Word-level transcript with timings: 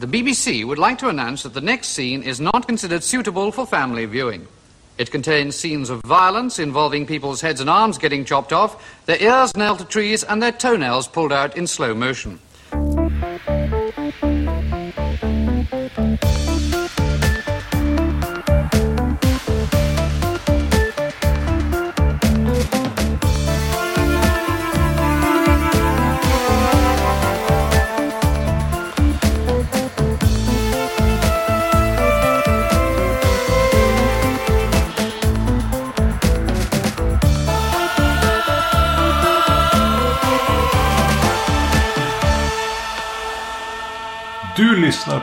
the 0.00 0.06
BBC 0.06 0.64
would 0.64 0.78
like 0.78 0.96
to 0.98 1.08
announce 1.08 1.42
that 1.42 1.52
the 1.52 1.60
next 1.60 1.88
scene 1.88 2.22
is 2.22 2.40
not 2.40 2.66
considered 2.66 3.04
suitable 3.04 3.52
for 3.52 3.66
family 3.66 4.06
viewing. 4.06 4.48
It 4.96 5.10
contains 5.10 5.56
scenes 5.56 5.90
of 5.90 6.00
violence 6.02 6.58
involving 6.58 7.06
people's 7.06 7.42
heads 7.42 7.60
and 7.60 7.68
arms 7.68 7.98
getting 7.98 8.24
chopped 8.24 8.50
off, 8.50 9.04
their 9.04 9.22
ears 9.22 9.54
nailed 9.54 9.80
to 9.80 9.84
trees, 9.84 10.24
and 10.24 10.42
their 10.42 10.52
toenails 10.52 11.06
pulled 11.06 11.34
out 11.34 11.54
in 11.54 11.66
slow 11.66 11.94
motion. 11.94 12.40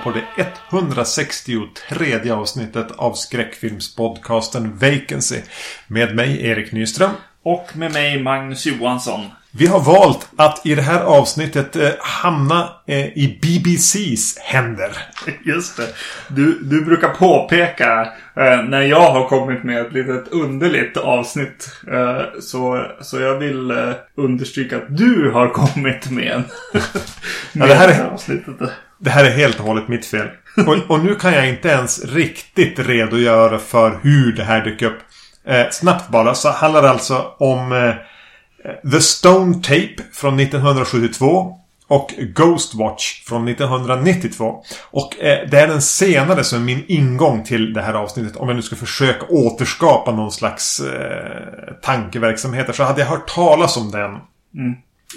På 0.08 0.14
det 0.14 0.46
163 0.78 2.30
avsnittet 2.32 2.88
av 2.98 3.14
skräckfilmspodcasten 3.14 4.78
Vacancy. 4.78 5.42
Med 5.88 6.16
mig 6.16 6.46
Erik 6.46 6.72
Nyström. 6.72 7.12
Och 7.44 7.68
med 7.74 7.94
mig 7.94 8.24
Magnus 8.24 8.66
Johansson. 8.66 9.22
Vi 9.52 9.68
har 9.68 9.80
valt 9.80 10.30
att 10.36 10.66
i 10.66 10.76
det 10.76 10.82
här 10.82 11.02
avsnittet 11.04 11.76
eh, 11.76 11.90
hamna 12.00 12.70
eh, 12.88 13.06
i 13.06 13.40
BBCs 13.42 14.38
händer. 14.38 14.92
Just 15.46 15.78
det. 15.78 15.88
Du, 16.28 16.60
du 16.64 16.86
brukar 16.86 17.10
påpeka 17.10 18.02
eh, 18.36 18.64
när 18.64 18.82
jag 18.82 19.12
har 19.12 19.28
kommit 19.30 19.64
med 19.64 19.82
ett 19.82 19.94
litet 19.94 20.28
underligt 20.28 20.98
avsnitt. 20.98 21.70
Eh, 21.92 22.40
så, 22.42 22.88
så 23.02 23.20
jag 23.20 23.38
vill 23.40 23.72
eh, 23.72 23.92
understryka 24.18 24.78
att 24.78 24.98
du 24.98 25.32
har 25.32 25.50
kommit 25.50 26.10
med, 26.12 26.44
med 27.54 27.70
det 27.70 27.76
här 27.76 27.88
är- 27.90 28.06
avsnittet. 28.14 28.56
Det 29.00 29.10
här 29.10 29.26
är 29.26 29.32
helt 29.32 29.60
och 29.60 29.66
hållet 29.66 29.88
mitt 29.88 30.06
fel. 30.06 30.28
Och, 30.68 30.92
och 30.92 31.00
nu 31.00 31.16
kan 31.16 31.34
jag 31.34 31.50
inte 31.50 31.70
ens 31.70 32.06
riktigt 32.06 32.80
redogöra 32.80 33.60
för 33.60 34.00
hur 34.02 34.34
det 34.34 34.44
här 34.44 34.66
dök 34.66 34.82
upp. 34.82 34.98
Eh, 35.46 35.66
snabbt 35.72 36.10
bara 36.10 36.36
så 36.36 36.50
handlar 36.50 36.82
det 36.82 36.90
alltså 36.90 37.36
om 37.40 37.72
eh, 37.72 38.92
The 38.92 39.02
Stone 39.02 39.54
Tape 39.54 40.04
från 40.14 40.40
1972 40.40 41.58
och 41.88 42.14
Ghostwatch 42.18 43.24
från 43.24 43.48
1992. 43.48 44.64
Och 44.92 45.20
eh, 45.20 45.50
det 45.50 45.60
är 45.60 45.68
den 45.68 45.82
senare 45.82 46.44
som 46.44 46.60
är 46.60 46.66
min 46.66 46.84
ingång 46.88 47.44
till 47.44 47.74
det 47.74 47.82
här 47.82 47.94
avsnittet. 47.94 48.36
Om 48.36 48.48
jag 48.48 48.56
nu 48.56 48.62
ska 48.62 48.76
försöka 48.76 49.26
återskapa 49.26 50.12
någon 50.12 50.32
slags 50.32 50.80
eh, 50.80 51.74
tankeverksamhet. 51.82 52.76
Så 52.76 52.84
hade 52.84 53.02
jag 53.02 53.08
hört 53.08 53.28
talas 53.28 53.78
om 53.78 53.92
den 53.92 54.18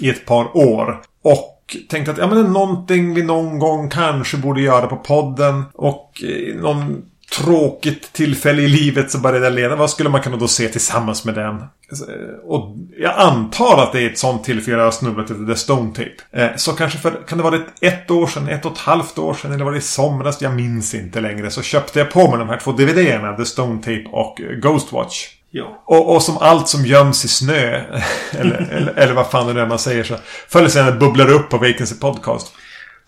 i 0.01 0.09
ett 0.09 0.25
par 0.25 0.57
år. 0.57 1.01
Och 1.23 1.60
tänkte 1.89 2.11
att 2.11 2.17
ja, 2.17 2.27
men 2.27 2.37
det 2.37 2.43
är 2.43 2.47
någonting 2.47 3.13
vi 3.13 3.23
någon 3.23 3.59
gång 3.59 3.89
kanske 3.89 4.37
borde 4.37 4.61
göra 4.61 4.87
på 4.87 4.95
podden. 4.95 5.63
Och 5.73 6.23
eh, 6.23 6.55
någon 6.55 7.03
tråkigt 7.37 8.13
tillfälle 8.13 8.61
i 8.61 8.67
livet 8.67 9.11
så 9.11 9.17
började 9.17 9.45
jag 9.45 9.53
leda. 9.53 9.75
Vad 9.75 9.89
skulle 9.89 10.09
man 10.09 10.21
kunna 10.21 10.37
då 10.37 10.47
se 10.47 10.67
tillsammans 10.67 11.25
med 11.25 11.35
den? 11.35 11.55
Eh, 11.55 12.39
och 12.43 12.77
jag 12.97 13.13
antar 13.17 13.83
att 13.83 13.91
det 13.91 14.01
är 14.01 14.09
ett 14.09 14.17
sånt 14.17 14.43
tillfälle 14.43 14.77
jag 14.77 14.83
har 14.83 14.91
snubblat 14.91 15.31
över 15.31 15.53
The 15.53 15.59
Stone 15.59 15.93
Tape. 15.93 16.15
Eh, 16.31 16.49
så 16.55 16.71
kanske 16.71 16.99
för, 16.99 17.27
kan 17.27 17.37
det 17.37 17.43
vara 17.43 17.55
ett, 17.55 17.67
ett 17.81 18.11
år 18.11 18.27
sedan, 18.27 18.49
ett 18.49 18.65
och 18.65 18.71
ett 18.71 18.77
halvt 18.77 19.17
år 19.17 19.33
sedan 19.33 19.51
eller 19.51 19.65
var 19.65 19.71
det 19.71 19.77
i 19.77 19.81
somras? 19.81 20.41
Jag 20.41 20.53
minns 20.53 20.93
inte 20.93 21.21
längre. 21.21 21.51
Så 21.51 21.61
köpte 21.61 21.99
jag 21.99 22.11
på 22.11 22.29
mig 22.29 22.39
de 22.39 22.49
här 22.49 22.59
två 22.59 22.71
DVD-erna. 22.71 23.37
The 23.37 23.45
Stone 23.45 23.77
Tape 23.77 24.05
och 24.11 24.41
Ghostwatch. 24.61 25.27
Ja. 25.51 25.83
Och, 25.85 26.15
och 26.15 26.23
som 26.23 26.37
allt 26.37 26.67
som 26.67 26.85
göms 26.85 27.25
i 27.25 27.27
snö, 27.27 27.83
eller, 28.31 28.67
eller, 28.71 28.93
eller 28.95 29.13
vad 29.13 29.31
fan 29.31 29.55
det 29.55 29.61
är 29.61 29.65
man 29.65 29.79
säger 29.79 30.03
så, 30.03 30.15
förr 30.47 30.59
eller 30.59 30.69
senare 30.69 30.91
bubblar 30.91 31.25
det 31.25 31.33
upp 31.33 31.49
på 31.49 31.57
Vacancy 31.57 31.95
Podcast. 31.95 32.53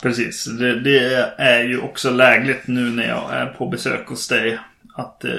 Precis. 0.01 0.45
Det, 0.45 0.79
det 0.79 1.27
är 1.37 1.63
ju 1.63 1.81
också 1.81 2.09
lägligt 2.09 2.67
nu 2.67 2.81
när 2.81 3.07
jag 3.07 3.33
är 3.33 3.45
på 3.45 3.67
besök 3.67 4.07
hos 4.07 4.27
dig. 4.27 4.59
Att 4.95 5.23
eh, 5.23 5.31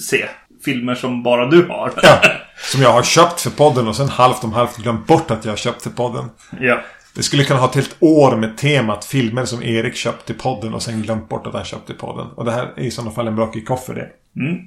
se 0.00 0.28
filmer 0.64 0.94
som 0.94 1.22
bara 1.22 1.46
du 1.46 1.66
har. 1.66 1.92
Ja, 2.02 2.20
som 2.72 2.82
jag 2.82 2.92
har 2.92 3.02
köpt 3.02 3.40
för 3.40 3.50
podden 3.50 3.88
och 3.88 3.96
sen 3.96 4.08
halvt 4.08 4.44
om 4.44 4.52
halvt 4.52 4.76
glömt 4.76 5.06
bort 5.06 5.30
att 5.30 5.44
jag 5.44 5.52
har 5.52 5.56
köpt 5.56 5.82
för 5.82 5.90
podden. 5.90 6.30
ja. 6.60 6.80
Det 7.14 7.22
skulle 7.22 7.44
kunna 7.44 7.60
ha 7.60 7.68
ett 7.68 7.74
helt 7.74 7.96
år 8.00 8.36
med 8.36 8.56
temat 8.56 9.04
filmer 9.04 9.44
som 9.44 9.62
Erik 9.62 9.96
köpt 9.96 10.26
till 10.26 10.34
podden 10.34 10.74
och 10.74 10.82
sen 10.82 11.02
glömt 11.02 11.28
bort 11.28 11.46
att 11.46 11.54
han 11.54 11.64
köpt 11.64 11.86
till 11.86 11.94
podden. 11.94 12.26
Och 12.26 12.44
det 12.44 12.52
här 12.52 12.72
är 12.76 12.82
i 12.82 12.90
sådana 12.90 13.10
fall 13.10 13.26
en 13.26 13.36
bra 13.36 13.52
kick-off 13.52 13.84
för 13.86 13.94
det. 13.94 14.08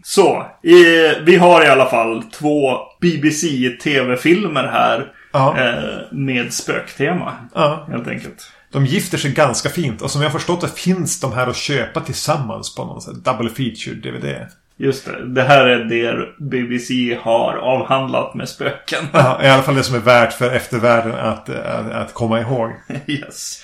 Så, 0.03 0.38
eh, 0.63 1.24
vi 1.25 1.35
har 1.35 1.66
i 1.66 1.68
alla 1.68 1.85
fall 1.85 2.24
två 2.24 2.78
BBC-tv-filmer 3.02 4.63
här. 4.63 5.13
Ja. 5.34 5.57
Eh, 5.57 6.00
med 6.12 6.53
spöktema. 6.53 7.34
Ja. 7.53 7.88
Helt 7.91 8.07
enkelt. 8.07 8.52
De 8.72 8.85
gifter 8.85 9.18
sig 9.18 9.31
ganska 9.31 9.69
fint 9.69 10.02
och 10.02 10.12
som 10.12 10.22
jag 10.22 10.29
har 10.29 10.40
förstått 10.40 10.62
det 10.62 10.68
finns 10.68 11.19
de 11.19 11.34
här 11.34 11.47
att 11.47 11.56
köpa 11.56 12.02
tillsammans 12.02 12.75
på 12.75 12.85
någon 12.85 13.02
sån 13.02 13.16
här 13.16 13.34
double 13.34 13.50
feature 13.50 13.96
DVD. 13.96 14.47
Just 14.81 15.05
det. 15.05 15.25
Det 15.25 15.43
här 15.43 15.65
är 15.65 15.83
det 15.85 16.27
BBC 16.37 17.17
har 17.21 17.53
avhandlat 17.57 18.35
med 18.35 18.49
spöken. 18.49 19.07
Ja, 19.13 19.43
I 19.43 19.47
alla 19.47 19.63
fall 19.63 19.75
det 19.75 19.83
som 19.83 19.95
är 19.95 19.99
värt 19.99 20.33
för 20.33 20.51
eftervärlden 20.51 21.15
att, 21.15 21.49
att, 21.49 21.91
att 21.91 22.13
komma 22.13 22.39
ihåg. 22.41 22.71
yes. 23.07 23.63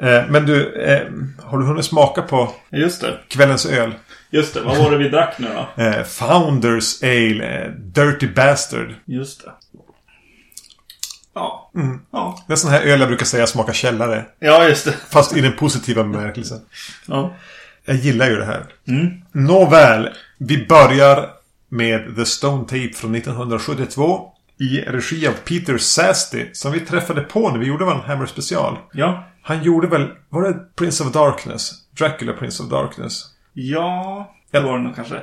Eh, 0.00 0.22
Men 0.28 0.46
du, 0.46 0.82
eh, 0.82 1.02
har 1.44 1.58
du 1.58 1.64
hunnit 1.64 1.84
smaka 1.84 2.22
på 2.22 2.50
Just 2.70 3.00
det. 3.00 3.18
kvällens 3.28 3.66
öl? 3.66 3.94
Just 4.30 4.54
det. 4.54 4.60
Vad 4.60 4.76
var 4.78 4.90
det 4.90 4.96
vi 4.96 5.08
drack 5.08 5.34
nu 5.38 5.48
då? 5.76 5.82
Eh, 5.82 6.02
Founders 6.04 7.02
Ale, 7.02 7.68
Dirty 7.78 8.26
Bastard. 8.26 8.94
Just 9.04 9.44
det. 9.44 9.50
Ja. 11.34 11.70
Ja. 12.12 12.44
Det 12.46 12.52
är 12.52 12.56
sån 12.56 12.70
här 12.70 12.80
öl 12.82 13.00
jag 13.00 13.08
brukar 13.08 13.26
säga 13.26 13.46
smakar 13.46 13.72
källare. 13.72 14.24
Ja, 14.38 14.68
just 14.68 14.84
det. 14.84 14.92
Fast 15.10 15.36
i 15.36 15.40
den 15.40 15.52
positiva 15.52 16.02
bemärkelsen. 16.04 16.58
Ja. 17.06 17.34
Jag 17.84 17.96
gillar 17.96 18.30
ju 18.30 18.36
det 18.36 18.44
här. 18.44 18.64
Nåväl, 19.32 20.08
vi 20.38 20.66
börjar 20.66 21.28
med 21.68 22.16
The 22.16 22.24
Stone 22.24 22.64
Tape 22.64 22.92
från 22.94 23.14
1972. 23.14 24.20
I 24.60 24.80
regi 24.80 25.28
av 25.28 25.32
Peter 25.32 25.78
Sasty. 25.78 26.46
Som 26.52 26.72
vi 26.72 26.80
träffade 26.80 27.20
på 27.20 27.50
när 27.50 27.58
vi 27.58 27.66
gjorde 27.66 27.84
vår 27.84 27.94
Hammer 28.06 28.26
special. 28.26 28.78
Ja. 28.92 29.24
Han 29.42 29.62
gjorde 29.62 29.86
väl, 29.86 30.08
var 30.28 30.42
det 30.42 30.54
Prince 30.76 31.04
of 31.04 31.12
Darkness? 31.12 31.70
Dracula 31.98 32.32
Prince 32.32 32.62
of 32.62 32.68
Darkness. 32.70 33.22
Ja. 33.52 34.30
Det 34.50 34.60
var 34.60 34.78
det 34.78 34.84
nog 34.84 34.94
kanske. 34.96 35.14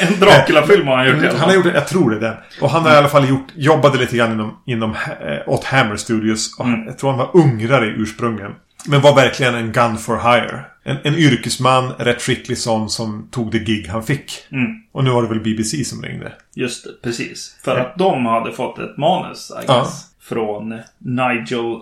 en 0.00 0.20
Dracula-film 0.20 0.86
har 0.86 0.96
han 0.96 1.06
gjort 1.06 1.16
i 1.22 1.28
alla 1.28 1.38
Han 1.38 1.40
har 1.40 1.46
fall. 1.46 1.54
gjort, 1.54 1.74
jag 1.74 1.88
tror 1.88 2.10
det 2.10 2.16
är 2.16 2.20
den. 2.20 2.36
Och 2.60 2.70
han 2.70 2.82
har 2.82 2.92
i 2.92 2.96
alla 2.96 3.08
fall 3.08 3.28
gjort, 3.28 3.46
jobbade 3.54 3.98
lite 3.98 4.16
grann 4.16 4.32
inom, 4.32 4.58
inom 4.66 4.90
eh, 4.90 5.48
åt 5.48 5.64
Hammer 5.64 5.96
Studios. 5.96 6.58
Och 6.58 6.64
han, 6.64 6.84
jag 6.86 6.98
tror 6.98 7.10
han 7.10 7.18
var 7.18 7.30
ungrare 7.36 7.86
ursprungligen. 7.86 8.52
Men 8.86 9.00
var 9.00 9.14
verkligen 9.14 9.54
en 9.54 9.72
gun 9.72 9.98
for 9.98 10.16
hire. 10.16 10.64
En, 10.84 10.96
en 11.04 11.14
yrkesman, 11.14 11.92
rätt 11.98 12.22
skicklig 12.22 12.58
sån 12.58 12.90
som 12.90 13.28
tog 13.30 13.52
det 13.52 13.58
gig 13.58 13.86
han 13.88 14.02
fick. 14.02 14.32
Och 14.92 15.04
nu 15.04 15.10
var 15.10 15.22
det 15.22 15.28
väl 15.28 15.40
BBC 15.40 15.84
som 15.84 16.02
ringde. 16.02 16.32
Just 16.54 16.84
det, 16.84 16.90
precis. 17.02 17.56
För 17.64 17.76
att 17.76 17.98
de 17.98 18.26
hade 18.26 18.52
fått 18.52 18.78
ett 18.78 18.96
manus, 18.96 19.50
I 19.50 19.54
guess. 19.54 19.68
Ja. 19.68 19.88
Från 20.20 20.68
Nigel 20.98 21.80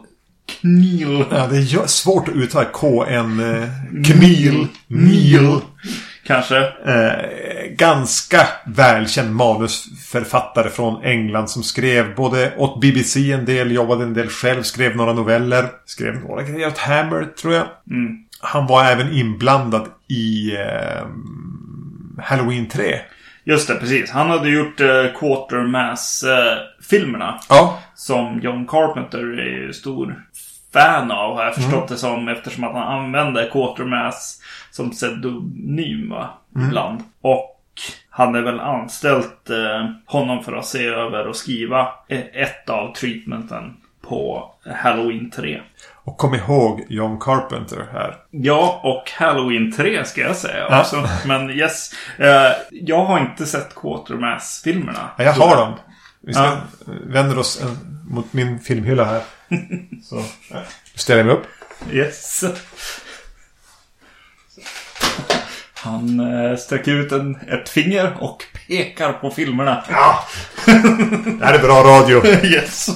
Kneel. 0.60 1.24
Ja, 1.30 1.46
det 1.46 1.56
är 1.56 1.86
svårt 1.86 2.28
att 2.28 2.34
uttala 2.34 2.64
KN... 2.64 3.40
Eh, 3.40 3.68
Kneel. 4.04 4.66
Neil. 4.86 5.58
Kanske. 6.26 6.58
Eh, 6.86 7.72
ganska 7.76 8.46
välkänd 8.66 9.34
manusförfattare 9.34 10.70
från 10.70 11.02
England 11.04 11.50
som 11.50 11.62
skrev 11.62 12.14
både 12.14 12.56
åt 12.56 12.80
BBC 12.80 13.32
en 13.32 13.44
del, 13.44 13.72
jobbade 13.72 14.04
en 14.04 14.14
del 14.14 14.28
själv, 14.28 14.62
skrev 14.62 14.96
några 14.96 15.12
noveller. 15.12 15.66
Skrev 15.86 16.14
några 16.14 16.42
grejer 16.42 16.68
åt 16.68 16.78
Hammer, 16.78 17.24
tror 17.24 17.54
jag. 17.54 17.66
Han 18.40 18.66
var 18.66 18.84
även 18.84 19.12
inblandad 19.12 19.88
i 20.08 20.56
eh, 20.56 21.06
Halloween 22.22 22.68
3. 22.68 22.98
Just 23.44 23.68
det, 23.68 23.74
precis. 23.74 24.10
Han 24.10 24.30
hade 24.30 24.50
gjort 24.50 24.80
eh, 24.80 25.04
Quatermass-filmerna. 25.18 27.38
Ja. 27.48 27.78
Som 27.94 28.40
John 28.42 28.66
Carpenter 28.66 29.18
är 29.38 29.66
ju 29.66 29.72
stor 29.72 30.24
fan 30.72 31.10
av, 31.10 31.36
har 31.36 31.44
jag 31.44 31.54
förstått 31.54 31.72
Mm. 31.74 31.86
det 31.88 31.96
som. 31.96 32.28
Eftersom 32.28 32.64
att 32.64 32.72
han 32.74 32.98
använder 33.04 33.50
Quatermass 33.50 34.40
som 34.70 34.90
pseudonym 34.90 36.08
va, 36.10 36.30
Mm. 36.56 36.68
ibland. 36.68 37.00
Och 37.20 37.56
han 38.10 38.34
är 38.34 38.42
väl 38.42 38.60
anställt 38.60 39.50
eh, 39.50 39.90
honom 40.06 40.44
för 40.44 40.52
att 40.52 40.66
se 40.66 40.86
över 40.86 41.26
och 41.26 41.36
skriva 41.36 41.80
eh, 42.08 42.20
ett 42.34 42.70
av 42.70 42.94
treatmenten 42.94 43.76
på 44.08 44.50
Halloween 44.82 45.30
3. 45.30 45.60
Och 46.10 46.16
kom 46.18 46.34
ihåg 46.34 46.86
John 46.88 47.18
Carpenter 47.20 47.86
här. 47.92 48.16
Ja, 48.30 48.80
och 48.84 49.10
Halloween 49.10 49.72
3 49.72 50.04
ska 50.04 50.20
jag 50.20 50.36
säga 50.36 50.66
Ja. 50.70 50.80
också. 50.80 51.08
Men 51.26 51.50
yes. 51.50 51.90
Eh, 52.18 52.52
jag 52.70 53.04
har 53.04 53.20
inte 53.20 53.46
sett 53.46 53.74
Quatermass-filmerna. 53.74 55.10
Ja, 55.18 55.24
jag 55.24 55.32
har 55.32 55.56
dem. 55.56 55.74
Vi 56.22 56.32
ska 56.32 56.42
Ja. 56.42 56.56
vänder 57.06 57.38
oss 57.38 57.60
eh, 57.62 57.68
mot 58.10 58.32
min 58.32 58.58
filmhylla 58.60 59.04
här. 59.04 59.22
Så, 60.04 60.22
ställer 60.94 61.18
jag 61.20 61.26
mig 61.26 61.34
upp. 61.36 61.46
Yes. 61.92 62.44
Han 65.74 66.20
eh, 66.20 66.56
sträcker 66.56 66.92
ut 66.92 67.12
en, 67.12 67.36
ett 67.36 67.68
finger 67.68 68.16
och 68.20 68.44
pekar 68.68 69.12
på 69.12 69.30
filmerna. 69.30 69.84
Ja. 69.90 70.24
det 71.38 71.44
här 71.44 71.54
är 71.54 71.58
bra 71.62 71.82
radio. 71.82 72.26
yes. 72.44 72.88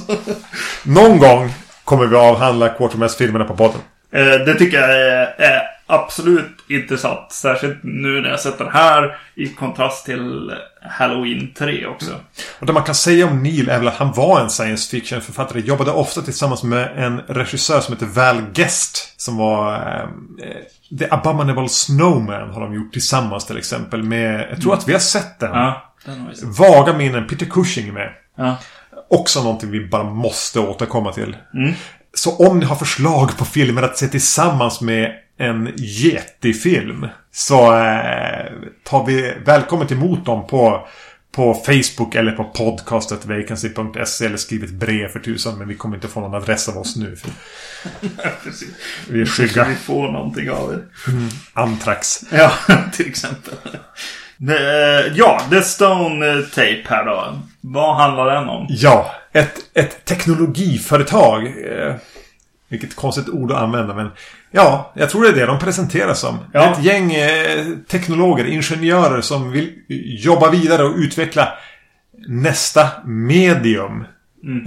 Någon 0.84 1.18
gång 1.18 1.54
kommer 1.84 2.06
vi 2.06 2.16
avhandla 2.16 2.68
Quartermass-filmerna 2.68 3.44
på 3.44 3.56
podden. 3.56 3.80
Eh, 4.12 4.24
det 4.24 4.54
tycker 4.54 4.80
jag 4.80 4.90
är, 4.90 5.34
är 5.38 5.62
absolut 5.86 6.56
intressant. 6.68 7.32
Särskilt 7.32 7.78
nu 7.82 8.20
när 8.20 8.30
jag 8.30 8.40
sett 8.40 8.58
den 8.58 8.70
här 8.70 9.16
i 9.34 9.48
kontrast 9.48 10.04
till 10.04 10.52
Halloween 10.82 11.54
3 11.58 11.86
också. 11.86 12.10
Och 12.58 12.66
det 12.66 12.72
man 12.72 12.82
kan 12.82 12.94
säga 12.94 13.26
om 13.26 13.42
Neil 13.42 13.68
är 13.68 13.78
väl 13.78 13.88
att 13.88 13.96
han 13.96 14.12
var 14.12 14.40
en 14.40 14.50
science 14.50 14.90
fiction-författare. 14.90 15.60
Jobbade 15.60 15.90
ofta 15.90 16.22
tillsammans 16.22 16.62
med 16.62 16.92
en 16.96 17.20
regissör 17.20 17.80
som 17.80 17.94
heter 17.94 18.06
Val 18.06 18.42
Guest. 18.52 19.20
Som 19.20 19.36
var... 19.36 19.74
Eh, 19.74 20.96
The 20.98 21.06
Abominable 21.10 21.68
Snowman 21.68 22.50
har 22.50 22.60
de 22.60 22.74
gjort 22.74 22.92
tillsammans 22.92 23.46
till 23.46 23.58
exempel. 23.58 24.02
Med, 24.02 24.46
jag 24.50 24.62
tror 24.62 24.74
att 24.74 24.88
vi 24.88 24.92
har 24.92 25.00
sett 25.00 25.40
den. 25.40 25.50
Ja, 25.50 25.94
den 26.04 26.20
har 26.20 26.28
vi 26.28 26.36
sett. 26.36 26.58
Vaga 26.58 26.92
minnen. 26.92 27.26
Peter 27.26 27.46
Cushing 27.46 27.88
är 27.88 27.92
med. 27.92 28.10
Ja. 28.36 28.56
Också 29.14 29.42
någonting 29.42 29.70
vi 29.70 29.86
bara 29.86 30.04
måste 30.04 30.60
återkomma 30.60 31.12
till. 31.12 31.36
Mm. 31.54 31.72
Så 32.14 32.36
om 32.36 32.58
ni 32.58 32.66
har 32.66 32.76
förslag 32.76 33.38
på 33.38 33.44
filmer 33.44 33.82
att 33.82 33.98
se 33.98 34.06
tillsammans 34.08 34.80
med 34.80 35.12
en 35.38 35.72
jättefilm 35.76 37.06
så 37.32 37.76
eh, 37.76 38.52
tar 38.84 39.06
vi 39.06 39.34
välkommet 39.44 39.92
emot 39.92 40.26
dem 40.26 40.46
på, 40.46 40.88
på 41.32 41.54
Facebook 41.54 42.14
eller 42.14 42.32
på 42.32 42.44
podcastet 42.44 43.26
vacancy.se 43.26 44.26
eller 44.26 44.36
skriv 44.36 44.64
ett 44.64 44.70
brev 44.70 45.08
för 45.08 45.20
tusan 45.20 45.58
men 45.58 45.68
vi 45.68 45.74
kommer 45.74 45.96
inte 45.96 46.08
få 46.08 46.20
någon 46.20 46.34
adress 46.34 46.68
av 46.68 46.78
oss 46.78 46.96
nu. 46.96 47.16
Vi 49.08 49.20
är 49.20 49.26
skygga. 49.26 49.64
vi 49.64 49.74
få 49.74 50.10
någonting 50.10 50.50
av 50.50 50.72
det? 50.72 50.82
Antrax. 51.52 52.20
Ja, 52.32 52.52
till 52.92 53.06
exempel. 53.06 53.54
Eh, 54.40 55.12
Ja, 55.14 55.40
The 55.50 55.62
Stone 55.62 56.28
eh, 56.28 56.40
Tape 56.44 56.82
här 56.84 57.04
då. 57.04 57.38
Vad 57.60 57.96
handlar 57.96 58.34
den 58.34 58.48
om? 58.48 58.66
Ja, 58.68 59.14
ett, 59.32 59.54
ett 59.74 60.04
teknologiföretag. 60.04 61.46
Eh, 61.46 61.94
vilket 62.68 62.96
konstigt 62.96 63.28
ord 63.28 63.52
att 63.52 63.58
använda 63.62 63.94
men 63.94 64.10
Ja, 64.50 64.92
jag 64.94 65.10
tror 65.10 65.22
det 65.22 65.28
är 65.28 65.32
det 65.32 65.46
de 65.46 65.58
presenteras 65.58 66.20
som. 66.20 66.38
Ja. 66.52 66.72
Ett 66.72 66.84
gäng 66.84 67.14
eh, 67.14 67.66
teknologer, 67.88 68.44
ingenjörer 68.44 69.20
som 69.20 69.50
vill 69.52 69.72
jobba 70.18 70.50
vidare 70.50 70.84
och 70.84 70.96
utveckla 70.96 71.48
nästa 72.28 72.88
medium. 73.04 74.04
Mm. 74.44 74.64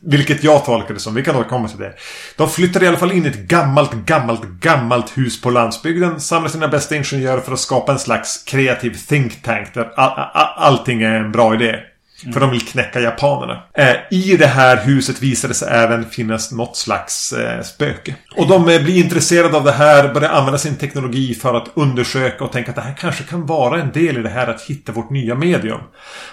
Vilket 0.00 0.44
jag 0.44 0.64
tolkar 0.64 0.94
det 0.94 1.00
som. 1.00 1.14
Vi 1.14 1.22
kan 1.22 1.36
återkomma 1.36 1.68
till 1.68 1.78
det. 1.78 1.94
De 2.36 2.50
flyttar 2.50 2.82
i 2.82 2.88
alla 2.88 2.96
fall 2.96 3.12
in 3.12 3.24
i 3.24 3.28
ett 3.28 3.48
gammalt, 3.48 3.92
gammalt, 3.92 4.42
gammalt 4.42 5.18
hus 5.18 5.40
på 5.40 5.50
landsbygden. 5.50 6.20
Samlar 6.20 6.48
sina 6.48 6.68
bästa 6.68 6.96
ingenjörer 6.96 7.40
för 7.40 7.52
att 7.52 7.60
skapa 7.60 7.92
en 7.92 7.98
slags 7.98 8.44
kreativ 8.44 8.90
think 9.08 9.42
tank. 9.42 9.74
Där 9.74 9.92
all, 9.96 10.30
all, 10.32 10.72
allting 10.72 11.02
är 11.02 11.14
en 11.14 11.32
bra 11.32 11.54
idé. 11.54 11.76
Mm. 12.22 12.32
För 12.32 12.40
de 12.40 12.50
vill 12.50 12.66
knäcka 12.66 13.00
japanerna. 13.00 13.62
Eh, 13.74 13.96
I 14.10 14.36
det 14.36 14.46
här 14.46 14.76
huset 14.76 15.22
visade 15.22 15.54
sig 15.54 15.68
även 15.70 16.04
finnas 16.04 16.52
något 16.52 16.76
slags 16.76 17.32
eh, 17.32 17.62
spöke. 17.62 18.14
Och 18.36 18.48
de 18.48 18.68
eh, 18.68 18.82
blir 18.82 19.04
intresserade 19.04 19.56
av 19.56 19.64
det 19.64 19.72
här, 19.72 20.14
börjar 20.14 20.30
använda 20.30 20.58
sin 20.58 20.76
teknologi 20.76 21.34
för 21.34 21.54
att 21.54 21.70
undersöka 21.74 22.44
och 22.44 22.52
tänka 22.52 22.70
att 22.70 22.76
det 22.76 22.82
här 22.82 22.94
kanske 22.94 23.24
kan 23.24 23.46
vara 23.46 23.80
en 23.80 23.92
del 23.92 24.18
i 24.18 24.22
det 24.22 24.28
här 24.28 24.46
att 24.46 24.62
hitta 24.62 24.92
vårt 24.92 25.10
nya 25.10 25.34
medium. 25.34 25.80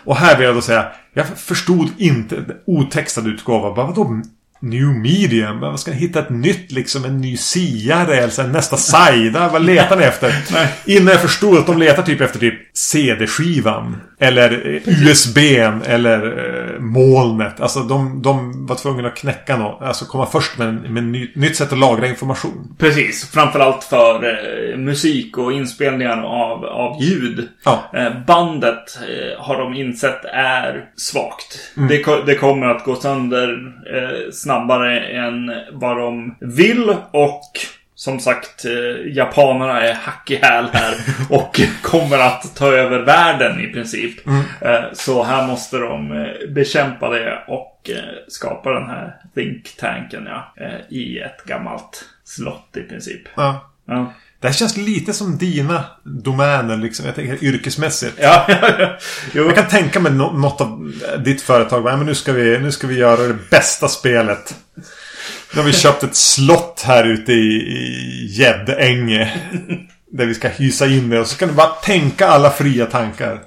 Och 0.04 0.16
här 0.16 0.38
vill 0.38 0.46
jag 0.46 0.56
då 0.56 0.62
säga, 0.62 0.88
jag 1.14 1.28
förstod 1.28 1.90
inte 1.98 2.36
otextad 2.66 3.28
utgåva. 3.28 3.74
Bara, 3.74 3.86
vadå 3.86 4.22
New 4.60 4.88
medium? 4.88 5.60
Vad 5.60 5.80
ska 5.80 5.92
ni 5.92 5.98
hitta 5.98 6.20
ett 6.20 6.30
nytt 6.30 6.72
liksom? 6.72 7.06
En 7.06 7.18
ny 7.18 7.38
siare? 7.38 8.16
Eller 8.16 8.44
här, 8.44 8.48
nästa 8.48 8.78
sajda? 8.78 9.50
Vad 9.50 9.66
letar 9.66 9.98
ni 9.98 10.04
efter? 10.04 10.34
Innan 10.86 11.08
jag 11.08 11.22
förstod 11.22 11.58
att 11.58 11.66
de 11.66 11.78
letar 11.78 12.04
typ 12.04 12.22
efter 12.22 12.40
typ 12.40 12.78
CD-skivan. 12.78 13.98
Eller 14.20 14.76
eh, 14.76 15.08
USBn. 15.08 15.82
Eller 15.86 16.26
eh, 16.26 16.80
molnet. 16.80 17.60
Alltså 17.60 17.80
de, 17.80 18.22
de 18.22 18.66
var 18.66 18.76
tvungna 18.76 19.08
att 19.08 19.16
knäcka 19.16 19.58
något. 19.58 19.82
Alltså 19.82 20.06
komma 20.06 20.26
först 20.26 20.58
med, 20.58 20.86
ett 20.98 21.04
ny, 21.04 21.32
nytt 21.36 21.56
sätt 21.56 21.72
att 21.74 21.80
lagra 21.80 22.08
information. 22.08 22.76
Precis, 22.78 23.30
framförallt 23.32 23.84
för 23.84 24.24
eh, 24.24 24.78
musik 24.78 25.38
och 25.38 25.54
inspelningar 25.54 26.24
av, 26.58 26.66
av 26.66 27.02
ljud. 27.02 27.48
Ja. 27.66 27.84
Eh, 27.94 28.20
bandet 28.28 29.00
eh, 29.10 29.44
har 29.44 29.58
de 29.58 29.74
insett 29.74 30.26
är 30.34 30.86
svagt. 30.96 31.74
Mm. 31.78 31.90
Det, 31.90 32.26
det 32.26 32.36
kommer 32.36 32.68
att 32.68 32.84
gå 32.84 32.96
sönder 32.96 33.74
eh, 33.94 34.32
snabbare 34.32 35.00
än 35.00 35.52
vad 35.72 35.98
de 35.98 36.36
vill 36.40 36.96
och 37.12 37.52
som 37.96 38.20
sagt, 38.20 38.66
japanerna 39.06 39.82
är 39.82 39.94
hack 39.94 40.32
i 40.32 40.36
häl 40.36 40.66
här 40.74 40.94
och 41.30 41.62
kommer 41.82 42.20
att 42.20 42.56
ta 42.56 42.68
över 42.68 43.00
världen 43.00 43.60
i 43.60 43.68
princip. 43.68 44.28
Mm. 44.28 44.44
Så 44.94 45.24
här 45.24 45.48
måste 45.48 45.78
de 45.78 46.28
bekämpa 46.50 47.10
det 47.10 47.44
och 47.48 47.90
skapa 48.28 48.72
den 48.72 48.90
här 48.90 49.16
think 49.36 49.76
tanken 49.80 50.28
ja, 50.30 50.54
i 50.90 51.20
ett 51.20 51.44
gammalt 51.46 52.06
slott 52.24 52.78
i 52.78 52.82
princip. 52.82 53.22
Ja. 53.36 53.72
Ja. 53.88 54.14
Det 54.40 54.48
här 54.48 54.54
känns 54.54 54.78
lite 54.78 55.14
som 55.14 55.38
dina 55.38 55.84
domäner 56.04 56.78
liksom. 56.78 57.06
Jag 57.06 57.16
tänker 57.16 57.44
yrkesmässigt. 57.44 58.14
Ja, 58.22 58.46
ja, 58.62 58.70
ja. 58.80 58.98
Jo. 59.34 59.46
Jag 59.46 59.56
kan 59.56 59.68
tänka 59.68 60.00
mig 60.00 60.12
nå- 60.12 60.32
något 60.32 60.62
av 60.62 60.94
ditt 61.26 61.42
företag. 61.42 61.84
bara, 61.84 61.94
"Ja, 61.94 61.98
Men 61.98 62.06
nu 62.06 62.16
ska, 62.16 62.32
vi, 62.34 62.60
nu 62.60 62.72
ska 62.72 62.88
vi 62.88 62.96
göra 62.98 63.28
det 63.28 63.38
bästa 63.52 63.88
spelet. 63.88 64.56
Nu 65.54 65.60
har 65.62 65.64
vi 65.64 65.74
köpt 65.74 66.04
ett 66.04 66.16
slott 66.16 66.84
här 66.86 67.04
ute 67.04 67.32
i, 67.34 68.28
Gäddänge. 68.30 69.38
Där 70.12 70.26
vi 70.26 70.34
ska 70.36 70.48
hysa 70.48 70.88
in 70.88 71.10
det. 71.10 71.20
Och 71.20 71.28
så 71.28 71.36
ska 71.36 71.46
du 71.46 71.54
bara 71.54 71.68
tänka 71.68 72.28
alla 72.28 72.52
fria 72.52 72.86
tankar. 72.86 73.42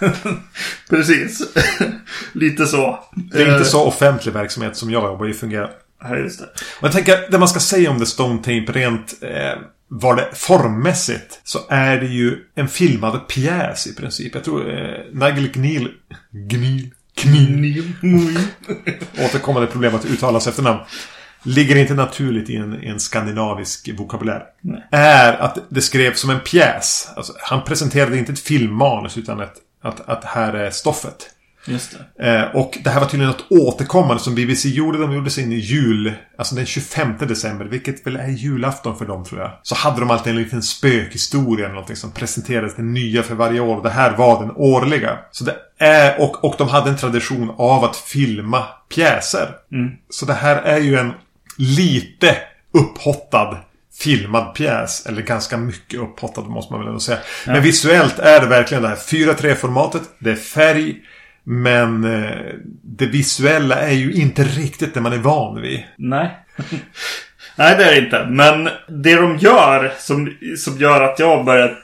Precis. 0.90 1.40
Lite 2.32 2.66
så. 2.66 2.98
Det 3.32 3.42
är 3.42 3.46
Eh, 3.46 3.52
inte 3.52 3.64
så 3.64 3.84
offentlig 3.84 4.32
verksamhet 4.34 4.76
som 4.76 4.90
jag 4.90 5.02
jobbar 5.04 5.28
i 5.28 5.34
fungerar. 5.34 5.70
Ja, 6.02 6.16
just 6.16 6.38
det. 6.38 6.44
Och 6.80 6.82
jag 6.86 6.92
tänker, 6.92 7.30
det 7.30 7.38
man 7.38 7.48
ska 7.48 7.60
säga 7.60 7.90
om 7.90 7.98
The 7.98 8.06
Stone 8.06 8.38
Tape 8.38 8.72
rent 8.72 9.14
eh, 9.22 9.58
vad 9.88 10.16
det 10.16 10.28
formmässigt 10.32 11.40
så 11.44 11.58
är 11.68 12.00
det 12.00 12.06
ju 12.06 12.38
en 12.54 12.68
filmad 12.68 13.28
pjäs 13.28 13.86
i 13.86 13.94
princip. 13.94 14.34
Jag 14.34 14.44
tror 14.44 14.70
eh, 14.70 14.98
Nigel 15.12 15.48
Gnil... 15.48 15.92
Gnil? 16.30 16.90
Knil? 17.14 17.94
Återkommande 19.18 19.66
problem 19.66 19.94
att 19.94 20.04
uttala 20.04 20.40
sig 20.40 20.50
efternamn. 20.50 20.80
Ligger 21.42 21.76
inte 21.76 21.94
naturligt 21.94 22.50
i 22.50 22.56
en, 22.56 22.82
en 22.82 23.00
skandinavisk 23.00 23.90
vokabulär. 23.98 24.42
Nej. 24.60 24.82
Är 24.90 25.32
att 25.32 25.58
det 25.68 25.80
skrevs 25.80 26.20
som 26.20 26.30
en 26.30 26.40
pjäs. 26.40 27.08
Alltså, 27.16 27.32
han 27.38 27.64
presenterade 27.64 28.18
inte 28.18 28.32
ett 28.32 28.40
filmmanus 28.40 29.18
utan 29.18 29.40
ett, 29.40 29.54
att, 29.82 30.08
att 30.08 30.24
här 30.24 30.52
är 30.52 30.70
stoffet. 30.70 31.30
Just 31.66 31.98
det. 32.18 32.36
Eh, 32.36 32.56
och 32.56 32.78
det 32.84 32.90
här 32.90 33.00
var 33.00 33.06
tydligen 33.06 33.32
något 33.32 33.46
återkommande 33.50 34.22
som 34.22 34.34
BBC 34.34 34.68
gjorde. 34.68 34.98
De 34.98 35.12
gjorde 35.14 35.30
sin 35.30 35.52
jul, 35.52 36.12
alltså 36.38 36.54
den 36.54 36.66
25 36.66 37.14
december, 37.20 37.64
vilket 37.64 38.06
väl 38.06 38.16
är 38.16 38.28
julafton 38.28 38.98
för 38.98 39.06
dem 39.06 39.24
tror 39.24 39.40
jag. 39.40 39.50
Så 39.62 39.74
hade 39.74 40.00
de 40.00 40.10
alltid 40.10 40.30
en 40.30 40.42
liten 40.42 40.62
spökhistoria 40.62 41.64
eller 41.64 41.74
någonting 41.74 41.96
som 41.96 42.10
presenterades 42.12 42.76
den 42.76 42.92
nya 42.92 43.22
för 43.22 43.34
varje 43.34 43.60
år. 43.60 43.76
Och 43.76 43.82
det 43.82 43.90
här 43.90 44.16
var 44.16 44.40
den 44.42 44.52
årliga. 44.56 45.18
Så 45.32 45.44
det 45.44 45.56
är, 45.78 46.20
och, 46.20 46.44
och 46.44 46.54
de 46.58 46.68
hade 46.68 46.90
en 46.90 46.96
tradition 46.96 47.54
av 47.58 47.84
att 47.84 47.96
filma 47.96 48.62
pjäser. 48.94 49.48
Så 50.10 50.26
det 50.26 50.34
här 50.34 50.56
är 50.56 50.78
ju 50.78 50.96
en 50.96 51.12
lite 51.58 52.36
upphottad 52.74 53.56
filmad 53.98 54.54
pjäs. 54.54 55.06
Eller 55.06 55.22
ganska 55.22 55.56
mycket 55.56 56.00
upphottad 56.00 56.40
måste 56.42 56.72
man 56.72 56.80
väl 56.80 56.88
ändå 56.88 57.00
säga. 57.00 57.18
Men 57.46 57.62
visuellt 57.62 58.18
är 58.18 58.40
det 58.40 58.46
verkligen 58.46 58.82
det 58.82 58.88
här 58.88 58.96
4-3-formatet. 58.96 60.02
Det 60.18 60.30
är 60.30 60.36
färg. 60.36 60.96
Men 61.48 62.04
eh, 62.04 62.54
det 62.82 63.06
visuella 63.06 63.80
är 63.80 63.94
ju 63.94 64.12
inte 64.12 64.42
riktigt 64.42 64.94
det 64.94 65.00
man 65.00 65.12
är 65.12 65.18
van 65.18 65.60
vid. 65.60 65.84
Nej. 65.96 66.38
Nej, 67.56 67.76
det 67.76 67.84
är 67.84 67.94
det 67.94 67.98
inte. 67.98 68.26
Men 68.30 68.68
det 68.88 69.14
de 69.14 69.36
gör 69.36 69.92
som, 69.98 70.36
som 70.56 70.78
gör 70.78 71.00
att 71.00 71.18
jag 71.18 71.44
börjar 71.44 71.78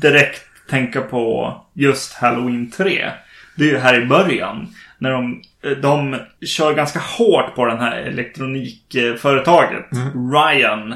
direkt 0.00 0.42
tänka 0.70 1.00
på 1.00 1.54
just 1.74 2.14
Halloween 2.14 2.70
3. 2.70 3.10
Det 3.56 3.64
är 3.64 3.68
ju 3.68 3.78
här 3.78 4.02
i 4.02 4.06
början. 4.06 4.74
När 4.98 5.10
de, 5.10 5.42
de 5.82 6.16
kör 6.46 6.74
ganska 6.74 6.98
hårt 6.98 7.54
på 7.54 7.64
den 7.64 7.78
här 7.78 7.96
elektronikföretaget. 7.96 9.86
Ryan 10.32 10.94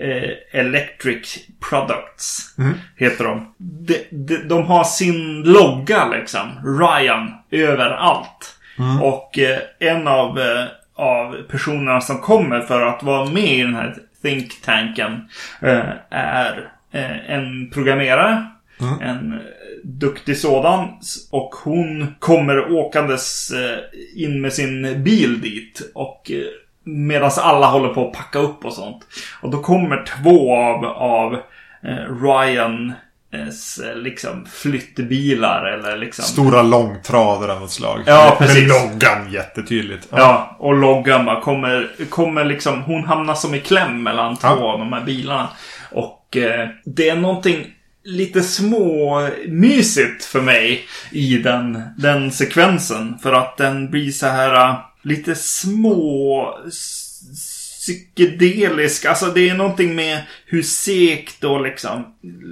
eh, 0.00 0.60
Electric 0.60 1.38
Products 1.68 2.54
heter 2.96 3.24
de. 3.24 3.54
De, 3.58 4.06
de. 4.10 4.36
de 4.36 4.62
har 4.62 4.84
sin 4.84 5.42
logga 5.42 6.08
liksom. 6.08 6.78
Ryan 6.80 7.32
överallt. 7.50 8.56
Och 9.02 9.38
eh, 9.38 9.58
en 9.78 10.08
av, 10.08 10.40
eh, 10.40 10.64
av 10.94 11.42
personerna 11.48 12.00
som 12.00 12.18
kommer 12.18 12.60
för 12.60 12.82
att 12.82 13.02
vara 13.02 13.30
med 13.30 13.58
i 13.58 13.62
den 13.62 13.74
här 13.74 13.94
think 14.22 14.62
tanken 14.62 15.28
är 16.10 16.70
en 17.28 17.70
programmerare. 17.70 18.46
En 19.00 19.32
eh, 19.32 19.38
duktig 19.84 20.36
sådan. 20.36 20.88
Och 21.30 21.54
hon 21.64 22.14
kommer 22.18 22.72
åkandes 22.72 23.52
in 24.16 24.40
med 24.40 24.52
sin 24.52 25.02
bil 25.02 25.40
dit. 25.40 25.90
Och 25.94 26.30
medan 26.86 27.30
alla 27.38 27.66
håller 27.66 27.88
på 27.88 28.06
att 28.06 28.12
packa 28.12 28.38
upp 28.38 28.64
och 28.64 28.72
sånt. 28.72 29.02
Och 29.40 29.50
då 29.50 29.62
kommer 29.62 30.04
två 30.22 30.56
av, 30.56 30.84
av 30.84 31.34
eh, 31.82 32.22
Ryan 32.22 32.92
liksom 33.94 34.46
flyttbilar 34.52 35.64
eller 35.64 35.96
liksom... 35.96 36.24
Stora 36.24 36.62
långtradare 36.62 37.52
av 37.52 37.60
något 37.60 37.70
slag. 37.70 38.00
Ja, 38.06 38.24
med, 38.24 38.38
precis. 38.38 38.68
Med 38.68 38.68
loggan 38.68 39.32
jättetydligt. 39.32 40.08
Ja, 40.10 40.56
och 40.58 40.74
loggan 40.74 41.24
bara 41.24 41.40
kommer, 41.40 41.90
kommer 42.08 42.44
liksom, 42.44 42.82
hon 42.82 43.04
hamnar 43.04 43.34
som 43.34 43.54
i 43.54 43.60
kläm 43.60 44.02
mellan 44.02 44.36
två 44.36 44.48
Ja. 44.48 44.72
av 44.72 44.78
de 44.78 44.92
här 44.92 45.04
bilarna. 45.04 45.48
Och 45.92 46.36
eh, 46.36 46.68
det 46.84 47.08
är 47.08 47.16
någonting 47.16 47.66
lite 48.04 48.42
små 48.42 49.28
mysigt 49.48 50.24
för 50.24 50.40
mig 50.40 50.84
i 51.12 51.38
den, 51.38 51.82
den 51.98 52.32
sekvensen. 52.32 53.18
För 53.22 53.32
att 53.32 53.56
den 53.56 53.90
blir 53.90 54.10
så 54.10 54.26
här 54.26 54.68
eh, 54.70 54.76
lite 55.06 55.34
små 55.34 56.48
psykedelisk. 57.80 59.04
Alltså 59.04 59.26
det 59.26 59.48
är 59.48 59.54
någonting 59.54 59.94
med 59.94 60.22
hur 60.46 60.62
sekt 60.62 61.44
och 61.44 61.62
liksom 61.62 62.04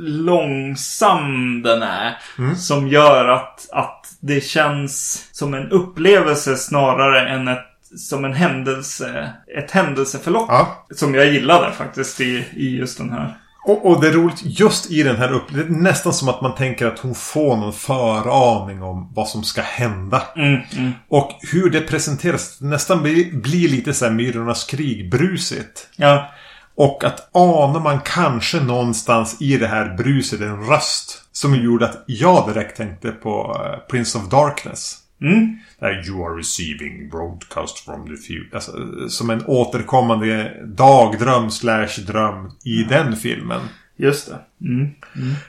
långsam 0.07 1.63
den 1.63 1.83
är. 1.83 2.17
Som 2.57 2.89
gör 2.89 3.29
att, 3.29 3.69
att 3.73 4.17
det 4.21 4.45
känns 4.45 5.27
som 5.33 5.55
en 5.55 5.71
upplevelse 5.71 6.57
snarare 6.57 7.29
än 7.29 7.49
ett 7.49 7.71
som 7.97 8.25
en 8.25 8.33
händelse, 8.33 9.33
ett 9.59 9.71
händelseförlopp. 9.71 10.47
Ja. 10.49 10.87
Som 10.91 11.15
jag 11.15 11.33
gillade 11.33 11.73
faktiskt 11.73 12.21
i, 12.21 12.45
i 12.57 12.77
just 12.77 12.99
den 12.99 13.11
här. 13.11 13.35
Och, 13.65 13.87
och 13.87 14.01
det 14.01 14.09
är 14.09 14.13
roligt, 14.13 14.41
just 14.43 14.91
i 14.91 15.03
den 15.03 15.17
här 15.17 15.33
upplevelsen, 15.33 15.75
det 15.75 15.79
är 15.79 15.83
nästan 15.83 16.13
som 16.13 16.29
att 16.29 16.41
man 16.41 16.55
tänker 16.55 16.87
att 16.87 16.99
hon 16.99 17.15
får 17.15 17.57
någon 17.57 17.73
föraning 17.73 18.83
om 18.83 19.13
vad 19.15 19.29
som 19.29 19.45
ska 19.45 19.63
hända. 19.63 20.23
Mm, 20.37 20.61
mm. 20.77 20.93
Och 21.09 21.31
hur 21.53 21.71
det 21.71 21.81
presenteras, 21.81 22.61
nästan 22.61 23.03
blir, 23.03 23.33
blir 23.33 23.69
lite 23.69 23.95
så 23.95 24.05
här 24.05 24.13
Myrornas 24.13 24.65
krig-brusigt. 24.65 25.89
Ja, 25.97 26.31
Och 26.77 27.05
att 27.05 27.37
anar 27.37 27.81
man 27.81 28.01
kanske 28.01 28.61
någonstans 28.61 29.37
i 29.41 29.57
det 29.57 29.67
här 29.67 29.97
bruset 29.97 30.41
en 30.41 30.67
röst. 30.67 31.21
Som 31.33 31.55
gjorde 31.55 31.85
att 31.85 32.05
jag 32.07 32.49
direkt 32.49 32.77
tänkte 32.77 33.11
på 33.11 33.61
eh, 33.65 33.79
Prince 33.91 34.19
of 34.19 34.29
Darkness. 34.29 35.04
Mm. 35.21 35.57
Där 35.79 36.09
you 36.09 36.27
are 36.27 36.39
receiving 36.39 37.09
broadcast 37.11 37.79
from 37.85 38.07
the 38.07 38.17
future. 38.23 38.49
Alltså, 38.55 38.73
som 39.09 39.31
en 39.31 39.45
återkommande 39.47 40.53
dagdröm 40.65 41.51
slash 41.51 42.01
dröm 42.07 42.51
i 42.65 42.85
den 42.89 43.17
filmen. 43.17 43.61
just 43.97 44.29
det. 44.31 44.39
Mm. 44.69 44.91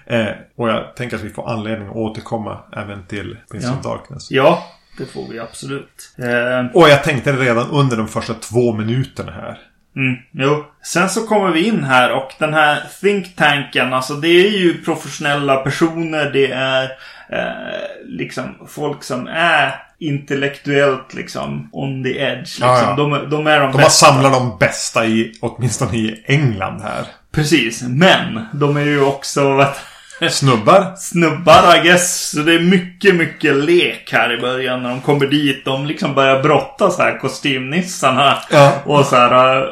Eh, 0.06 0.36
och 0.56 0.70
jag 0.70 0.96
tänker 0.96 1.16
att 1.16 1.24
vi 1.24 1.30
får 1.30 1.50
anledning 1.50 1.88
att 1.90 1.96
återkomma 1.96 2.60
även 2.74 3.06
till 3.06 3.38
Prince 3.52 3.68
Ja. 3.68 3.74
of 3.78 3.84
Darkness. 3.84 4.32
Ja, 4.32 4.64
det 4.98 5.06
får 5.06 5.28
vi 5.32 5.40
absolut. 5.40 6.14
Eh, 6.18 6.66
Och 6.74 6.90
jag 6.90 7.04
tänkte 7.04 7.32
redan 7.34 7.70
under 7.70 7.98
de 7.98 8.08
första 8.08 8.34
två 8.34 8.74
minuterna 8.74 9.32
här. 9.32 9.58
Mm, 9.96 10.16
jo. 10.32 10.66
Sen 10.84 11.10
så 11.10 11.28
kommer 11.28 11.52
vi 11.52 11.68
in 11.68 11.84
här 11.84 12.12
och 12.14 12.32
den 12.40 12.54
här 12.54 12.84
think 13.02 13.36
tanken, 13.36 13.94
alltså 13.94 14.14
det 14.14 14.28
är 14.28 14.50
ju 14.58 14.84
professionella 14.84 15.56
personer, 15.58 16.30
det 16.32 16.52
är 16.52 16.90
eh, 17.30 18.06
liksom 18.06 18.56
folk 18.68 19.04
som 19.04 19.28
är 19.28 19.76
intellektuellt 20.00 21.14
liksom 21.14 21.70
on 21.72 22.04
the 22.04 22.20
edge. 22.20 22.40
Liksom. 22.40 22.68
Ja, 22.68 22.82
ja. 22.82 22.96
De, 22.96 23.30
de 23.30 23.48
är 23.48 23.60
de, 23.60 23.72
De 23.72 23.78
bästa. 23.78 23.90
samlat 24.06 24.34
de 24.34 24.58
bästa 24.60 25.06
i, 25.06 25.34
åtminstone 25.42 25.98
i 25.98 26.24
England 26.26 26.82
här. 26.82 27.04
Precis, 27.32 27.84
men 27.88 28.46
de 28.54 28.78
är 28.78 28.82
ju 28.86 29.02
också 29.06 29.54
vet, 30.20 30.34
Snubbar. 30.34 30.96
snubbar 30.98 31.76
I 31.76 31.88
guess. 31.88 32.30
Så 32.30 32.40
det 32.40 32.54
är 32.54 32.60
mycket, 32.60 33.16
mycket 33.16 33.56
lek 33.56 34.10
här 34.14 34.34
i 34.34 34.42
början 34.42 34.84
när 34.84 34.90
de 34.90 35.02
kommer 35.02 35.28
dit. 35.28 35.66
De 35.66 35.86
liksom 35.86 36.14
börjar 36.16 36.44
brottas 36.44 36.98
här, 36.98 37.18
kostymnissarna. 37.20 38.38
Ja. 38.52 38.74
Och 38.86 39.06
så 39.06 39.16
här 39.16 39.58
eh, 39.62 39.68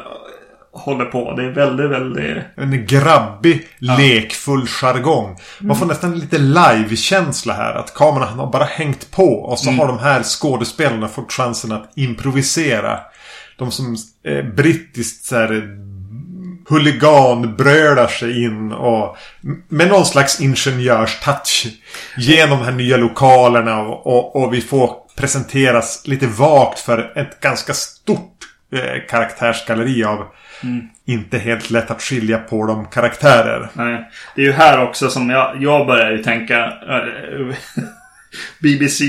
håller 0.74 1.04
på. 1.04 1.32
Det 1.36 1.44
är 1.44 1.50
väldigt, 1.50 1.90
väldigt... 1.90 2.36
En 2.56 2.86
grabbig, 2.86 3.66
lekfull 3.78 4.66
jargong. 4.66 5.36
Man 5.60 5.76
får 5.76 5.86
nästan 5.86 6.18
lite 6.18 6.38
live-känsla 6.38 7.54
här. 7.54 7.74
Att 7.74 7.94
kameran 7.94 8.38
har 8.38 8.46
bara 8.46 8.64
hängt 8.64 9.10
på. 9.10 9.34
Och 9.34 9.58
så 9.58 9.70
har 9.70 9.86
de 9.86 9.98
här 9.98 10.22
skådespelarna 10.22 11.08
fått 11.08 11.32
chansen 11.32 11.72
att 11.72 11.92
improvisera. 11.96 13.00
De 13.58 13.70
som 13.70 13.96
eh, 14.26 14.44
brittiskt 14.44 15.24
så 15.24 15.36
här, 15.36 15.78
huliganbrölar 16.68 18.06
sig 18.06 18.44
in 18.44 18.72
och 18.72 19.16
med 19.68 19.88
någon 19.88 20.06
slags 20.06 20.40
ingenjörstouch 20.40 21.66
genom 22.16 22.58
de 22.58 22.64
här 22.64 22.72
nya 22.72 22.96
lokalerna 22.96 23.80
och, 23.80 24.06
och, 24.06 24.36
och 24.36 24.54
vi 24.54 24.60
får 24.60 24.90
presenteras 25.16 26.02
lite 26.06 26.26
vagt 26.26 26.78
för 26.78 27.18
ett 27.18 27.40
ganska 27.40 27.74
stort 27.74 28.38
eh, 28.72 29.08
karaktärsgalleri 29.08 30.04
av 30.04 30.26
inte 31.04 31.38
helt 31.38 31.70
lätt 31.70 31.90
att 31.90 32.02
skilja 32.02 32.38
på 32.38 32.66
de 32.66 32.86
karaktärer. 32.86 33.68
Nej. 33.72 34.10
Det 34.36 34.42
är 34.42 34.46
ju 34.46 34.52
här 34.52 34.82
också 34.82 35.10
som 35.10 35.30
jag, 35.30 35.62
jag 35.62 35.86
börjar 35.86 36.10
ju 36.10 36.22
tänka 36.22 36.64
eh, 36.66 37.56
BBC, 38.62 39.04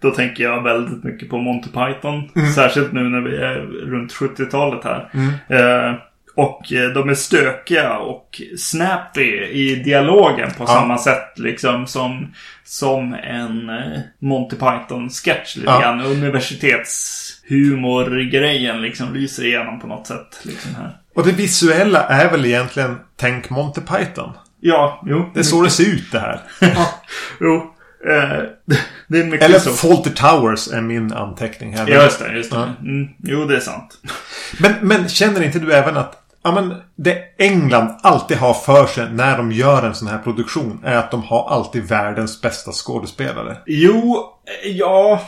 då 0.00 0.10
tänker 0.10 0.44
jag 0.44 0.62
väldigt 0.62 1.04
mycket 1.04 1.28
på 1.28 1.38
Monty 1.38 1.68
Python. 1.68 2.30
Särskilt 2.54 2.92
nu 2.92 3.02
när 3.02 3.20
vi 3.20 3.36
är 3.36 3.54
runt 3.90 4.12
70-talet 4.12 4.84
här. 4.84 5.08
Eh, 5.48 5.94
och 6.36 6.72
eh, 6.72 6.88
de 6.90 7.08
är 7.08 7.14
stökiga 7.14 7.98
och 7.98 8.40
snappy 8.58 9.44
i 9.44 9.76
dialogen 9.84 10.50
på 10.58 10.66
samma 10.66 10.98
sätt 10.98 11.38
liksom 11.38 11.86
som, 11.86 12.34
som 12.64 13.14
en 13.14 13.68
eh, 13.68 14.00
Monty 14.18 14.56
Python-sketch 14.56 15.56
lite 15.56 15.68
Ja. 15.70 15.80
grann. 15.80 16.00
Universitetshumor-grejen 16.00 18.82
liksom 18.82 19.14
lyser 19.14 19.44
igenom 19.44 19.80
på 19.80 19.86
något 19.86 20.06
sätt. 20.06 20.38
Liksom 20.42 20.74
här. 20.74 20.96
Och 21.14 21.26
det 21.26 21.32
visuella 21.32 22.02
är 22.08 22.30
väl 22.30 22.46
egentligen 22.46 22.98
Tänk 23.16 23.50
Monty 23.50 23.80
Python. 23.80 24.32
Ja, 24.60 25.02
jo. 25.06 25.30
Det 25.34 25.40
är 25.40 25.44
så 25.44 25.62
det 25.62 25.70
ser 25.70 25.84
ut 25.94 26.12
det 26.12 26.18
här. 26.18 26.40
Ja, 26.74 26.88
jo. 27.40 27.72
Eh, 28.10 28.38
det 29.08 29.20
är 29.20 29.24
mycket 29.24 29.42
Eller 29.48 29.58
så. 29.58 29.70
Fawlty 29.70 30.10
Towers 30.10 30.68
är 30.68 30.80
min 30.80 31.12
anteckning 31.12 31.76
här. 31.76 31.88
Ja, 31.88 32.02
just 32.02 32.18
det. 32.18 32.32
Just 32.32 32.50
det. 32.50 32.56
Ja. 32.56 32.68
Mm, 32.80 33.08
jo, 33.22 33.44
det 33.44 33.56
är 33.56 33.60
sant. 33.60 33.98
Men, 34.60 34.72
men 34.80 35.08
känner 35.08 35.42
inte 35.42 35.58
du 35.58 35.72
även 35.72 35.96
att 35.96 36.22
ja, 36.46 36.52
men 36.52 36.74
det 36.96 37.18
England 37.38 37.90
alltid 38.02 38.36
har 38.36 38.54
för 38.54 38.86
sig 38.86 39.10
när 39.10 39.36
de 39.36 39.52
gör 39.52 39.82
en 39.82 39.94
sån 39.94 40.08
här 40.08 40.18
produktion 40.18 40.80
är 40.84 40.96
att 40.96 41.10
de 41.10 41.22
har 41.22 41.50
alltid 41.50 41.88
världens 41.88 42.42
bästa 42.42 42.72
skådespelare. 42.72 43.56
Jo, 43.66 44.24
eh, 44.64 44.70
ja, 44.70 45.20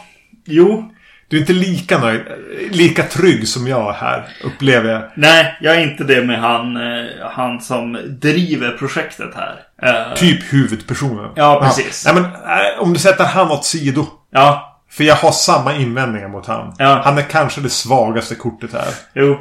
jo. 0.44 0.90
Du 1.28 1.37
är 1.37 1.40
inte 1.40 1.52
lika 1.52 1.98
nöjd, 1.98 2.22
lika 2.70 3.02
trygg 3.02 3.48
som 3.48 3.66
jag 3.66 3.92
här, 3.92 4.28
upplever 4.44 4.92
jag. 4.92 5.02
Nej, 5.14 5.58
jag 5.60 5.75
är 5.75 5.80
inte 5.80 6.04
det 6.04 6.25
med 6.25 6.40
han, 6.40 6.76
eh, 6.76 7.06
han 7.30 7.60
som 7.60 7.98
driver 8.20 8.70
projektet 8.70 9.30
här. 9.34 9.60
Eh, 9.82 10.14
Typ 10.14 10.52
huvudpersonen. 10.52 11.30
Ja, 11.34 11.60
precis. 11.62 12.04
Ja. 12.06 12.12
Nej, 12.12 12.22
men, 12.22 12.32
om 12.80 12.92
du 12.92 12.98
sätter 12.98 13.25
han 13.25 13.50
åt 13.50 13.64
sido. 13.64 14.06
Ja, 14.30 14.67
För 14.90 15.04
jag 15.04 15.14
har 15.14 15.33
samma 15.33 15.75
invändningar 15.75 16.28
mot 16.28 16.47
han. 16.47 16.75
Ja. 16.78 17.00
Han 17.04 17.18
är 17.18 17.23
kanske 17.23 17.61
det 17.61 17.71
svagaste 17.71 18.35
kortet 18.35 18.73
här. 18.73 18.95
jo. 19.14 19.38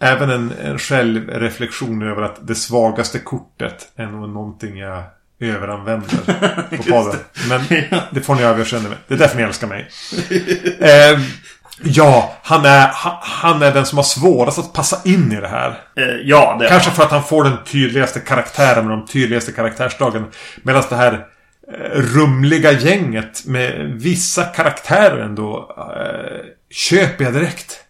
Även 0.00 0.30
en, 0.30 0.52
en 0.62 0.78
självreflektion 0.78 2.02
över 2.02 2.22
att 2.22 2.46
det 2.46 2.54
svagaste 2.54 3.18
kortet 3.18 3.88
är 3.96 4.06
nog 4.06 4.28
någonting 4.28 4.78
jag 4.78 5.02
överanvänder 5.40 6.08
på 6.76 6.82
podden. 6.82 7.20
Men 7.48 7.60
det 8.10 8.20
får 8.20 8.34
ni 8.34 8.42
överseende 8.42 8.88
med. 8.88 8.98
Det 9.08 9.14
är 9.14 9.18
därför 9.18 9.36
ni 9.36 9.42
älskar 9.42 9.66
mig. 9.66 9.88
eh, 10.80 11.20
ja, 11.82 12.36
han 12.42 12.64
är, 12.64 12.90
han, 13.20 13.62
är 13.62 13.74
den 13.74 13.86
som 13.86 13.98
har 13.98 14.02
svårast 14.04 14.58
att 14.58 14.72
passa 14.72 15.00
in 15.04 15.32
i 15.32 15.40
det 15.40 15.48
här. 15.48 15.68
Eh, 15.96 16.04
ja, 16.24 16.56
det 16.60 16.68
Kanske 16.68 16.90
för 16.90 17.02
att 17.02 17.10
han 17.10 17.24
får 17.24 17.44
den 17.44 17.64
tydligaste 17.64 18.20
karaktären 18.20 18.86
med 18.88 18.98
de 18.98 19.06
tydligaste 19.06 19.52
karaktärsdragen. 19.52 20.24
Medan 20.62 20.82
det 20.88 20.96
här 20.96 21.26
rumliga 21.94 22.72
gänget 22.72 23.46
med 23.46 23.92
vissa 23.94 24.44
karaktärer 24.44 25.18
ändå 25.18 25.74
eh, 25.78 26.46
köper 26.70 27.24
jag 27.24 27.34
direkt. 27.34 27.84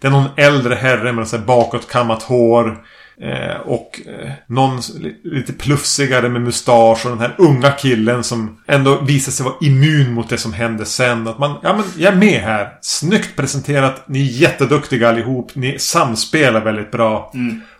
Det 0.00 0.06
är 0.06 0.10
någon 0.10 0.28
äldre 0.36 0.74
herre 0.74 1.12
med 1.12 1.28
så 1.28 1.36
här 1.36 1.44
bakåtkammat 1.44 2.22
hår. 2.22 2.84
Eh, 3.22 3.60
och 3.60 4.00
eh, 4.06 4.30
någon 4.46 4.80
lite 5.24 5.52
plufsigare 5.52 6.28
med 6.28 6.42
mustasch 6.42 7.04
och 7.04 7.10
den 7.10 7.20
här 7.20 7.34
unga 7.38 7.70
killen 7.70 8.24
som 8.24 8.60
ändå 8.66 9.00
visar 9.00 9.32
sig 9.32 9.44
vara 9.44 9.54
immun 9.60 10.12
mot 10.12 10.28
det 10.28 10.38
som 10.38 10.52
händer 10.52 10.84
sen. 10.84 11.28
Att 11.28 11.38
man, 11.38 11.58
ja 11.62 11.76
men 11.76 11.84
jag 11.96 12.12
är 12.12 12.18
med 12.18 12.40
här. 12.40 12.78
Snyggt 12.80 13.36
presenterat. 13.36 14.08
Ni 14.08 14.20
är 14.20 14.32
jätteduktiga 14.32 15.08
allihop. 15.08 15.54
Ni 15.54 15.78
samspelar 15.78 16.60
väldigt 16.60 16.90
bra. 16.90 17.32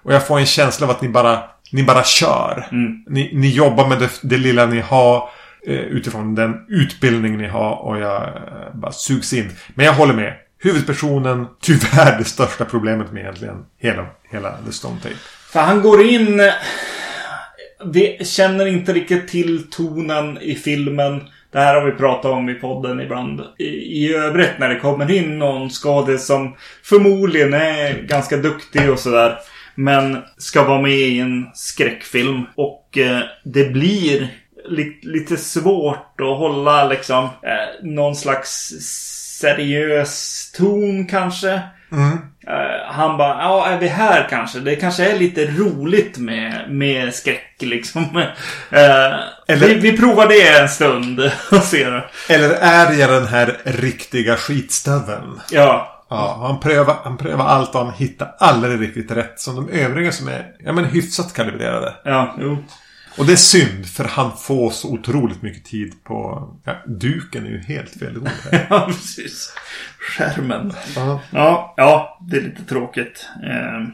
Och 0.03 0.15
jag 0.15 0.27
får 0.27 0.39
en 0.39 0.47
känsla 0.47 0.87
av 0.87 0.91
att 0.91 1.03
ni 1.03 1.09
bara, 1.09 1.43
ni 1.73 1.83
bara 1.83 2.05
kör. 2.05 2.67
Ni, 3.07 3.31
ni 3.35 3.49
jobbar 3.51 3.89
med 3.89 3.99
det, 3.99 4.11
det 4.23 4.37
lilla 4.37 4.67
ni 4.67 4.81
har. 4.81 5.29
eh, 5.67 5.75
Utifrån 5.75 6.35
den 6.35 6.55
utbildning 6.69 7.39
ni 7.39 7.47
har 7.49 7.75
och 7.75 7.99
jag 7.99 8.23
eh, 8.23 8.75
bara 8.75 8.93
sugs 8.93 9.33
in. 9.33 9.51
Men 9.75 9.87
jag 9.87 9.93
håller 9.93 10.15
med. 10.15 10.35
Huvudpersonen, 10.63 11.47
tyvärr 11.63 12.15
det 12.19 12.25
största 12.25 12.65
problemet 12.65 13.13
med 13.13 13.21
egentligen 13.23 13.65
hela, 13.79 14.07
hela 14.31 14.57
The 14.67 14.73
Stone 14.73 15.01
Tape. 15.03 15.15
För 15.53 15.61
han 15.61 15.83
går 15.83 16.03
in... 16.03 16.41
eh, 16.41 16.53
Vi 17.85 18.25
känner 18.25 18.67
inte 18.67 18.93
riktigt 18.93 19.29
till 19.29 19.71
tonen 19.71 20.39
i 20.41 20.55
filmen. 20.55 21.21
Det 21.53 21.59
här 21.59 21.75
har 21.75 21.87
vi 21.87 21.93
pratat 21.93 22.33
om 22.33 22.49
i 22.49 22.55
podden 22.55 23.01
ibland. 23.01 23.41
I, 23.59 23.65
i 24.05 24.15
övrigt 24.15 24.59
när 24.59 24.69
det 24.69 24.81
kommer 24.81 25.11
in 25.11 25.39
någon 25.39 25.71
skådis 25.71 26.27
som 26.27 26.57
förmodligen 26.85 27.55
är 27.55 28.03
ganska 28.03 28.37
duktig 28.37 28.91
och 28.91 28.99
sådär. 28.99 29.39
Men 29.85 30.19
ska 30.39 30.65
vara 30.65 30.83
med 30.83 30.93
i 30.93 31.19
en 31.21 31.47
skräckfilm. 31.55 32.47
Och 32.57 32.99
eh, 32.99 33.21
det 33.45 33.65
blir 33.65 34.29
li, 34.69 35.01
lite 35.03 35.37
svårt 35.37 36.21
att 36.21 36.39
hålla 36.39 36.89
liksom 36.89 37.25
eh, 37.25 37.83
någon 37.83 38.17
slags 38.17 38.73
seriös 39.41 40.53
ton 40.57 41.07
kanske. 41.07 41.61
Mm. 41.93 42.13
Eh, 42.47 42.93
han 42.93 43.17
bara, 43.17 43.43
ja 43.43 43.67
är 43.67 43.79
vi 43.79 43.89
här 43.89 44.27
kanske? 44.31 44.59
Det 44.61 44.77
kanske 44.77 45.11
är 45.11 45.19
lite 45.19 45.47
roligt 45.47 46.19
med, 46.19 46.71
med 46.71 47.15
skräck 47.15 47.57
liksom. 47.61 48.05
Eh, 48.73 49.15
Eller- 49.49 49.67
vi, 49.69 49.75
vi 49.75 49.97
provar 49.97 50.29
det 50.29 50.49
en 50.49 50.69
stund 50.69 51.21
och 51.51 51.63
ser. 51.63 52.07
Eller 52.29 52.51
är 52.61 52.93
jag 52.93 53.11
den 53.11 53.27
här 53.27 53.57
riktiga 53.65 54.37
skitstöveln? 54.37 55.41
Ja, 55.51 56.00
Ja, 56.11 56.39
han 56.47 56.61
prövar, 56.61 56.97
han 57.05 57.17
prövar 57.17 57.45
allt 57.47 57.75
och 57.75 57.85
han 57.85 57.95
hittar 57.95 58.35
aldrig 58.39 58.81
riktigt 58.81 59.11
rätt. 59.11 59.41
Som 59.41 59.57
de 59.57 59.69
övriga 59.69 60.13
som 60.13 60.29
är 60.29 60.53
ja, 60.59 60.73
men 60.73 60.85
hyfsat 60.85 61.33
kalibrerade. 61.33 61.95
ja, 62.05 62.37
jo. 62.41 62.57
Och 63.19 63.27
det 63.27 63.33
är 63.33 63.37
synd 63.37 63.87
för 63.87 64.05
han 64.05 64.37
får 64.37 64.71
så 64.71 64.93
otroligt 64.93 65.43
mycket 65.43 65.65
tid 65.65 66.05
på... 66.05 66.49
Ja, 66.65 66.77
duken 66.87 67.47
är 67.47 67.51
ju 67.51 67.59
helt 67.59 67.99
fel 67.99 68.19
ord 68.19 68.29
här. 68.51 68.67
Ja, 68.71 68.85
precis. 68.87 69.55
Skärmen. 69.99 70.73
Ja. 70.97 71.21
Ja, 71.31 71.75
ja, 71.77 72.19
det 72.21 72.37
är 72.37 72.41
lite 72.41 72.65
tråkigt. 72.65 73.29
Eh, 73.45 73.77
eh, 73.77 73.87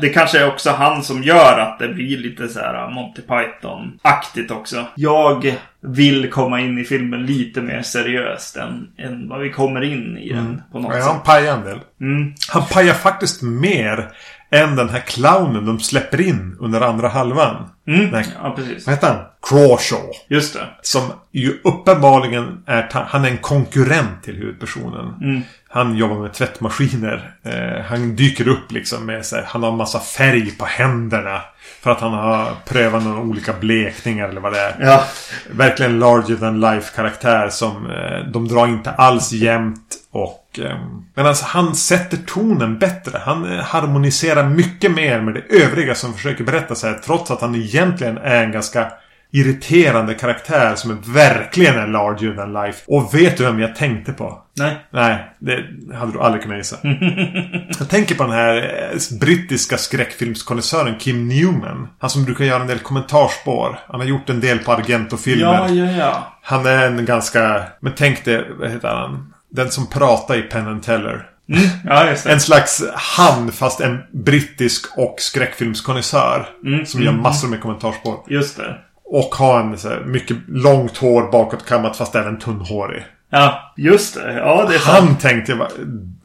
det 0.00 0.08
kanske 0.08 0.38
är 0.38 0.48
också 0.48 0.70
han 0.70 1.02
som 1.02 1.22
gör 1.22 1.58
att 1.58 1.78
det 1.78 1.88
blir 1.88 2.18
lite 2.18 2.48
så 2.48 2.58
här 2.60 2.90
Monty 2.90 3.22
Python-aktigt 3.22 4.50
också. 4.50 4.84
Jag 4.94 5.54
vill 5.80 6.30
komma 6.30 6.60
in 6.60 6.78
i 6.78 6.84
filmen 6.84 7.26
lite 7.26 7.60
mer 7.60 7.82
seriöst 7.82 8.56
än, 8.56 8.88
än 8.98 9.28
vad 9.28 9.40
vi 9.40 9.50
kommer 9.50 9.80
in 9.84 10.18
i 10.18 10.32
den 10.32 10.62
på 10.72 10.78
något 10.78 10.94
Ja, 10.94 11.00
sätt. 11.02 11.10
han 11.12 11.22
pajar 11.22 11.56
en 11.56 11.64
del. 11.64 11.78
Mm. 12.00 12.34
Han 12.48 12.62
pajar 12.70 12.94
faktiskt 12.94 13.42
mer 13.42 14.08
än 14.50 14.76
den 14.76 14.88
här 14.88 15.00
clownen 15.00 15.66
de 15.66 15.80
släpper 15.80 16.20
in 16.20 16.56
under 16.60 16.80
andra 16.80 17.08
halvan. 17.08 17.70
Mm. 17.86 18.10
Nej. 18.10 18.26
Ja, 18.42 18.52
precis. 18.56 18.86
Vad 18.86 18.94
heter 18.94 19.08
han? 19.08 19.24
Crawshaw. 19.48 20.02
Just 20.28 20.54
det. 20.54 20.60
Som 20.82 21.02
ju 21.32 21.60
uppenbarligen 21.64 22.62
är... 22.66 22.88
Han 22.92 23.24
är 23.24 23.28
en 23.30 23.38
konkurrent 23.38 24.22
till 24.22 24.34
huvudpersonen. 24.34 25.14
Mm. 25.22 25.42
Han 25.74 25.96
jobbar 25.96 26.16
med 26.16 26.32
tvättmaskiner. 26.32 27.30
Eh, 27.42 27.84
han 27.84 28.16
dyker 28.16 28.48
upp 28.48 28.72
liksom 28.72 29.06
med 29.06 29.26
sig. 29.26 29.44
Han 29.46 29.62
har 29.62 29.70
en 29.70 29.76
massa 29.76 30.00
färg 30.00 30.50
på 30.50 30.64
händerna. 30.64 31.40
För 31.80 31.90
att 31.90 32.00
han 32.00 32.12
har 32.12 32.52
prövat 32.66 33.04
några 33.04 33.20
olika 33.20 33.52
blekningar 33.52 34.28
eller 34.28 34.40
vad 34.40 34.52
det 34.52 34.60
är. 34.60 34.76
Ja. 34.80 35.04
Verkligen 35.50 35.98
larger 35.98 36.36
than 36.36 36.60
life 36.60 36.96
karaktär 36.96 37.48
som 37.48 37.90
eh, 37.90 38.32
de 38.32 38.48
drar 38.48 38.66
inte 38.66 38.90
alls 38.90 39.32
jämnt. 39.32 39.96
Och, 40.10 40.58
eh, 40.62 40.78
men 41.14 41.26
alltså 41.26 41.44
han 41.44 41.74
sätter 41.74 42.16
tonen 42.26 42.78
bättre. 42.78 43.18
Han 43.24 43.52
eh, 43.52 43.64
harmoniserar 43.64 44.48
mycket 44.48 44.90
mer 44.90 45.20
med 45.20 45.34
det 45.34 45.64
övriga 45.64 45.94
som 45.94 46.14
försöker 46.14 46.44
berätta 46.44 46.74
sig. 46.74 46.94
Trots 47.04 47.30
att 47.30 47.40
han 47.40 47.54
egentligen 47.54 48.18
är 48.18 48.44
en 48.44 48.52
ganska 48.52 48.92
irriterande 49.34 50.14
karaktär 50.14 50.74
som 50.74 50.90
är 50.90 51.12
verkligen 51.14 51.78
är 51.78 51.86
larger 51.86 52.34
than 52.36 52.52
life. 52.52 52.82
Och 52.86 53.14
vet 53.14 53.36
du 53.36 53.44
vem 53.44 53.60
jag 53.60 53.76
tänkte 53.76 54.12
på? 54.12 54.42
Nej. 54.56 54.76
Nej, 54.90 55.30
det 55.38 55.64
hade 55.94 56.12
du 56.12 56.20
aldrig 56.20 56.42
kunnat 56.42 56.58
gissa. 56.58 56.76
jag 57.78 57.88
tänker 57.88 58.14
på 58.14 58.22
den 58.22 58.32
här 58.32 58.56
eh, 58.92 59.18
brittiska 59.20 59.78
skräckfilmskonnässören 59.78 60.98
Kim 60.98 61.28
Newman. 61.28 61.88
Han 61.98 62.10
som 62.10 62.24
brukar 62.24 62.44
göra 62.44 62.62
en 62.62 62.68
del 62.68 62.78
kommentarspår. 62.78 63.78
Han 63.86 64.00
har 64.00 64.06
gjort 64.06 64.30
en 64.30 64.40
del 64.40 64.58
på 64.58 64.72
Argento-filmer. 64.72 65.44
Ja, 65.44 65.68
ja, 65.68 65.90
ja. 65.90 66.32
Han 66.42 66.66
är 66.66 66.86
en 66.86 67.04
ganska... 67.04 67.62
Men 67.80 67.92
tänk 67.96 68.24
dig, 68.24 68.46
vad 68.58 68.70
heter 68.70 68.88
han? 68.88 69.34
Den 69.50 69.70
som 69.70 69.86
pratar 69.86 70.38
i 70.38 70.42
Penn 70.42 70.68
and 70.68 70.82
Teller. 70.82 71.26
Mm. 71.48 71.62
Ja. 71.84 72.14
En 72.26 72.40
slags 72.40 72.84
han 72.94 73.52
fast 73.52 73.80
en 73.80 73.98
brittisk 74.12 74.98
och 74.98 75.14
skräckfilmskonnässör. 75.18 76.46
Mm, 76.64 76.86
Som 76.86 77.02
gör 77.02 77.12
massor 77.12 77.48
med 77.48 77.60
kommentarspår. 77.60 78.24
Just 78.28 78.56
det. 78.56 78.76
Och 79.16 79.34
har 79.34 79.60
en 79.60 79.78
så 79.78 79.88
här, 79.88 80.00
mycket 80.00 80.36
långt 80.48 80.96
hår 80.96 81.32
bakåtkammat 81.32 81.96
fast 81.96 82.14
även 82.14 82.38
tunnhårig. 82.38 83.04
Ja, 83.30 83.74
just 83.76 84.14
det. 84.14 84.32
Ja, 84.32 84.66
det 84.68 84.74
är 84.74 84.78
sant. 84.78 85.08
Han 85.08 85.18
tänkte 85.18 85.52
jag 85.52 85.68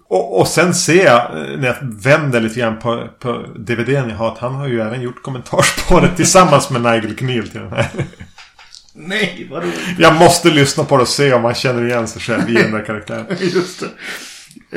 och, 0.07 0.39
och 0.39 0.47
sen 0.47 0.73
ser 0.73 1.05
jag 1.05 1.21
eh, 1.21 1.59
när 1.59 1.67
jag 1.67 1.75
vänder 1.81 2.39
lite 2.39 2.59
grann 2.59 2.79
på, 2.79 3.07
på 3.19 3.45
DVDn 3.55 4.09
jag 4.09 4.15
har 4.15 4.27
att 4.27 4.37
han 4.37 4.55
har 4.55 4.67
ju 4.67 4.81
även 4.81 5.01
gjort 5.01 5.23
kommentarspåret 5.23 6.15
tillsammans 6.15 6.69
med 6.69 6.81
Nigel 6.81 7.15
Knill 7.15 7.49
till 7.49 7.59
den 7.59 7.71
här. 7.71 7.87
Nej, 8.93 9.47
vad 9.51 9.63
roligt. 9.63 9.79
Jag 9.97 10.15
måste 10.15 10.49
lyssna 10.49 10.83
på 10.83 10.95
det 10.95 11.01
och 11.01 11.07
se 11.07 11.33
om 11.33 11.41
man 11.41 11.53
känner 11.53 11.85
igen 11.85 12.07
sig 12.07 12.21
själv 12.21 12.49
i 12.49 12.53
den 12.53 12.71
där 12.71 12.85
karaktären. 12.85 13.25
Just 13.39 13.79
det. 13.79 13.87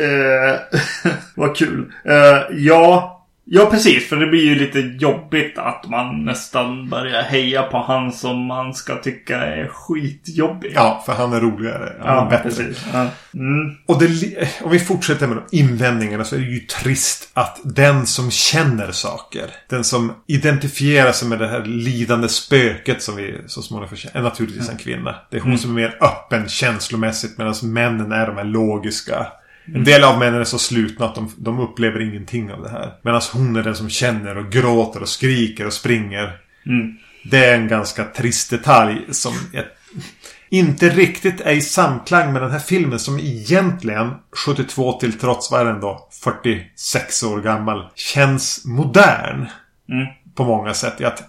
Eh, 0.04 1.12
vad 1.34 1.56
kul. 1.56 1.92
Eh, 2.04 2.56
ja, 2.56 3.11
ja, 3.44 3.66
precis. 3.70 4.08
För 4.08 4.16
det 4.16 4.26
blir 4.26 4.44
ju 4.44 4.54
lite 4.54 4.78
jobbigt 4.78 5.58
att 5.58 5.88
man 5.88 6.24
nästan 6.24 6.88
börjar 6.88 7.22
heja 7.22 7.62
på 7.62 7.78
han 7.78 8.12
som 8.12 8.46
man 8.46 8.74
ska 8.74 8.96
tycka 8.96 9.38
är 9.38 9.68
skitjobbig. 9.68 10.72
Ja, 10.74 11.02
för 11.06 11.12
han 11.12 11.32
är 11.32 11.40
roligare. 11.40 11.92
Han 12.00 12.08
är 12.08 12.14
ja 12.14 12.28
bättre. 12.30 12.42
precis. 12.42 12.86
Ja. 12.92 13.08
Mm. 13.34 13.76
Och 13.86 13.98
det, 14.02 14.48
om 14.62 14.70
vi 14.70 14.78
fortsätter 14.78 15.26
med 15.26 15.36
de 15.36 15.56
invändningarna 15.56 16.24
så 16.24 16.34
är 16.34 16.40
det 16.40 16.46
ju 16.46 16.60
trist 16.60 17.30
att 17.34 17.60
den 17.64 18.06
som 18.06 18.30
känner 18.30 18.92
saker, 18.92 19.50
den 19.68 19.84
som 19.84 20.12
identifierar 20.26 21.12
sig 21.12 21.28
med 21.28 21.38
det 21.38 21.48
här 21.48 21.64
lidande 21.64 22.28
spöket 22.28 23.02
som 23.02 23.16
vi 23.16 23.40
så 23.46 23.62
småningom 23.62 23.88
får 23.88 23.96
känna, 23.96 24.18
är 24.18 24.22
naturligtvis 24.22 24.68
en 24.68 24.76
kvinna. 24.76 25.14
Det 25.30 25.36
är 25.36 25.40
hon 25.40 25.58
som 25.58 25.70
är 25.70 25.74
mer 25.74 25.98
öppen 26.00 26.48
känslomässigt 26.48 27.38
medan 27.38 27.54
männen 27.62 28.12
är 28.12 28.26
de 28.26 28.36
här 28.36 28.44
logiska. 28.44 29.26
En 29.64 29.84
del 29.84 30.04
av 30.04 30.18
männen 30.18 30.40
är 30.40 30.44
så 30.44 30.58
slutna 30.58 31.06
att 31.06 31.14
de, 31.14 31.34
de 31.36 31.60
upplever 31.60 32.00
ingenting 32.00 32.52
av 32.52 32.62
det 32.62 32.68
här. 32.68 32.92
Medan 33.02 33.20
hon 33.32 33.56
är 33.56 33.62
den 33.62 33.76
som 33.76 33.90
känner 33.90 34.36
och 34.38 34.52
gråter 34.52 35.02
och 35.02 35.08
skriker 35.08 35.66
och 35.66 35.72
springer. 35.72 36.38
Mm. 36.66 36.96
Det 37.24 37.44
är 37.44 37.54
en 37.54 37.68
ganska 37.68 38.04
trist 38.04 38.50
detalj 38.50 39.06
som 39.10 39.32
jag 39.52 39.64
inte 40.50 40.88
riktigt 40.88 41.40
är 41.40 41.52
i 41.52 41.60
samklang 41.60 42.32
med 42.32 42.42
den 42.42 42.50
här 42.50 42.58
filmen 42.58 42.98
som 42.98 43.18
egentligen 43.18 44.10
72 44.46 44.92
till 44.92 45.18
trots 45.18 45.50
vad 45.50 45.60
är 45.60 45.64
den 45.64 45.80
då 45.80 46.08
46 46.22 47.22
år 47.22 47.40
gammal 47.40 47.88
känns 47.94 48.64
modern. 48.64 49.46
Mm. 49.88 50.06
På 50.34 50.44
många 50.44 50.74
sätt. 50.74 51.04
Att 51.04 51.22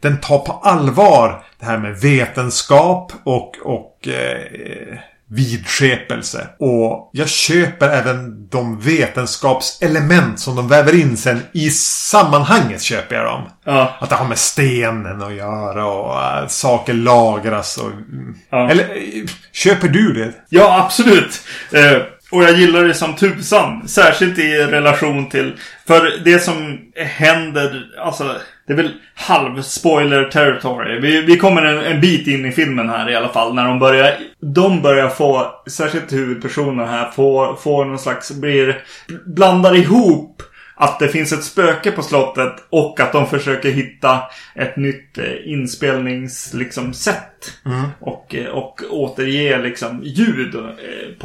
den 0.00 0.20
tar 0.20 0.38
på 0.38 0.52
allvar 0.52 1.44
det 1.58 1.66
här 1.66 1.78
med 1.78 2.00
vetenskap 2.00 3.12
och, 3.24 3.56
och 3.62 4.08
eh, 4.08 4.98
vidskepelse. 5.30 6.48
Och 6.58 7.10
jag 7.12 7.28
köper 7.28 7.88
även 7.88 8.48
de 8.48 8.80
vetenskapselement 8.80 10.40
som 10.40 10.56
de 10.56 10.68
väver 10.68 10.94
in 10.94 11.16
sen 11.16 11.42
i 11.52 11.70
sammanhanget 11.70 12.82
köper 12.82 13.14
jag 13.16 13.24
dem. 13.24 13.42
Ja. 13.64 13.96
Att 14.00 14.08
det 14.10 14.16
har 14.16 14.28
med 14.28 14.38
stenen 14.38 15.22
att 15.22 15.34
göra 15.34 15.86
och 15.86 16.22
äh, 16.22 16.46
saker 16.46 16.94
lagras 16.94 17.76
och... 17.76 17.90
Ja. 18.50 18.70
Eller, 18.70 18.86
köper 19.52 19.88
du 19.88 20.12
det? 20.12 20.32
Ja, 20.48 20.82
absolut. 20.84 21.40
Eh, 21.72 22.02
och 22.36 22.44
jag 22.44 22.58
gillar 22.58 22.84
det 22.84 22.94
som 22.94 23.16
tusan. 23.16 23.88
Särskilt 23.88 24.38
i 24.38 24.56
relation 24.56 25.28
till... 25.28 25.52
För 25.86 26.24
det 26.24 26.38
som 26.38 26.78
händer, 26.96 27.86
alltså... 27.98 28.36
Det 28.66 28.72
är 28.72 28.76
väl 28.76 28.92
halv 29.14 29.62
spoiler 29.62 30.24
territory. 30.24 31.00
Vi, 31.00 31.20
vi 31.20 31.36
kommer 31.38 31.62
en, 31.62 31.78
en 31.78 32.00
bit 32.00 32.26
in 32.26 32.46
i 32.46 32.52
filmen 32.52 32.88
här 32.88 33.10
i 33.10 33.14
alla 33.14 33.28
fall. 33.28 33.54
När 33.54 33.64
de 33.64 33.78
börjar... 33.78 34.14
De 34.40 34.82
börjar 34.82 35.08
få, 35.08 35.46
särskilt 35.66 36.12
huvudpersonen 36.12 36.88
här, 36.88 37.10
få, 37.10 37.58
få 37.62 37.84
någon 37.84 37.98
slags... 37.98 38.32
Blir... 38.32 38.82
Blandar 39.26 39.76
ihop 39.76 40.42
att 40.76 40.98
det 40.98 41.08
finns 41.08 41.32
ett 41.32 41.44
spöke 41.44 41.90
på 41.90 42.02
slottet 42.02 42.54
och 42.70 43.00
att 43.00 43.12
de 43.12 43.26
försöker 43.26 43.70
hitta 43.70 44.22
ett 44.54 44.76
nytt 44.76 45.18
eh, 45.18 45.52
inspelnings 45.52 46.54
liksom, 46.54 46.94
sätt. 46.94 47.52
Och, 48.00 48.34
eh, 48.34 48.46
och 48.46 48.82
återge 48.90 49.58
liksom 49.58 50.00
ljud 50.04 50.54
eh, 50.54 51.18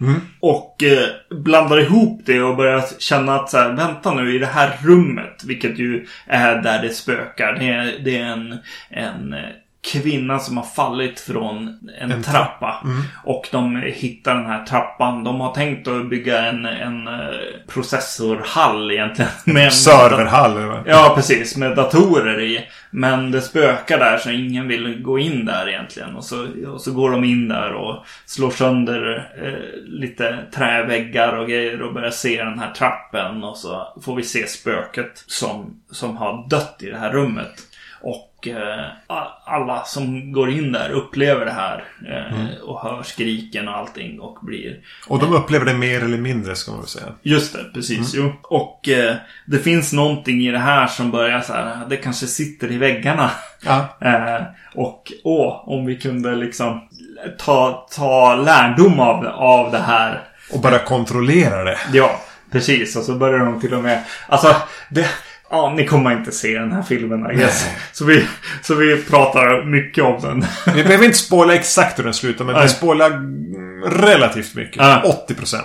Mm. 0.00 0.20
Och 0.40 0.82
eh, 0.82 1.08
blandar 1.30 1.80
ihop 1.80 2.22
det 2.24 2.42
och 2.42 2.56
börjar 2.56 2.84
känna 2.98 3.34
att 3.34 3.50
så 3.50 3.58
här, 3.58 3.72
vänta 3.72 4.14
nu 4.14 4.34
i 4.34 4.38
det 4.38 4.46
här 4.46 4.78
rummet, 4.82 5.44
vilket 5.44 5.78
ju 5.78 6.06
är 6.26 6.62
där 6.62 6.82
det 6.82 6.90
spökar. 6.90 7.52
Det 7.52 7.68
är, 7.68 8.04
det 8.04 8.18
är 8.18 8.24
en, 8.24 8.58
en 8.90 9.32
eh, 9.32 9.40
kvinna 9.84 10.38
som 10.38 10.56
har 10.56 10.64
fallit 10.64 11.20
från 11.20 11.78
en, 12.00 12.12
En 12.12 12.22
trappa. 12.22 12.86
Och 13.24 13.48
de 13.52 13.76
hittar 13.76 14.34
den 14.34 14.46
här 14.46 14.64
trappan. 14.64 15.24
De 15.24 15.40
har 15.40 15.54
tänkt 15.54 15.88
att 15.88 16.08
bygga 16.08 16.46
en, 16.46 16.66
en 16.66 17.08
eh, 17.08 17.14
processorhall 17.68 18.90
egentligen. 18.90 19.30
Med 19.44 19.72
Serverhall? 19.72 20.82
Ja, 20.86 21.12
precis. 21.16 21.56
Med 21.56 21.76
datorer 21.76 22.40
i. 22.40 22.68
Men 22.90 23.30
det 23.30 23.40
spökar 23.40 23.98
där 23.98 24.18
så 24.18 24.30
ingen 24.30 24.68
vill 24.68 25.02
gå 25.02 25.18
in 25.18 25.44
där 25.44 25.68
egentligen. 25.68 26.16
Och 26.16 26.24
så, 26.24 26.46
och 26.72 26.80
så 26.80 26.92
går 26.92 27.10
de 27.10 27.24
in 27.24 27.48
där 27.48 27.72
och 27.72 28.04
slår 28.26 28.50
sönder 28.50 29.30
eh, 29.42 29.82
lite 29.84 30.38
träväggar 30.54 31.32
och 31.32 31.48
grejer 31.48 31.82
och 31.82 31.94
börjar 31.94 32.10
se 32.10 32.44
den 32.44 32.58
här 32.58 32.70
trappen. 32.70 33.44
Och 33.44 33.56
så 33.56 34.00
får 34.04 34.16
vi 34.16 34.22
se 34.22 34.46
spöket 34.46 35.24
som, 35.26 35.80
som 35.90 36.16
har 36.16 36.48
dött 36.48 36.76
i 36.80 36.90
det 36.90 36.98
här 36.98 37.12
rummet. 37.12 37.52
Och 38.06 38.48
eh, 38.48 38.84
alla 39.44 39.84
som 39.84 40.32
går 40.32 40.50
in 40.50 40.72
där 40.72 40.90
upplever 40.90 41.44
det 41.44 41.52
här. 41.52 41.84
Eh, 42.08 42.60
Och 42.62 42.80
hör 42.80 43.02
skriken 43.02 43.68
och 43.68 43.76
allting 43.76 44.20
och 44.20 44.38
blir 44.42 44.76
Och 45.08 45.18
de 45.18 45.32
upplever 45.34 45.66
det 45.66 45.74
mer 45.74 46.04
eller 46.04 46.18
mindre 46.18 46.56
ska 46.56 46.70
man 46.70 46.80
väl 46.80 46.88
säga. 46.88 47.06
Just 47.22 47.52
det, 47.52 47.64
precis. 47.74 48.14
Jo. 48.14 48.32
Och 48.42 48.88
eh, 48.88 49.14
det 49.46 49.58
finns 49.58 49.92
någonting 49.92 50.40
i 50.40 50.50
det 50.50 50.58
här 50.58 50.86
som 50.86 51.10
börjar 51.10 51.40
så 51.40 51.52
här. 51.52 51.86
Det 51.88 51.96
kanske 51.96 52.26
sitter 52.26 52.72
i 52.72 52.78
väggarna. 52.78 53.30
Ja. 53.64 53.88
Eh, 54.00 54.42
och 54.74 55.12
åh, 55.24 55.64
om 55.68 55.86
vi 55.86 55.96
kunde 55.96 56.34
liksom 56.36 56.88
ta, 57.38 57.86
ta 57.90 58.34
lärdom 58.34 59.00
av, 59.00 59.26
av 59.26 59.72
det 59.72 59.78
här. 59.78 60.22
Och 60.52 60.60
bara 60.60 60.78
kontrollera 60.78 61.64
det. 61.64 61.78
Ja, 61.92 62.20
precis. 62.52 62.96
Och 62.96 63.02
så 63.02 63.14
börjar 63.14 63.38
de 63.38 63.60
till 63.60 63.74
och 63.74 63.82
med... 63.82 64.02
Alltså, 64.28 64.56
det... 64.90 65.06
Ja, 65.54 65.72
ni 65.76 65.86
kommer 65.86 66.12
inte 66.12 66.32
se 66.32 66.58
den 66.58 66.72
här 66.72 66.82
filmen, 66.82 67.30
I 67.30 67.34
guess. 67.34 67.66
Så 67.92 68.04
vi, 68.04 68.24
så 68.62 68.74
vi 68.74 69.02
pratar 69.04 69.64
mycket 69.64 70.04
om 70.04 70.20
den. 70.22 70.44
Vi 70.74 70.82
behöver 70.84 71.04
inte 71.04 71.18
spoila 71.18 71.54
exakt 71.54 71.98
hur 71.98 72.04
den 72.04 72.14
slutar, 72.14 72.44
men 72.44 72.62
vi 72.62 72.68
spoilar 72.68 73.10
relativt 73.86 74.54
mycket. 74.54 74.76
Ja. 74.76 75.02
80%. 75.28 75.56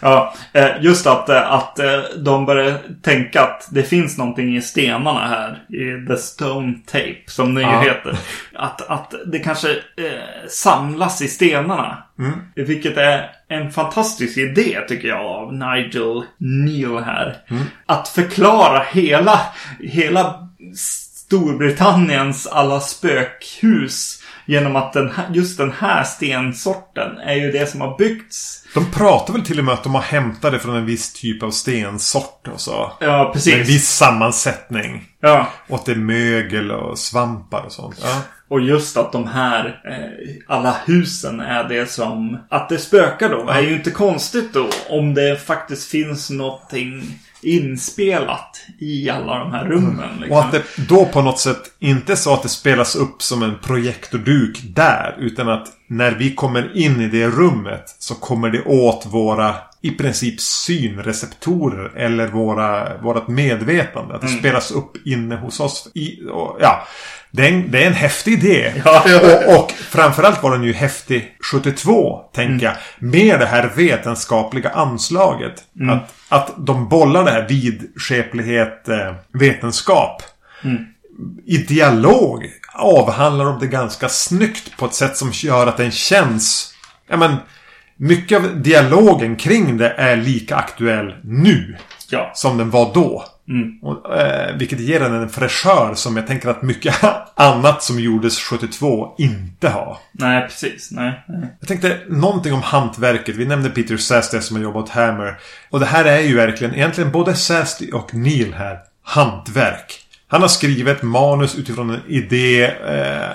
Ja, 0.00 0.34
eh, 0.52 0.68
just 0.80 1.06
att, 1.06 1.28
eh, 1.28 1.52
att 1.52 1.78
eh, 1.78 1.98
de 2.16 2.46
börjar 2.46 2.74
tänka 3.02 3.42
att 3.42 3.68
det 3.70 3.82
finns 3.82 4.18
någonting 4.18 4.56
i 4.56 4.62
stenarna 4.62 5.28
här. 5.28 5.62
I 5.68 6.06
The 6.06 6.16
Stone 6.16 6.74
Tape, 6.86 7.16
som 7.26 7.54
det 7.54 7.62
Ja. 7.62 7.80
heter. 7.80 8.16
Att, 8.54 8.90
att 8.90 9.14
det 9.26 9.38
kanske 9.38 9.70
eh, 9.70 10.48
samlas 10.48 11.22
i 11.22 11.28
stenarna. 11.28 11.98
Vilket 12.54 12.96
är 12.96 13.30
en 13.48 13.70
fantastisk 13.70 14.38
idé 14.38 14.78
tycker 14.88 15.08
jag 15.08 15.26
av 15.26 15.52
Nigel 15.54 16.22
Neal 16.38 17.02
här. 17.04 17.36
Att 17.86 18.08
förklara 18.08 18.82
hela, 18.92 19.40
hela 19.80 20.48
Storbritanniens 20.76 22.46
alla 22.46 22.80
spökhus. 22.80 24.20
Genom 24.46 24.76
att 24.76 24.92
den 24.92 25.10
här, 25.10 25.26
just 25.32 25.58
den 25.58 25.72
här 25.72 26.04
stensorten 26.04 27.18
är 27.18 27.34
ju 27.34 27.52
det 27.52 27.66
som 27.70 27.80
har 27.80 27.98
byggts. 27.98 28.64
De 28.74 28.90
pratar 28.90 29.32
väl 29.32 29.42
till 29.44 29.58
och 29.58 29.64
med 29.64 29.74
att 29.74 29.82
de 29.82 29.94
har 29.94 30.02
hämtat 30.02 30.52
det 30.52 30.58
från 30.58 30.76
en 30.76 30.86
viss 30.86 31.12
typ 31.12 31.42
av 31.42 31.50
stensort 31.50 32.48
och 32.52 32.60
så. 32.60 32.92
Ja, 33.00 33.06
Med 33.18 33.26
en 33.26 33.32
precis. 33.32 33.68
viss 33.68 33.88
sammansättning. 33.88 35.04
Ja. 35.20 35.48
Och 35.68 35.76
att 35.76 35.86
det 35.86 35.92
är 35.92 35.96
mögel 35.96 36.70
och 36.70 36.98
svampar 36.98 37.62
och 37.62 37.72
sånt. 37.72 38.00
Ja. 38.02 38.20
Och 38.54 38.60
just 38.60 38.96
att 38.96 39.12
de 39.12 39.26
här, 39.26 39.80
eh, 39.84 40.56
alla 40.56 40.76
husen 40.86 41.40
är 41.40 41.64
det 41.68 41.90
som, 41.90 42.38
att 42.48 42.68
det 42.68 42.78
spökar 42.78 43.28
då, 43.28 43.48
är 43.48 43.60
ju 43.60 43.74
inte 43.74 43.90
konstigt 43.90 44.52
då 44.52 44.68
om 44.88 45.14
det 45.14 45.40
faktiskt 45.46 45.90
finns 45.90 46.30
någonting 46.30 47.18
inspelat 47.42 48.60
i 48.78 49.10
alla 49.10 49.38
de 49.38 49.52
här 49.52 49.64
rummen. 49.64 50.08
Liksom. 50.18 50.36
Och 50.36 50.44
att 50.44 50.52
det 50.52 50.62
då 50.88 51.04
på 51.04 51.22
något 51.22 51.38
sätt 51.38 51.62
inte 51.78 52.16
så 52.16 52.34
att 52.34 52.42
det 52.42 52.48
spelas 52.48 52.96
upp 52.96 53.22
som 53.22 53.42
en 53.42 53.58
projektorduk 53.58 54.60
där. 54.62 55.16
Utan 55.18 55.48
att 55.48 55.68
när 55.86 56.12
vi 56.12 56.34
kommer 56.34 56.76
in 56.76 57.00
i 57.00 57.08
det 57.08 57.26
rummet 57.26 57.96
så 57.98 58.14
kommer 58.14 58.50
det 58.50 58.64
åt 58.64 59.06
våra 59.06 59.54
i 59.84 59.90
princip 59.90 60.40
synreceptorer 60.40 61.96
eller 61.96 62.28
våra, 62.28 62.98
vårat 62.98 63.28
medvetande. 63.28 64.14
Att 64.14 64.20
det 64.20 64.28
spelas 64.28 64.70
upp 64.70 65.06
inne 65.06 65.36
hos 65.36 65.60
oss. 65.60 65.88
I, 65.94 66.26
och, 66.30 66.56
ja, 66.60 66.86
det 67.30 67.48
är, 67.48 67.52
en, 67.52 67.70
det 67.70 67.82
är 67.82 67.86
en 67.86 67.92
häftig 67.92 68.32
idé. 68.32 68.72
Ja. 68.84 69.04
Och, 69.20 69.60
och 69.60 69.70
framförallt 69.70 70.42
var 70.42 70.50
den 70.50 70.64
ju 70.64 70.72
häftig 70.72 71.36
72, 71.52 72.20
tänker 72.32 72.66
jag. 72.66 72.76
Med 72.98 73.40
det 73.40 73.46
här 73.46 73.72
vetenskapliga 73.76 74.70
anslaget. 74.70 75.64
Att, 75.90 76.14
att 76.28 76.54
de 76.66 76.88
bollar 76.88 77.24
det 77.24 77.30
här 77.30 77.48
vidskeplighet, 77.48 78.88
eh, 78.88 79.14
vetenskap. 79.32 80.22
I 81.46 81.56
dialog 81.56 82.50
avhandlar 82.74 83.44
de 83.44 83.58
det 83.58 83.66
ganska 83.66 84.08
snyggt 84.08 84.76
på 84.76 84.86
ett 84.86 84.94
sätt 84.94 85.16
som 85.16 85.30
gör 85.32 85.66
att 85.66 85.76
den 85.76 85.90
känns... 85.90 86.74
Ja 87.08 87.16
men... 87.16 87.36
Mycket 87.96 88.38
av 88.38 88.62
dialogen 88.62 89.36
kring 89.36 89.76
det 89.76 89.88
är 89.90 90.16
lika 90.16 90.56
aktuell 90.56 91.14
nu 91.24 91.76
Ja. 92.10 92.30
som 92.34 92.58
den 92.58 92.70
var 92.70 92.94
då. 92.94 93.24
Och, 93.82 94.16
eh, 94.20 94.56
vilket 94.56 94.80
ger 94.80 95.00
den 95.00 95.14
en 95.14 95.28
fräschör 95.28 95.94
som 95.94 96.16
jag 96.16 96.26
tänker 96.26 96.48
att 96.48 96.62
mycket 96.62 96.94
annat 97.34 97.82
som 97.82 98.00
gjordes 98.00 98.38
72 98.38 99.14
inte 99.18 99.68
har. 99.68 99.96
Nej, 100.12 100.42
precis. 100.42 100.90
Nej. 100.90 101.24
nej. 101.28 101.56
Jag 101.60 101.68
tänkte 101.68 101.98
någonting 102.08 102.52
om 102.52 102.62
hantverket. 102.62 103.36
Vi 103.36 103.44
nämnde 103.46 103.70
Peter 103.70 103.96
Sasty 103.96 104.40
som 104.40 104.56
har 104.56 104.62
jobbat 104.62 104.88
Hammer. 104.88 105.36
Och 105.70 105.80
det 105.80 105.86
här 105.86 106.04
är 106.04 106.20
ju 106.20 106.36
verkligen, 106.36 106.74
egentligen 106.74 107.10
både 107.10 107.34
Sasty 107.34 107.90
och 107.90 108.14
Neil 108.14 108.54
här, 108.54 108.78
hantverk. 109.04 110.00
Han 110.28 110.40
har 110.40 110.48
skrivit 110.48 111.02
manus 111.02 111.58
utifrån 111.58 111.90
en 111.90 112.00
idé 112.08 112.64
eh, 112.64 113.30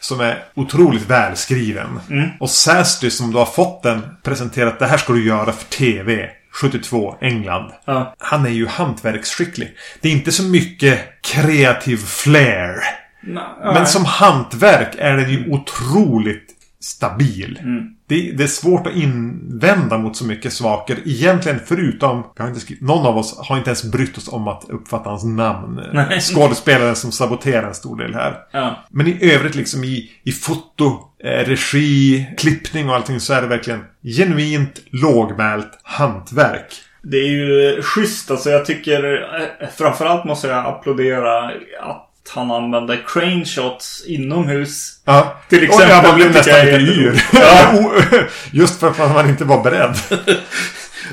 som 0.00 0.20
är 0.20 0.44
otroligt 0.54 1.10
välskriven. 1.10 2.00
Och 2.40 2.50
Sasty 2.50 3.10
som 3.10 3.32
då 3.32 3.38
har 3.38 3.46
fått 3.46 3.82
den 3.82 4.02
presenterat, 4.22 4.78
det 4.78 4.86
här 4.86 4.98
ska 4.98 5.12
du 5.12 5.26
göra 5.26 5.52
för 5.52 5.64
TV. 5.64 6.30
72, 6.60 7.16
England. 7.20 7.72
Ja. 7.84 8.14
Han 8.18 8.46
är 8.46 8.50
ju 8.50 8.66
hantverksskicklig. 8.66 9.76
Det 10.00 10.08
är 10.08 10.12
inte 10.12 10.32
så 10.32 10.42
mycket 10.42 11.22
kreativ 11.22 11.96
flair. 11.96 12.74
Nej. 13.22 13.44
Men 13.64 13.86
som 13.86 14.04
hantverk 14.04 14.94
är 14.98 15.16
den 15.16 15.30
ju 15.30 15.50
otroligt 15.50 16.48
stabil. 16.80 17.58
Mm. 17.62 17.94
Det, 18.08 18.32
det 18.32 18.42
är 18.42 18.48
svårt 18.48 18.86
att 18.86 18.96
invända 18.96 19.98
mot 19.98 20.16
så 20.16 20.24
mycket 20.24 20.52
saker. 20.52 20.98
Egentligen 21.04 21.60
förutom... 21.66 22.24
Skrivit, 22.56 22.82
någon 22.82 23.06
av 23.06 23.18
oss 23.18 23.38
har 23.38 23.58
inte 23.58 23.70
ens 23.70 23.84
brytt 23.84 24.18
oss 24.18 24.28
om 24.28 24.48
att 24.48 24.64
uppfatta 24.68 25.10
hans 25.10 25.24
namn. 25.24 25.80
Nej. 25.92 26.20
Skådespelaren 26.20 26.96
som 26.96 27.12
saboterar 27.12 27.68
en 27.68 27.74
stor 27.74 27.96
del 27.96 28.14
här. 28.14 28.36
Ja. 28.52 28.84
Men 28.90 29.06
i 29.06 29.32
övrigt 29.34 29.54
liksom 29.54 29.84
i, 29.84 30.10
i 30.24 30.32
foto, 30.32 30.98
eh, 31.24 31.48
regi, 31.48 32.26
klippning 32.38 32.88
och 32.88 32.94
allting 32.94 33.20
så 33.20 33.32
är 33.32 33.42
det 33.42 33.48
verkligen 33.48 33.84
genuint 34.02 34.80
lågmält 34.90 35.80
hantverk. 35.82 36.72
Det 37.02 37.16
är 37.16 37.30
ju 37.30 37.82
schysst. 37.82 38.30
Alltså 38.30 38.50
jag 38.50 38.66
tycker 38.66 39.22
eh, 39.60 39.68
framförallt 39.76 40.24
måste 40.24 40.48
jag 40.48 40.66
applådera 40.66 41.52
att 41.80 42.07
han 42.28 42.50
använder 42.50 43.02
crane 43.06 43.44
shots 43.44 44.04
inomhus. 44.06 44.92
Ja. 45.04 45.36
Till 45.48 45.64
exempel, 45.64 45.98
Och 45.98 46.04
jag 46.04 46.14
blev 46.14 46.32
nästan 46.32 46.66
lite 46.66 46.76
yr. 46.76 47.22
Ja. 47.32 47.92
Just 48.50 48.80
för 48.80 48.88
att 48.88 49.14
man 49.14 49.28
inte 49.28 49.44
var 49.44 49.62
beredd. 49.62 49.94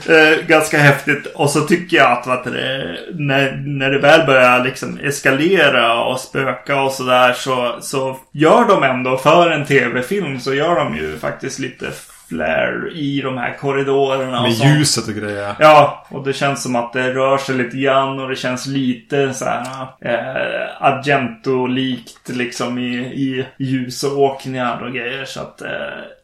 Eh, 0.10 0.46
ganska 0.48 0.78
häftigt. 0.78 1.26
Och 1.36 1.50
så 1.50 1.62
tycker 1.62 1.98
jag 1.98 2.12
att 2.12 2.28
vet 2.28 2.44
du, 2.44 2.98
när, 3.14 3.64
när 3.66 3.92
det 3.92 4.00
väl 4.00 4.26
börjar 4.26 4.64
liksom 4.64 5.00
eskalera 5.04 6.04
och 6.04 6.20
spöka 6.20 6.82
och 6.82 6.92
sådär 6.92 7.34
så, 7.34 7.78
så 7.82 8.20
gör 8.32 8.68
de 8.68 8.84
ändå 8.84 9.18
för 9.18 9.52
en 9.52 9.66
tv-film 9.66 10.40
så 10.40 10.54
gör 10.54 10.76
de 10.76 10.96
ju 10.96 11.18
faktiskt 11.20 11.60
lite 11.60 11.86
flare 12.30 12.92
i 12.92 13.22
de 13.22 13.38
här 13.38 13.58
korridorerna. 13.58 14.38
och 14.38 14.44
Med 14.48 14.58
sånt. 14.58 14.70
ljuset 14.78 15.08
och 15.08 15.14
grejer. 15.14 15.56
Ja, 15.60 16.06
och 16.10 16.24
det 16.24 16.34
känns 16.34 16.64
som 16.64 16.76
att 16.76 16.94
det 16.94 17.14
rör 17.14 17.38
sig 17.38 17.56
lite 17.56 17.78
grann 17.78 18.20
och 18.20 18.30
det 18.30 18.36
känns 18.36 18.68
lite 18.68 19.34
så 19.34 19.46
här 19.46 19.88
eh, 20.02 20.84
Argento-likt 20.84 22.30
liksom 22.30 22.78
i, 22.80 22.96
i 22.98 23.46
ljus 23.58 24.04
och 24.04 24.20
åkningar 24.20 24.82
och 24.84 24.94
grejer. 24.94 25.26
Så 25.26 25.40
att 25.42 25.62
eh, 25.62 25.70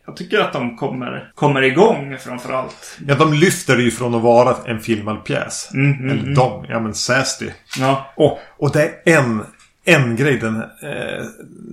jag 0.06 0.16
tycker 0.16 0.40
att 0.40 0.54
de 0.54 0.78
kommer, 0.78 1.32
kommer 1.36 1.62
igång 1.62 2.18
framförallt. 2.20 2.98
Ja, 3.08 3.16
de 3.16 3.34
lyfter 3.34 3.76
det 3.78 3.84
ju 3.84 3.92
från 3.92 4.16
att 4.16 4.22
vara 4.22 4.56
en 4.66 4.80
filmad 4.80 5.24
pjäs. 5.24 5.70
Mm, 5.74 5.94
mm, 5.94 6.10
Eller 6.20 6.36
de, 6.36 6.66
ja 6.70 6.80
men 6.80 6.94
Sasty. 6.94 7.50
Ja, 7.80 8.12
Och, 8.16 8.40
och 8.58 8.72
det 8.72 8.92
är 9.06 9.18
en, 9.20 9.46
en 9.86 10.16
grej 10.16 10.38
den, 10.38 10.56
eh, 10.62 11.24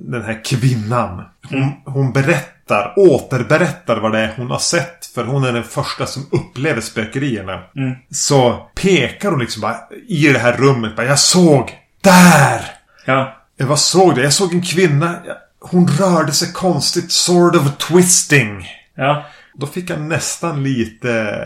den 0.08 0.22
här 0.22 0.44
kvinnan. 0.44 1.22
Hon, 1.50 1.58
Mm. 1.62 1.68
hon 1.84 2.12
berättar, 2.12 2.57
återberättar 2.96 3.96
vad 3.96 4.12
det 4.12 4.18
är 4.18 4.32
hon 4.36 4.50
har 4.50 4.58
sett. 4.58 5.06
För 5.06 5.24
hon 5.24 5.44
är 5.44 5.52
den 5.52 5.64
första 5.64 6.06
som 6.06 6.26
upplever 6.32 6.80
spökerierna. 6.80 7.52
Mm. 7.76 7.94
Så 8.10 8.66
pekar 8.74 9.30
hon 9.30 9.40
liksom 9.40 9.60
bara 9.62 9.76
i 10.08 10.28
det 10.32 10.38
här 10.38 10.52
rummet. 10.52 10.96
Bara, 10.96 11.06
jag 11.06 11.18
såg 11.18 11.70
där! 12.00 12.60
ja, 13.04 13.36
Jag 13.56 13.66
vad 13.66 13.78
såg 13.78 14.14
det? 14.14 14.22
Jag 14.22 14.32
såg 14.32 14.54
en 14.54 14.62
kvinna. 14.62 15.14
Hon 15.60 15.88
rörde 15.88 16.32
sig 16.32 16.52
konstigt. 16.52 17.12
Sort 17.12 17.56
of 17.56 17.76
twisting. 17.78 18.66
ja, 18.94 19.24
Då 19.54 19.66
fick 19.66 19.90
jag 19.90 20.00
nästan 20.00 20.62
lite 20.62 21.38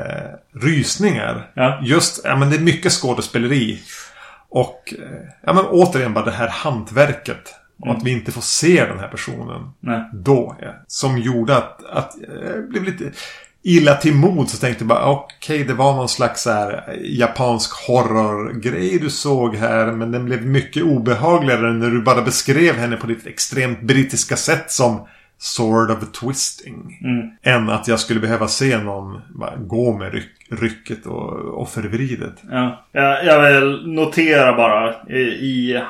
rysningar. 0.54 1.50
Ja. 1.54 1.80
Just, 1.82 2.20
ja 2.24 2.36
men 2.36 2.50
det 2.50 2.56
är 2.56 2.60
mycket 2.60 2.92
skådespeleri. 2.92 3.80
Och, 4.50 4.94
eh, 4.98 5.28
ja 5.46 5.52
men 5.52 5.64
återigen 5.66 6.14
bara 6.14 6.24
det 6.24 6.30
här 6.30 6.48
hantverket. 6.48 7.54
Och 7.82 7.96
att 7.96 8.02
vi 8.02 8.10
inte 8.10 8.32
får 8.32 8.40
se 8.40 8.84
den 8.84 8.98
här 8.98 9.08
personen. 9.08 9.70
nej. 9.80 10.10
Då, 10.12 10.56
ja. 10.60 10.68
Som 10.86 11.18
gjorde 11.18 11.56
att, 11.56 11.84
att 11.84 12.14
jag 12.54 12.68
blev 12.68 12.84
lite 12.84 13.12
illa 13.62 13.94
till 13.94 14.14
mod. 14.14 14.48
Så 14.48 14.58
tänkte 14.58 14.82
jag 14.82 14.88
bara, 14.88 15.10
okej 15.10 15.64
det 15.64 15.74
var 15.74 15.92
någon 15.92 16.08
slags 16.08 16.42
så 16.42 16.50
här 16.50 16.96
japansk 17.04 17.72
horrorgrej 17.86 18.98
du 18.98 19.10
såg 19.10 19.56
här. 19.56 19.92
Men 19.92 20.12
den 20.12 20.24
blev 20.24 20.46
mycket 20.46 20.82
obehagligare 20.82 21.72
när 21.72 21.90
du 21.90 22.02
bara 22.02 22.22
beskrev 22.22 22.74
henne 22.74 22.96
på 22.96 23.06
ditt 23.06 23.26
extremt 23.26 23.82
brittiska 23.82 24.36
sätt 24.36 24.70
som 24.70 25.06
Sword 25.38 25.90
of 25.90 26.12
twisting. 26.12 26.98
Än 27.42 27.70
att 27.70 27.88
jag 27.88 28.00
skulle 28.00 28.20
behöva 28.20 28.48
se 28.48 28.78
någon 28.78 29.20
bara 29.34 29.56
gå 29.56 29.98
med 29.98 30.12
ryck, 30.12 30.30
rycket 30.50 31.06
och, 31.06 31.60
och 31.60 31.68
förvridet. 31.68 32.34
Ja. 32.50 32.84
Jag, 32.92 33.24
jag 33.24 33.60
vill 33.60 33.94
notera 33.94 34.56
bara 34.56 34.94
i, 35.08 35.20
i 35.20 35.82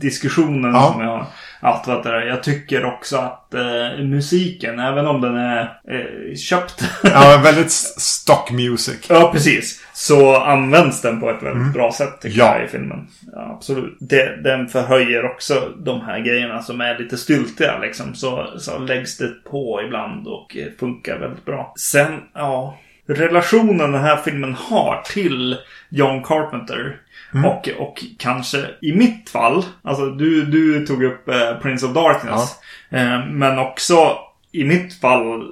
diskussionen 0.00 0.74
Ja. 0.74 0.92
som 0.92 1.00
jag 1.02 1.08
har 1.10 1.26
haft. 1.72 1.88
Vet 1.88 2.02
du, 2.02 2.10
jag 2.28 2.42
tycker 2.42 2.84
också 2.84 3.16
att 3.16 3.54
eh, 3.54 4.04
musiken, 4.04 4.78
även 4.78 5.06
om 5.06 5.20
den 5.20 5.36
är 5.36 5.60
eh, 5.62 6.34
köpt. 6.36 6.84
Ja, 7.02 7.40
väldigt 7.44 7.70
stock 8.00 8.50
music. 8.50 9.06
ja, 9.08 9.30
precis. 9.32 9.84
Så 9.92 10.36
används 10.36 11.02
den 11.02 11.20
på 11.20 11.30
ett 11.30 11.42
väldigt 11.42 11.72
bra 11.72 11.92
sätt 11.92 12.20
tycker 12.20 12.40
Mm. 12.40 12.46
Ja. 12.52 12.56
jag 12.58 12.64
i 12.64 12.68
filmen. 12.68 13.06
Ja, 13.32 13.52
absolut. 13.56 13.96
Det, 14.00 14.42
den 14.42 14.68
förhöjer 14.68 15.24
också 15.24 15.72
de 15.84 16.00
här 16.00 16.20
grejerna 16.20 16.62
som 16.62 16.80
är 16.80 16.98
lite 16.98 17.16
styltiga 17.16 17.78
liksom. 17.78 18.14
Så, 18.14 18.46
så 18.58 18.78
läggs 18.78 19.18
det 19.18 19.28
på 19.50 19.82
ibland 19.86 20.26
och 20.26 20.56
eh, 20.56 20.66
funkar 20.80 21.18
väldigt 21.18 21.44
bra. 21.44 21.72
Sen, 21.80 22.20
ja. 22.34 22.78
Relationen 23.10 23.92
den 23.92 24.00
här 24.02 24.16
filmen 24.16 24.54
har 24.54 25.02
till 25.04 25.56
John 25.88 26.22
Carpenter. 26.22 26.96
Mm. 27.34 27.44
Och, 27.44 27.68
och 27.68 28.04
kanske 28.18 28.66
i 28.82 28.92
mitt 28.92 29.30
fall. 29.30 29.64
Alltså 29.82 30.10
du, 30.10 30.44
du 30.44 30.86
tog 30.86 31.04
upp 31.04 31.28
eh, 31.28 31.58
Prince 31.62 31.86
of 31.86 31.94
Darkness. 31.94 32.54
Eh, 32.90 33.26
men 33.26 33.58
också 33.58 34.18
i 34.52 34.64
mitt 34.64 35.00
fall 35.00 35.48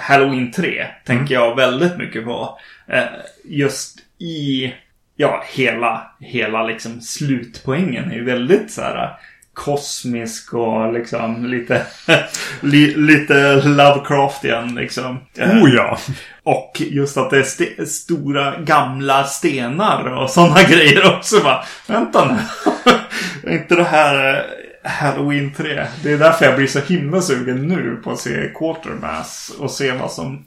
Halloween 0.00 0.52
3 0.52 0.86
tänker 1.04 1.34
jag 1.34 1.56
väldigt 1.56 1.98
mycket 1.98 2.24
på. 2.24 2.58
Eh, 2.86 3.04
just 3.44 3.98
i 4.18 4.74
ja, 5.16 5.44
hela, 5.52 6.12
hela 6.20 6.62
liksom 6.62 7.00
slutpoängen 7.00 8.10
är 8.10 8.14
ju 8.14 8.24
väldigt 8.24 8.70
så 8.70 8.82
här 8.82 9.18
kosmisk 9.54 10.54
och 10.54 10.92
liksom 10.92 11.44
lite, 11.46 11.86
li, 12.60 12.94
lite 12.96 13.54
Lovecraftian 13.62 14.74
liksom. 14.74 15.18
Eh, 15.38 15.50
Oh 15.50 15.74
ja. 15.74 15.98
och 16.42 16.72
just 16.80 17.16
att 17.16 17.30
det 17.30 17.36
är 17.36 17.40
st- 17.40 17.86
stora 17.86 18.60
gamla 18.60 19.24
stenar 19.24 20.04
och 20.22 20.30
sådana 20.30 20.62
grejer 20.68 21.16
också. 21.16 21.40
Bara, 21.40 21.64
Vänta 21.86 22.24
nu. 22.24 22.38
Inte 23.52 23.74
det 23.74 23.84
här 23.84 24.34
eh, 24.84 24.90
Halloween 24.90 25.54
3? 25.56 25.86
Det 26.02 26.12
är 26.12 26.18
därför 26.18 26.44
jag 26.44 26.56
blir 26.56 26.66
så 26.66 26.80
himla 26.80 27.20
sugen 27.20 27.68
nu 27.68 28.00
på 28.04 28.10
att 28.10 28.18
se 28.18 28.48
Quartermass 28.58 29.52
och 29.58 29.70
se 29.70 29.92
vad 29.92 30.10
som 30.12 30.46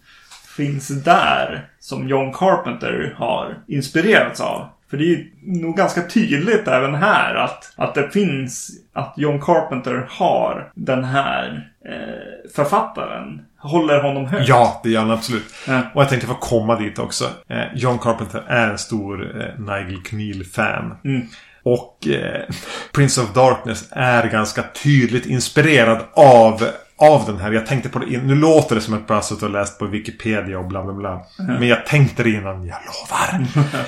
finns 0.58 0.88
där. 0.88 1.68
Som 1.80 2.08
John 2.08 2.34
Carpenter 2.34 3.16
har 3.18 3.58
inspirerats 3.68 4.42
av. 4.42 4.70
För 4.94 4.98
det 4.98 5.04
är 5.04 5.08
ju 5.08 5.32
nog 5.42 5.78
ganska 5.78 6.02
tydligt 6.02 6.68
även 6.68 6.96
här 6.96 7.36
att, 7.36 7.74
att 7.76 7.96
det 7.96 8.10
finns, 8.10 8.72
att 8.94 9.14
John 9.18 9.42
Carpenter 9.42 10.08
har 10.10 10.72
den 10.76 11.04
här 11.04 11.70
eh, 11.86 12.52
författaren. 12.56 13.42
Håller 13.58 14.02
honom 14.04 14.26
högt. 14.26 14.48
Ja, 14.48 14.82
det 14.84 14.90
gör 14.90 15.02
han 15.02 15.12
absolut. 15.12 15.44
Ja. 15.68 15.82
Och 15.94 16.02
jag 16.02 16.10
tänkte 16.10 16.28
få 16.28 16.34
komma 16.34 16.80
dit 16.80 17.00
också. 17.00 17.26
Eh, 17.50 17.64
John 17.76 18.00
Carpenter 18.00 18.44
är 18.48 18.70
en 18.70 18.78
stor 18.78 19.42
eh, 19.42 19.60
Nigel 19.60 20.04
Kneal-fan. 20.04 20.98
Mm. 21.06 21.28
Och 21.64 22.08
eh, 22.08 22.42
Prince 22.94 23.22
of 23.22 23.34
Darkness 23.34 23.88
är 23.92 24.28
ganska 24.28 24.64
tydligt 24.84 25.26
inspirerad 25.26 26.00
av 26.14 26.64
av 26.98 27.26
den 27.26 27.38
här. 27.38 27.52
Jag 27.52 27.66
tänkte 27.66 27.90
på 27.90 28.00
det 28.00 28.14
in, 28.14 28.28
Nu 28.28 28.36
låter 28.36 28.76
det 28.76 28.82
som 28.82 28.94
att 28.94 29.00
jag 29.00 29.08
bara 29.08 29.22
suttit 29.22 29.44
och 29.44 29.50
läst 29.50 29.80
på 29.80 29.86
Wikipedia 29.86 30.60
och 30.60 30.68
bla 30.68 30.84
bla 30.84 30.94
bla. 30.94 31.22
Men 31.38 31.68
jag 31.68 31.86
tänkte 31.86 32.24
det 32.24 32.30
innan. 32.30 32.66
Jag 32.66 32.78
lovar. 32.86 33.48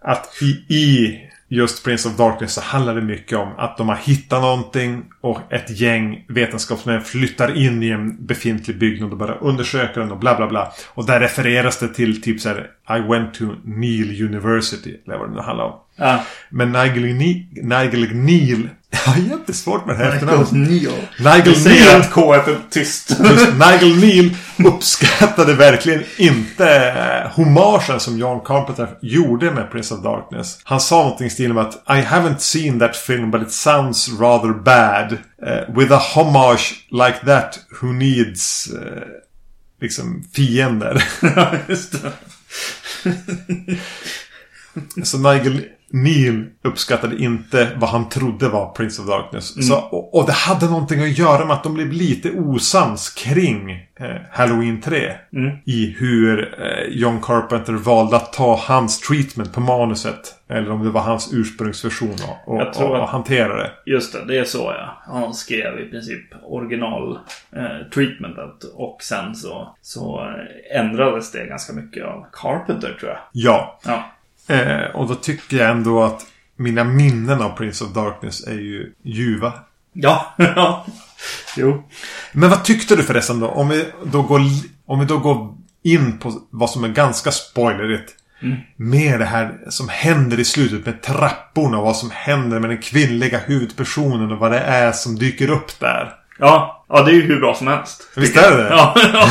att 0.00 0.42
i, 0.42 0.74
i 0.74 1.18
just 1.48 1.84
Prince 1.84 2.08
of 2.08 2.16
Darkness 2.16 2.54
så 2.54 2.60
handlar 2.60 2.94
det 2.94 3.00
mycket 3.00 3.38
om 3.38 3.52
att 3.56 3.76
de 3.76 3.88
har 3.88 3.96
hittat 3.96 4.42
någonting 4.42 5.04
och 5.20 5.52
ett 5.52 5.80
gäng 5.80 6.24
vetenskapsmän 6.28 7.02
flyttar 7.02 7.56
in 7.56 7.82
i 7.82 7.88
en 7.88 8.26
befintlig 8.26 8.78
byggnad 8.78 9.12
och 9.12 9.18
börjar 9.18 9.38
undersöka 9.40 10.00
den 10.00 10.12
och 10.12 10.18
bla 10.18 10.36
bla 10.36 10.48
bla. 10.48 10.72
Och 10.94 11.06
där 11.06 11.20
refereras 11.20 11.78
det 11.78 11.88
till 11.88 12.22
typ 12.22 12.40
så 12.40 12.48
här 12.48 12.70
I 12.98 13.00
went 13.00 13.34
to 13.34 13.44
Neil 13.64 14.24
University. 14.24 14.96
Eller 15.06 15.18
vad 15.18 15.28
det 15.28 15.34
nu 15.34 15.40
handlar 15.40 15.64
om. 15.64 15.80
Ja. 15.98 16.24
Men 16.50 16.72
Nigel, 16.72 17.02
Ni- 17.02 17.48
Nigel 17.62 18.14
Neil... 18.14 18.68
Jag 18.90 19.12
har 19.12 19.20
jättesvårt 19.20 19.86
med 19.86 19.98
det 19.98 20.04
här 20.04 20.12
efternamnet. 20.12 20.52
Neil. 20.52 20.90
Nigel 21.18 21.42
Du 21.44 21.54
säger 21.54 21.84
Neil. 21.92 22.00
att 22.00 22.10
K 22.12 22.32
är 22.34 22.58
tyst. 22.70 23.10
Just 23.24 23.46
Nigel 23.52 23.96
Neil 24.00 24.36
uppskattade 24.64 25.54
verkligen 25.54 26.02
inte 26.16 26.68
eh, 27.24 27.30
hommagen 27.30 28.00
som 28.00 28.18
John 28.18 28.40
Carpenter 28.44 28.88
gjorde 29.02 29.50
med 29.50 29.70
Prince 29.70 29.94
of 29.94 30.02
Darkness. 30.02 30.58
Han 30.64 30.80
sa 30.80 30.96
någonting 31.02 31.26
i 31.26 31.30
stil 31.30 31.52
med 31.54 31.62
att 31.64 31.74
I 31.74 32.02
haven't 32.02 32.38
seen 32.38 32.78
that 32.78 32.96
film 32.96 33.30
but 33.30 33.42
it 33.42 33.52
sounds 33.52 34.08
rather 34.20 34.52
bad. 34.52 35.12
Eh, 35.46 35.74
with 35.76 35.92
a 35.92 36.00
homage 36.14 36.74
like 36.90 37.18
that 37.26 37.58
who 37.80 37.86
needs 37.92 38.68
eh, 38.72 39.02
liksom 39.80 40.24
fiender. 40.34 41.04
Ja, 41.36 41.50
just 41.68 41.92
det. 42.02 42.12
Så 45.04 45.18
Nigel 45.18 45.64
Neil 45.90 46.46
uppskattade 46.64 47.16
inte 47.16 47.68
vad 47.76 47.90
han 47.90 48.08
trodde 48.08 48.48
var 48.48 48.72
Prince 48.72 49.02
of 49.02 49.08
Darkness. 49.08 49.68
Så, 49.68 49.76
och, 49.78 50.14
och 50.14 50.26
det 50.26 50.32
hade 50.32 50.66
någonting 50.66 51.00
att 51.02 51.18
göra 51.18 51.44
med 51.44 51.56
att 51.56 51.62
de 51.62 51.74
blev 51.74 51.92
lite 51.92 52.30
osams 52.30 53.10
kring 53.10 53.70
eh, 54.00 54.16
Halloween 54.32 54.80
3. 54.80 55.12
I 55.64 55.96
hur 55.98 56.54
eh, 56.62 56.88
John 56.88 57.20
Carpenter 57.22 57.72
valde 57.72 58.16
att 58.16 58.32
ta 58.32 58.56
hans 58.56 59.00
treatment 59.00 59.52
på 59.52 59.60
manuset. 59.60 60.34
Eller 60.50 60.70
om 60.70 60.84
det 60.84 60.90
var 60.90 61.00
hans 61.00 61.30
ursprungsversion 61.32 62.16
och, 62.46 62.54
och, 62.54 62.82
och, 62.82 63.00
och 63.00 63.08
hantera 63.08 63.56
det. 63.56 63.70
Just 63.86 64.12
det, 64.12 64.24
det 64.24 64.38
är 64.38 64.44
så 64.44 64.58
ja. 64.58 65.02
Han 65.06 65.34
skrev 65.34 65.80
i 65.80 65.90
princip 65.90 66.20
original 66.42 67.18
eh, 67.56 67.90
treatmentet. 67.94 68.64
Och 68.74 69.02
sen 69.02 69.34
så, 69.34 69.76
så 69.82 70.20
eh, 70.20 70.80
ändrades 70.80 71.32
det 71.32 71.46
ganska 71.46 71.72
mycket 71.72 72.04
av 72.04 72.26
Carpenter 72.32 72.96
tror 73.00 73.10
jag. 73.10 73.20
Ja. 73.32 73.80
Ja. 73.84 74.04
Eh, 74.48 74.94
och 74.94 75.08
då 75.08 75.14
tycker 75.14 75.56
jag 75.56 75.70
ändå 75.70 76.02
att 76.02 76.26
mina 76.56 76.84
minnen 76.84 77.42
av 77.42 77.56
Prince 77.56 77.84
of 77.84 77.92
Darkness 77.92 78.46
är 78.46 78.54
ju 78.54 78.92
ljuva. 79.02 79.52
Ja, 79.92 80.34
ja. 80.36 80.86
Jo. 81.56 81.88
Men 82.32 82.50
vad 82.50 82.64
tyckte 82.64 82.96
du 82.96 83.02
förresten 83.02 83.40
då? 83.40 83.48
Om 83.48 83.68
vi 83.68 83.84
då 84.04 84.22
går, 84.22 84.40
om 84.86 85.00
vi 85.00 85.06
då 85.06 85.18
går 85.18 85.54
in 85.82 86.18
på 86.18 86.32
vad 86.50 86.70
som 86.70 86.84
är 86.84 86.88
ganska 86.88 87.30
spoilerigt. 87.30 88.14
Med 88.76 89.18
det 89.18 89.24
här 89.24 89.58
som 89.68 89.88
händer 89.88 90.40
i 90.40 90.44
slutet 90.44 90.86
med 90.86 91.02
trapporna 91.02 91.78
och 91.78 91.84
vad 91.84 91.96
som 91.96 92.10
händer 92.10 92.60
med 92.60 92.70
den 92.70 92.78
kvinnliga 92.78 93.38
huvudpersonen 93.38 94.32
och 94.32 94.38
vad 94.38 94.50
det 94.50 94.58
är 94.60 94.92
som 94.92 95.16
dyker 95.16 95.50
upp 95.50 95.80
där. 95.80 96.14
Ja, 96.38 96.84
ja 96.88 97.02
det 97.02 97.10
är 97.10 97.14
ju 97.14 97.22
hur 97.22 97.40
bra 97.40 97.54
som 97.54 97.66
helst. 97.66 98.08
Visst 98.16 98.36
är 98.36 98.56
det? 98.56 98.68
Ja, 98.68 98.94
ja. 99.12 99.28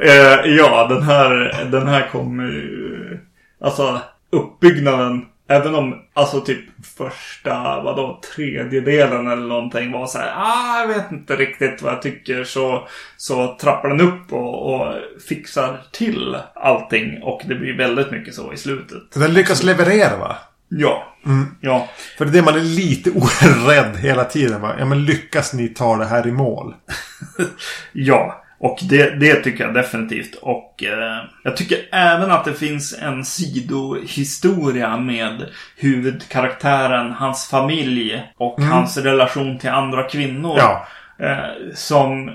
Eh, 0.06 0.50
ja 0.56 0.86
den 0.88 1.02
här, 1.02 1.64
den 1.70 1.88
här 1.88 2.08
kommer 2.12 2.44
ju... 2.44 3.20
Alltså 3.60 4.00
uppbyggnaden. 4.32 5.26
Även 5.48 5.74
om 5.74 5.94
alltså 6.14 6.40
typ 6.40 6.64
första, 6.96 7.82
vadå, 7.82 8.20
tredjedelen 8.34 9.26
eller 9.30 9.46
någonting 9.46 9.92
var 9.92 10.06
så 10.06 10.18
här. 10.18 10.32
Ah, 10.36 10.80
jag 10.80 10.88
vet 10.88 11.12
inte 11.12 11.36
riktigt 11.36 11.82
vad 11.82 11.92
jag 11.92 12.02
tycker. 12.02 12.44
Så, 12.44 12.88
så 13.16 13.56
trappar 13.60 13.88
den 13.88 14.00
upp 14.00 14.32
och, 14.32 14.74
och 14.74 14.94
fixar 15.28 15.80
till 15.92 16.36
allting. 16.54 17.22
Och 17.22 17.42
det 17.44 17.54
blir 17.54 17.76
väldigt 17.76 18.10
mycket 18.10 18.34
så 18.34 18.52
i 18.52 18.56
slutet. 18.56 19.02
Så 19.10 19.18
den 19.20 19.34
lyckas 19.34 19.62
leverera 19.62 20.16
va? 20.16 20.36
Ja. 20.68 21.16
Ja. 21.60 21.88
För 22.18 22.24
det 22.24 22.30
är 22.30 22.32
det 22.32 22.42
man 22.42 22.54
är 22.54 22.60
lite 22.60 23.10
orädd 23.14 23.96
hela 23.96 24.24
tiden 24.24 24.60
va? 24.60 24.74
Ja 24.78 24.84
men 24.84 25.04
lyckas 25.04 25.52
ni 25.52 25.68
ta 25.68 25.96
det 25.96 26.06
här 26.06 26.26
i 26.26 26.32
mål? 26.32 26.74
Ja, 27.92 28.41
och 28.62 28.78
det, 28.82 29.10
det 29.20 29.34
tycker 29.34 29.64
jag 29.64 29.74
definitivt. 29.74 30.34
Och 30.42 30.84
eh, 30.84 31.24
jag 31.44 31.56
tycker 31.56 31.78
även 31.92 32.30
att 32.30 32.44
det 32.44 32.54
finns 32.54 32.98
en 33.02 33.24
sidohistoria 33.24 34.96
med 34.96 35.46
huvudkaraktären, 35.76 37.12
hans 37.12 37.48
familj 37.48 38.22
och 38.38 38.60
hans 38.62 38.96
relation 38.96 39.58
till 39.58 39.70
andra 39.70 40.02
kvinnor. 40.02 40.54
Ja. 40.58 40.86
Eh, 41.18 41.74
som 41.74 42.30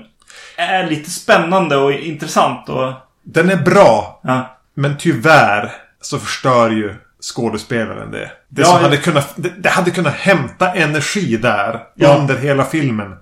är 0.56 0.86
lite 0.86 1.10
spännande 1.10 1.76
och 1.76 1.92
intressant. 1.92 2.68
Och, 2.68 2.92
Den 3.22 3.50
är 3.50 3.56
bra. 3.56 4.20
ja, 4.24 4.58
Men 4.74 4.96
tyvärr 4.98 5.70
så 6.00 6.18
förstör 6.18 6.70
ju 6.70 6.94
skådespelaren 7.20 8.10
det. 8.10 8.30
Det, 8.48 8.62
Ja, 8.62 8.66
som 8.66 8.76
jag- 8.76 8.82
hade 8.82 8.96
kunnat, 8.96 9.32
det, 9.36 9.52
det 9.58 9.68
hade 9.68 9.90
kunnat 9.90 10.14
hämta 10.14 10.74
energi 10.74 11.36
där 11.36 11.80
under 11.96 12.36
hela 12.36 12.64
filmen. 12.64 13.16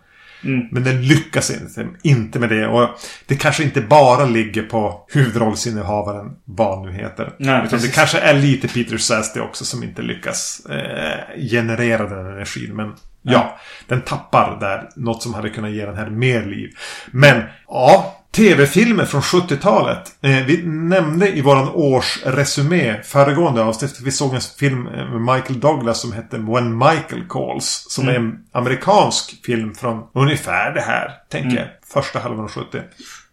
Mm. 0.47 0.67
Men 0.71 0.85
den 0.85 1.03
lyckas 1.03 1.51
inte, 1.51 1.89
inte 2.03 2.39
med 2.39 2.49
det. 2.49 2.67
Och 2.67 2.89
det 3.27 3.37
kanske 3.37 3.63
inte 3.63 3.81
bara 3.81 4.25
ligger 4.25 4.63
på 4.63 5.07
huvudrollsinnehavaren, 5.09 6.37
vad 6.45 6.87
nu 6.87 6.93
heter. 6.93 7.33
Nej, 7.39 7.57
Utan 7.57 7.63
det 7.65 7.71
precis. 7.71 7.95
kanske 7.95 8.19
är 8.19 8.35
lite 8.35 8.69
Peter 8.69 8.97
Sasty 8.99 9.41
också 9.41 9.65
som 9.65 9.83
inte 9.83 10.03
lyckas 10.03 10.67
eh, 10.71 11.41
generera 11.51 12.09
den 12.09 12.27
energin. 12.27 12.77
Men 12.77 12.95
ja, 13.23 13.59
den 13.87 14.03
tappar 14.03 14.57
där 14.61 14.89
något 14.97 15.23
som 15.23 15.35
hade 15.35 15.51
kunnat 15.51 15.71
ge 15.71 15.87
den 15.87 15.97
här 15.97 16.11
mer 16.11 16.47
liv. 16.47 16.71
Men 17.11 17.43
ja, 17.69 18.17
Tv-filmer 18.37 19.05
från 19.05 19.21
70-talet. 19.21 20.17
Eh, 20.21 20.45
vi 20.47 20.63
nämnde 20.67 21.29
i 21.29 21.41
våran 21.41 21.69
årsresumé 21.69 23.03
föregående 23.03 23.65
avsnitt 23.65 24.01
vi 24.05 24.13
såg 24.13 24.35
en 24.35 24.41
film 24.41 24.83
med 24.83 25.21
Michael 25.21 25.61
Douglas 25.61 26.01
som 26.01 26.13
hette 26.13 26.39
When 26.39 26.79
Michael 26.79 27.25
Calls. 27.29 27.87
Som 27.89 28.09
är 28.09 28.15
en 28.15 28.39
amerikansk 28.53 29.45
film 29.45 29.75
från 29.75 30.03
ungefär 30.15 30.75
det 30.75 30.81
här, 30.81 31.11
tänker 31.29 31.57
jag. 31.57 31.67
Första 31.93 32.19
halvan 32.19 32.45
av 32.45 32.51
70. 32.51 32.81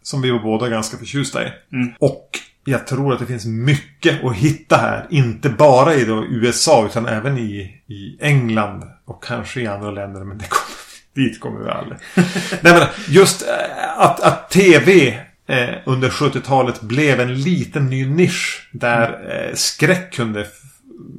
Som 0.01 0.21
vi 0.21 0.31
var 0.31 0.39
båda 0.39 0.69
ganska 0.69 0.97
förtjusta 0.97 1.47
i. 1.47 1.51
Och 1.99 2.29
jag 2.65 2.87
tror 2.87 3.13
att 3.13 3.19
det 3.19 3.25
finns 3.25 3.45
mycket 3.45 4.23
att 4.23 4.35
hitta 4.35 4.77
här. 4.77 5.07
Inte 5.09 5.49
bara 5.49 5.95
i 5.95 6.01
USA 6.29 6.85
utan 6.85 7.05
även 7.05 7.37
i, 7.37 7.81
i 7.87 8.17
England 8.21 8.83
och 9.05 9.23
kanske 9.23 9.61
i 9.61 9.67
andra 9.67 9.91
länder. 9.91 10.23
Men 10.23 10.37
det 10.37 10.49
kommer, 10.49 10.92
dit 11.15 11.39
kommer 11.39 11.59
vi 11.59 11.69
aldrig. 11.69 11.97
Nej, 12.61 12.73
men 12.73 12.87
just 13.07 13.41
eh, 13.41 13.99
att, 13.99 14.19
att 14.19 14.49
tv 14.49 15.07
eh, 15.47 15.69
under 15.85 16.09
70-talet 16.09 16.81
blev 16.81 17.19
en 17.19 17.41
liten 17.41 17.89
ny 17.89 18.05
nisch. 18.05 18.69
Där 18.71 19.09
eh, 19.29 19.55
skräck 19.55 20.13
kunde 20.13 20.47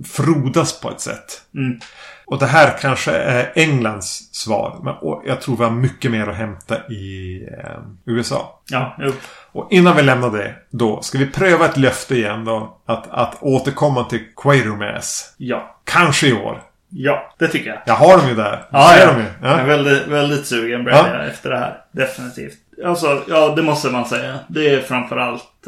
frodas 0.05 0.81
på 0.81 0.91
ett 0.91 1.01
sätt. 1.01 1.43
Mm. 1.55 1.81
Och 2.27 2.39
det 2.39 2.47
här 2.47 2.79
kanske 2.81 3.13
är 3.13 3.53
Englands 3.55 4.29
svar. 4.33 4.81
Men 4.83 4.95
jag 5.27 5.41
tror 5.41 5.57
vi 5.57 5.65
har 5.65 5.71
mycket 5.71 6.11
mer 6.11 6.27
att 6.27 6.37
hämta 6.37 6.89
i 6.89 7.43
eh, 7.59 7.81
USA. 8.05 8.61
Ja, 8.71 8.97
jo. 9.01 9.13
Och 9.53 9.69
innan 9.71 9.97
vi 9.97 10.03
lämnar 10.03 10.31
det 10.31 10.55
då 10.71 11.03
ska 11.03 11.19
vi 11.19 11.27
pröva 11.27 11.65
ett 11.65 11.77
löfte 11.77 12.15
igen 12.15 12.45
då. 12.45 12.79
Att, 12.87 13.11
att 13.11 13.37
återkomma 13.41 14.05
till 14.05 14.21
Quatermass. 14.37 15.35
Ja. 15.37 15.81
Kanske 15.85 16.27
i 16.27 16.33
år. 16.33 16.63
Ja, 16.97 17.35
det 17.39 17.49
tycker 17.49 17.71
jag. 17.71 17.79
Jag 17.87 17.95
har 17.95 18.19
dem 18.19 18.29
ju 18.29 18.35
där. 18.35 18.65
Ja, 18.71 18.89
Ser 18.89 19.01
ja. 19.01 19.07
dem 19.13 19.21
ju. 19.21 19.27
Jag 19.43 19.53
är 19.53 19.59
Ja. 19.59 19.65
väldigt, 19.65 20.07
väldigt 20.07 20.47
sugen 20.47 20.87
Ja. 20.87 21.09
jag 21.09 21.27
efter 21.27 21.51
det 21.51 21.59
här. 21.59 21.79
Definitivt. 21.93 22.55
Alltså, 22.87 23.23
ja, 23.29 23.49
det 23.57 23.63
måste 23.63 23.91
man 23.91 24.05
säga. 24.05 24.39
Det 24.49 24.71
är 24.75 24.81
framförallt 24.81 25.67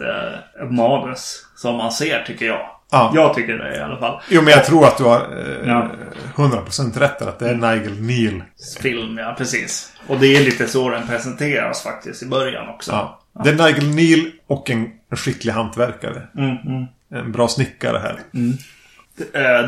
eh, 0.59 0.65
manus 0.71 1.47
som 1.57 1.77
man 1.77 1.93
ser, 1.93 2.23
tycker 2.27 2.47
jag. 2.47 2.71
Ja. 2.91 3.13
Jag 3.15 3.35
tycker 3.35 3.53
det 3.59 3.77
i 3.77 3.81
alla 3.81 3.97
fall. 3.97 4.21
Jo 4.29 4.43
men 4.43 4.51
jag 4.53 4.65
tror 4.65 4.85
att 4.87 4.99
du 4.99 5.05
har 5.05 5.17
eh, 5.21 5.69
Ja. 5.71 5.91
100% 6.37 6.99
rätt 6.99 7.19
där. 7.19 7.27
Att 7.29 7.39
det 7.39 7.49
är 7.51 7.55
Nigel 7.55 8.01
Neal. 8.01 8.43
Film, 8.83 9.19
ja 9.19 9.35
precis. 9.39 9.93
Och 10.09 10.19
det 10.19 10.37
är 10.37 10.41
lite 10.45 10.67
så 10.69 10.91
den 10.91 11.07
presenteras 11.07 11.83
faktiskt 11.83 12.23
i 12.23 12.27
början 12.27 12.69
också. 12.69 12.93
Ja. 12.93 13.21
Det 13.45 13.51
är 13.51 13.55
Nigel 13.55 13.95
Neal 13.95 14.31
och 14.47 14.71
en, 14.71 14.91
skicklig 15.17 15.53
hantverkare. 15.53 16.23
Mm, 16.39 16.57
mm. 16.67 16.85
En 17.15 17.33
bra 17.33 17.49
snickare 17.49 17.99
här. 17.99 18.11
Eh, 18.11 18.55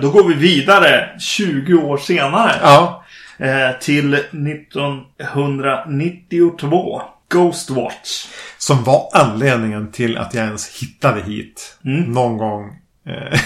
då 0.03 0.11
går 0.11 0.29
vi 0.29 0.35
vidare 0.35 1.11
20 1.21 1.75
år 1.75 1.97
senare. 1.97 2.53
Ja. 2.63 3.05
Eh, 3.39 3.71
till 3.81 4.15
1992. 4.15 7.03
Ghostwatch. 7.31 8.27
Som 8.59 8.85
var 8.85 9.09
anledningen 9.13 9.93
till 9.93 10.19
att 10.19 10.35
jag 10.35 10.45
ens 10.45 10.83
hittade 10.83 11.23
hit. 11.23 11.79
Någon 11.83 12.39
gång 12.39 12.79
eh, 13.07 13.33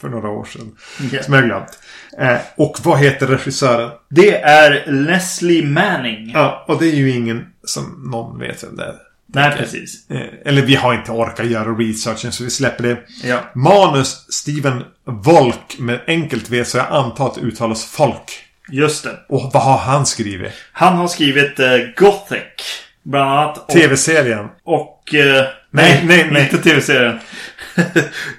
för 0.00 0.08
några 0.08 0.28
år 0.28 0.44
sedan. 0.44 0.76
Ja. 1.12 1.22
Som 1.22 1.34
jag 1.34 1.40
har 1.40 1.46
glömt. 1.46 1.78
Eh, 2.18 2.36
och 2.56 2.78
vad 2.84 2.98
heter 2.98 3.26
regissören? 3.26 3.90
Det 4.10 4.40
är 4.40 4.84
Leslie 4.86 5.66
Manning. 5.66 6.30
Ja, 6.34 6.64
och 6.68 6.78
det 6.78 6.86
är 6.86 6.94
ju 6.94 7.10
ingen 7.10 7.46
som 7.64 8.10
någon 8.10 8.38
vet 8.38 8.64
vem 8.64 8.76
det 8.76 8.84
är. 8.84 8.96
Nej, 9.26 9.56
precis. 9.58 10.10
Eh, 10.10 10.20
eller 10.44 10.62
vi 10.62 10.74
har 10.74 10.94
inte 10.94 11.12
orkat 11.12 11.46
göra 11.46 11.68
researchen 11.68 12.32
så 12.32 12.44
vi 12.44 12.50
släpper 12.50 12.84
det. 12.84 12.98
Ja. 13.24 13.40
Manus 13.54 14.26
Steven 14.32 14.82
Volk 15.06 15.76
med 15.78 16.00
enkelt 16.06 16.50
V 16.50 16.64
så 16.64 16.78
jag 16.78 16.86
antar 16.90 17.26
att 17.26 17.34
det 17.34 17.40
uttalas 17.40 17.84
Folk. 17.84 18.40
Just 18.68 19.04
det. 19.04 19.18
Och 19.28 19.50
vad 19.52 19.62
har 19.62 19.78
han 19.78 20.06
skrivit? 20.06 20.52
Han 20.72 20.96
har 20.96 21.08
skrivit 21.08 21.60
eh, 21.60 21.76
Gothic. 21.96 22.82
Bland 23.02 23.30
annat. 23.30 23.68
TV-serien. 23.68 24.48
och 24.64 25.14
eh, 25.14 25.44
Nej, 25.70 26.02
nej, 26.04 26.28
nej. 26.30 26.42
Inte 26.42 26.58
tv-serien. 26.58 27.18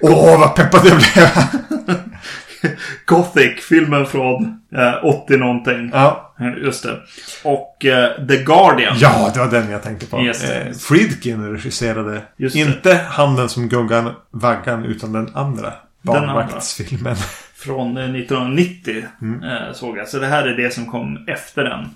Åh, 0.00 0.40
vad 0.40 0.54
peppad 0.54 0.86
jag 0.86 0.96
blev! 0.96 1.28
Gothic, 3.06 3.60
filmen 3.64 4.06
från 4.06 4.60
eh, 4.76 5.04
80 5.04 5.36
någonting. 5.36 5.90
ja. 5.94 6.22
Just 6.64 6.82
det. 6.82 7.00
Och 7.44 7.84
eh, 7.84 8.26
The 8.28 8.36
Guardian. 8.36 8.96
ja, 8.98 9.30
det 9.34 9.40
var 9.40 9.50
den 9.50 9.70
jag 9.70 9.82
tänkte 9.82 10.06
på. 10.06 10.20
Yes. 10.22 10.44
Eh, 10.44 10.72
Friedkin 10.72 11.52
regisserade 11.52 12.22
Just 12.36 12.54
det. 12.56 12.60
inte 12.60 12.94
Handen 13.08 13.48
som 13.48 13.68
guggan 13.68 14.12
vaggan 14.30 14.84
utan 14.84 15.12
den 15.12 15.30
andra 15.34 15.72
barnvaktsfilmen. 16.02 17.16
Från 17.56 17.96
eh, 17.96 18.04
1990 18.04 19.04
Mm. 19.22 19.42
eh, 19.42 19.72
såg 19.72 19.98
jag. 19.98 20.08
Så 20.08 20.18
det 20.18 20.26
här 20.26 20.46
är 20.46 20.56
det 20.56 20.74
som 20.74 20.86
kom 20.86 21.24
efter 21.28 21.64
den. 21.64 21.88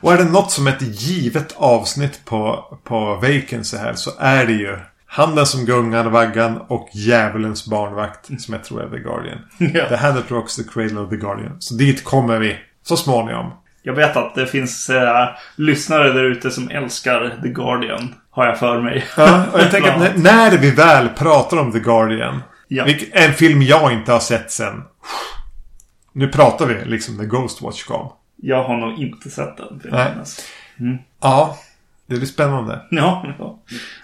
Och 0.00 0.12
är 0.12 0.18
det 0.18 0.24
något 0.24 0.50
som 0.50 0.66
är 0.66 0.70
ett 0.70 0.82
givet 1.02 1.54
avsnitt 1.56 2.24
på, 2.24 2.64
på 2.84 3.14
Vacancy 3.14 3.76
här 3.76 3.94
så 3.94 4.10
är 4.18 4.46
det 4.46 4.52
ju 4.52 4.76
Handen 5.14 5.46
som 5.46 5.64
gungar 5.64 6.04
vaggan 6.04 6.60
och 6.68 6.88
Djävulens 6.92 7.66
barnvakt 7.66 8.40
som 8.40 8.54
jag 8.54 8.64
tror 8.64 8.82
är 8.82 8.90
The 8.90 8.98
Guardian. 8.98 9.38
Ja. 9.58 9.88
The 9.88 9.96
Hand 9.96 10.16
that 10.16 10.30
rocks 10.30 10.56
the 10.56 10.62
cradle 10.62 11.00
of 11.00 11.10
the 11.10 11.16
Guardian. 11.16 11.56
Så 11.58 11.74
dit 11.74 12.04
kommer 12.04 12.38
vi 12.38 12.56
så 12.82 12.96
småningom. 12.96 13.52
Jag 13.82 13.94
vet 13.94 14.16
att 14.16 14.34
det 14.34 14.46
finns 14.46 14.90
eh, 14.90 15.28
lyssnare 15.56 16.12
där 16.12 16.24
ute 16.24 16.50
som 16.50 16.70
älskar 16.70 17.38
The 17.42 17.48
Guardian. 17.48 18.14
Har 18.30 18.46
jag 18.46 18.58
för 18.58 18.80
mig. 18.80 19.04
Ja, 19.16 19.44
och 19.52 19.60
jag 19.60 19.70
tänker 19.70 19.90
att 19.90 19.98
när, 20.16 20.18
när 20.50 20.58
vi 20.58 20.70
väl 20.70 21.08
pratar 21.08 21.56
om 21.56 21.72
The 21.72 21.80
Guardian. 21.80 22.42
Ja. 22.68 22.86
En 23.12 23.32
film 23.32 23.62
jag 23.62 23.92
inte 23.92 24.12
har 24.12 24.20
sett 24.20 24.50
sen. 24.50 24.82
Nu 26.12 26.28
pratar 26.28 26.66
vi 26.66 26.84
liksom 26.84 27.16
när 27.16 27.24
Ghostwatch 27.24 27.84
kom. 27.84 28.12
Jag 28.36 28.64
har 28.64 28.76
nog 28.76 28.98
inte 28.98 29.30
sett 29.30 29.56
den. 29.56 29.80
Nej. 29.84 30.12
ens. 30.12 30.40
Ja, 31.20 31.58
det 32.06 32.16
blir 32.16 32.26
spännande. 32.26 32.80
Ja, 32.90 33.34
ja. 33.38 33.58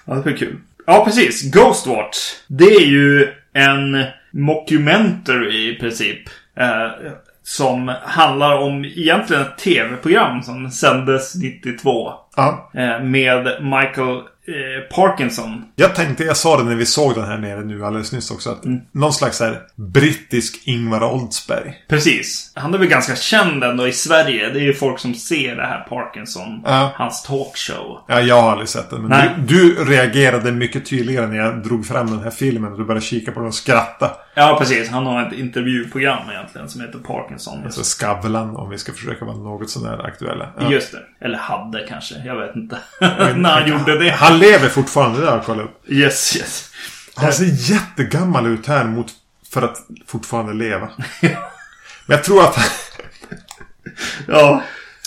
ja, 0.04 0.14
det 0.14 0.22
blir 0.22 0.36
kul. 0.36 0.60
Ja, 0.90 1.04
precis. 1.04 1.52
Ghostwatch. 1.52 2.18
Det 2.46 2.64
är 2.64 2.86
ju 2.86 3.28
en 3.52 4.04
mockumentary 4.32 5.70
i 5.70 5.78
princip. 5.78 6.28
Eh, 6.56 7.12
som 7.42 7.92
handlar 8.02 8.58
om 8.58 8.84
egentligen 8.84 9.42
ett 9.42 9.58
tv-program 9.58 10.42
som 10.42 10.70
sändes 10.70 11.34
92. 11.34 12.12
Ja. 12.36 12.70
Eh, 12.74 13.02
med 13.02 13.44
Michael 13.60 14.22
eh, 14.50 14.96
Parkinson. 14.96 15.64
Jag 15.76 15.94
tänkte, 15.94 16.24
jag 16.24 16.36
sa 16.36 16.56
det 16.56 16.64
när 16.64 16.74
vi 16.74 16.86
såg 16.86 17.14
den 17.14 17.24
här 17.24 17.38
nere 17.38 17.60
nu 17.64 17.84
alldeles 17.84 18.12
nyss 18.12 18.30
också. 18.30 18.50
Att 18.50 18.64
Mm. 18.64 18.80
Någon 18.92 19.12
slags 19.12 19.40
här 19.40 19.60
brittisk 19.76 20.62
Ingvar 20.64 21.12
Oldsberg. 21.12 21.74
Precis. 21.88 22.52
Han 22.54 22.74
är 22.74 22.78
väl 22.78 22.88
ganska 22.88 23.16
känd 23.16 23.64
ändå 23.64 23.88
i 23.88 23.92
Sverige. 23.92 24.48
Det 24.50 24.58
är 24.60 24.64
ju 24.64 24.74
folk 24.74 24.98
som 24.98 25.14
ser 25.14 25.56
det 25.56 25.66
här 25.66 25.86
Parkinson. 25.88 26.62
Ja. 26.64 26.92
Hans 26.94 27.22
talkshow. 27.22 27.98
Ja, 28.08 28.20
jag 28.20 28.42
har 28.42 28.50
aldrig 28.50 28.68
sett 28.68 28.90
den. 28.90 29.02
Men 29.02 29.46
du, 29.46 29.74
du 29.74 29.84
reagerade 29.84 30.52
mycket 30.52 30.86
tydligare 30.86 31.26
när 31.26 31.36
jag 31.36 31.62
drog 31.62 31.86
fram 31.86 32.06
den 32.06 32.20
här 32.22 32.30
filmen. 32.30 32.72
Och 32.72 32.78
du 32.78 32.84
började 32.84 33.06
kika 33.06 33.32
på 33.32 33.40
den 33.40 33.48
och 33.48 33.54
skratta. 33.54 34.10
Ja, 34.34 34.56
precis. 34.58 34.90
Han 34.90 35.06
har 35.06 35.26
ett 35.26 35.32
intervjuprogram 35.32 36.30
egentligen 36.30 36.68
som 36.68 36.80
heter 36.80 36.98
Parkinson. 36.98 37.64
Alltså 37.64 37.84
Skavlan 37.84 38.56
om 38.56 38.70
vi 38.70 38.78
ska 38.78 38.92
försöka 38.92 39.24
vara 39.24 39.36
något 39.36 39.70
sånär 39.70 40.06
aktuella. 40.06 40.48
Ja. 40.58 40.70
Just 40.70 40.92
det. 40.92 41.24
Eller 41.24 41.38
hade 41.38 41.86
kanske. 41.88 42.14
Jag 42.24 42.36
vet 42.36 42.56
inte. 42.56 42.78
När 43.36 43.60
han 43.60 43.68
gjorde 43.70 43.98
det. 44.04 44.10
Han 44.10 44.38
lever 44.38 44.68
fortfarande, 44.68 45.20
det 45.20 45.26
har 45.26 45.36
jag 45.36 45.44
kollat 45.44 45.64
upp. 45.64 45.82
Yes, 45.90 46.36
yes. 46.36 46.70
Han 47.14 47.32
ser 47.32 47.72
jättegammal 47.72 48.46
ut 48.46 48.66
här 48.66 48.84
mot 48.84 49.06
för 49.52 49.62
att 49.62 49.76
fortfarande 50.06 50.52
leva. 50.54 50.88
Men 51.20 52.16
jag 52.16 52.24
tror 52.24 52.42
att 52.42 52.58
Ja. 54.28 54.62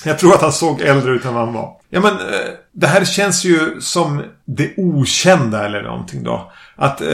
jag 0.05 0.19
tror 0.19 0.33
att 0.33 0.41
han 0.41 0.53
såg 0.53 0.81
äldre 0.81 1.11
ut 1.11 1.25
än 1.25 1.33
vad 1.33 1.45
han 1.45 1.53
var. 1.53 1.75
Ja 1.89 1.99
men 1.99 2.13
eh, 2.13 2.49
det 2.71 2.87
här 2.87 3.05
känns 3.05 3.45
ju 3.45 3.81
som 3.81 4.23
det 4.45 4.73
okända 4.77 5.65
eller 5.65 5.81
någonting 5.81 6.23
då. 6.23 6.51
Att 6.75 7.01
eh, 7.01 7.07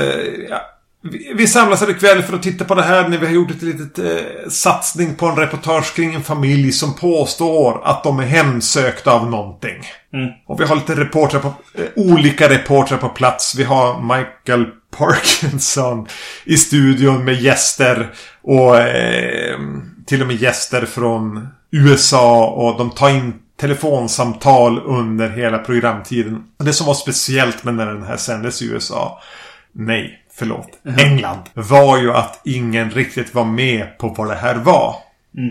vi, 1.02 1.34
vi 1.36 1.48
samlas 1.48 1.82
här 1.82 1.90
ikväll 1.90 2.24
för 2.24 2.36
att 2.36 2.44
titta 2.44 2.66
på 2.66 2.76
det 2.76 2.84
här 2.84 3.10
när 3.10 3.18
vi 3.18 3.26
har 3.26 3.34
gjort 3.34 3.52
ett 3.52 3.62
litet 3.62 4.00
eh, 4.00 4.50
satsning 4.50 5.16
på 5.16 5.26
en 5.26 5.36
reportage 5.36 5.96
kring 5.96 6.14
en 6.14 6.24
familj 6.24 6.72
som 6.72 6.96
påstår 6.96 7.82
att 7.84 8.04
de 8.04 8.20
är 8.20 8.26
hemsökta 8.26 9.12
av 9.12 9.30
någonting. 9.30 9.84
Mm. 10.14 10.30
Och 10.48 10.60
vi 10.60 10.66
har 10.66 10.76
lite 10.76 10.96
reportrar 10.96 11.40
på, 11.40 11.54
eh, 11.74 11.86
olika 11.96 12.50
reportrar 12.50 12.98
på 12.98 13.10
plats. 13.10 13.56
Vi 13.56 13.64
har 13.64 14.02
Michael 14.02 14.66
Parkinson 14.98 16.08
i 16.46 16.58
studion 16.58 17.26
med 17.26 17.42
gäster. 17.42 18.14
Och 18.42 18.78
eh, 18.78 19.60
till 20.06 20.22
och 20.22 20.28
med 20.28 20.42
gäster 20.42 20.86
från 20.86 21.48
USA. 21.72 22.48
Och 22.48 22.78
de 22.78 22.90
tar 22.90 23.10
in 23.10 23.34
telefonsamtal 23.60 24.80
under 24.86 25.30
hela 25.30 25.58
programtiden. 25.58 26.44
Det 26.58 26.74
som 26.74 26.88
var 26.88 26.94
speciellt 26.94 27.64
med 27.64 27.74
när 27.74 27.86
den 27.86 28.04
här 28.04 28.18
sändes 28.18 28.62
i 28.62 28.66
USA. 28.66 29.22
Nej, 29.72 30.19
förlåt. 30.40 30.68
England. 31.00 31.40
Var 31.54 31.98
ju 31.98 32.14
att 32.14 32.42
ingen 32.46 32.92
riktigt 32.92 33.34
var 33.36 33.46
med 33.46 33.98
på 33.98 34.08
vad 34.08 34.28
det 34.28 34.36
här 34.36 34.56
var. 34.56 34.96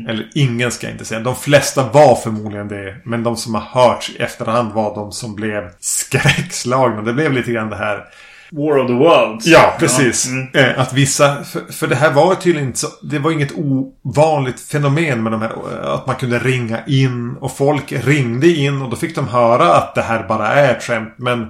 Eller 0.09 0.31
ingen 0.35 0.71
ska 0.71 0.87
jag 0.87 0.95
inte 0.95 1.05
säga. 1.05 1.21
De 1.21 1.37
flesta 1.37 1.89
var 1.93 2.15
förmodligen 2.15 2.69
det. 2.69 2.97
Men 3.05 3.23
de 3.23 3.37
som 3.37 3.55
har 3.55 3.63
hörts 3.63 4.11
i 4.11 4.17
efterhand 4.23 4.73
var 4.73 4.95
de 4.95 5.13
som 5.13 5.35
blev 5.35 5.71
skräckslagna. 5.81 7.03
Det 7.03 7.13
blev 7.13 7.33
lite 7.33 7.53
grann 7.53 7.71
det 7.71 7.77
här. 7.77 8.05
War 8.51 8.79
of 8.79 8.87
the 8.87 8.93
Worlds. 8.93 9.47
Ja, 9.47 9.75
precis. 9.79 10.27
Ja, 10.27 10.33
mm. 10.61 10.71
Eh, 10.75 10.81
Att 10.81 10.93
vissa... 10.93 11.45
För, 11.45 11.73
för 11.73 11.87
det 11.87 11.97
här 11.97 12.11
var 12.13 12.31
ju 12.31 12.37
tydligen 12.37 12.69
inte 12.69 12.79
så... 12.79 12.87
Det 13.03 13.19
var 13.19 13.31
inget 13.31 13.53
ovanligt 13.57 14.61
fenomen 14.61 15.23
med 15.23 15.33
de 15.33 15.43
här... 15.43 15.53
eh, 15.83 15.91
Att 15.91 16.07
man 16.07 16.17
kunde 16.17 16.39
ringa 16.39 16.79
in 16.87 17.37
och 17.41 17.57
folk 17.57 17.93
ringde 17.93 18.49
in 18.49 18.83
och 18.83 18.91
då 18.91 18.97
fick 18.97 19.15
de 19.15 19.29
höra 19.29 19.75
att 19.75 19.95
det 19.95 20.03
här 20.03 20.23
bara 20.29 20.49
är 20.49 20.75
ett 20.77 20.83
skämt. 20.83 21.15
Men 21.17 21.47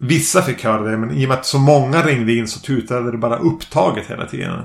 vissa 0.00 0.42
fick 0.42 0.64
höra 0.64 0.82
det. 0.82 0.96
Men 0.96 1.10
i 1.10 1.24
och 1.24 1.28
med 1.28 1.38
att 1.38 1.46
så 1.46 1.58
många 1.58 2.02
ringde 2.02 2.32
in 2.32 2.48
så 2.48 2.60
tutade 2.60 3.10
det 3.10 3.18
bara 3.18 3.38
upptaget 3.38 4.06
hela 4.06 4.26
tiden. 4.26 4.62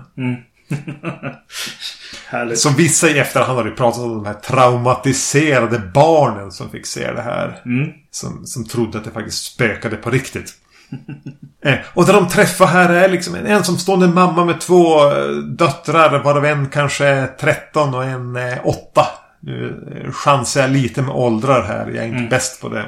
Härligt. 2.28 2.60
Så 2.60 2.70
vissa 2.70 3.10
i 3.10 3.20
efterhand 3.20 3.58
har 3.58 3.66
ju 3.66 3.76
pratat 3.76 4.02
om 4.02 4.10
de 4.10 4.26
här 4.26 4.34
traumatiserade 4.34 5.80
barnen 5.94 6.52
som 6.52 6.70
fick 6.70 6.86
se 6.86 7.12
det 7.12 7.22
här. 7.22 7.62
Mm. 7.66 7.90
Som, 8.12 8.46
som 8.46 8.66
trodde 8.66 8.98
att 8.98 9.04
det 9.04 9.12
faktiskt 9.12 9.54
spökade 9.54 9.96
på 9.96 10.10
riktigt. 10.10 10.54
Eh, 11.66 11.78
och 11.94 12.06
där 12.06 12.14
de 12.14 12.28
träffar 12.28 12.66
här 12.66 12.90
är 12.90 13.10
liksom 13.10 13.36
en 13.36 13.46
ensamstående 13.46 14.08
mamma 14.08 14.46
med 14.46 14.62
två 14.62 15.12
eh, 15.12 15.28
döttrar. 15.36 16.24
Varav 16.24 16.46
en 16.46 16.68
kanske 16.68 17.06
är 17.06 17.28
13 17.28 17.94
och 17.94 18.04
en 18.04 18.36
är 18.36 18.68
8. 18.68 19.06
Nu 19.40 19.92
eh, 19.96 20.12
chansar 20.12 20.62
jag 20.62 20.70
lite 20.70 21.02
med 21.02 21.16
åldrar 21.16 21.64
här. 21.64 21.88
Jag 21.88 22.06
är 22.06 22.08
inte 22.08 22.30
bäst 22.30 22.62
på 22.62 22.70
det. 22.70 22.86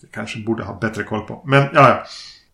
Jag 0.00 0.10
kanske 0.12 0.38
borde 0.38 0.64
ha 0.64 0.78
bättre 0.80 1.02
koll 1.02 1.20
på. 1.20 1.42
Men 1.46 1.62
ja, 1.62 1.88
ja. 1.88 2.04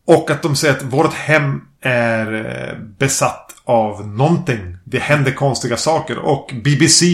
Och 0.06 0.30
att 0.30 0.42
de 0.42 0.56
säger 0.56 0.74
att 0.74 0.82
vårt 0.82 1.14
hem 1.14 1.60
är 1.80 2.32
eh, 2.32 2.78
besatt 2.98 3.54
av 3.64 4.08
någonting. 4.08 4.76
Det 4.84 4.98
händer 4.98 5.32
konstiga 5.32 5.76
saker. 5.76 6.18
Och 6.18 6.50
BBC 6.64 7.06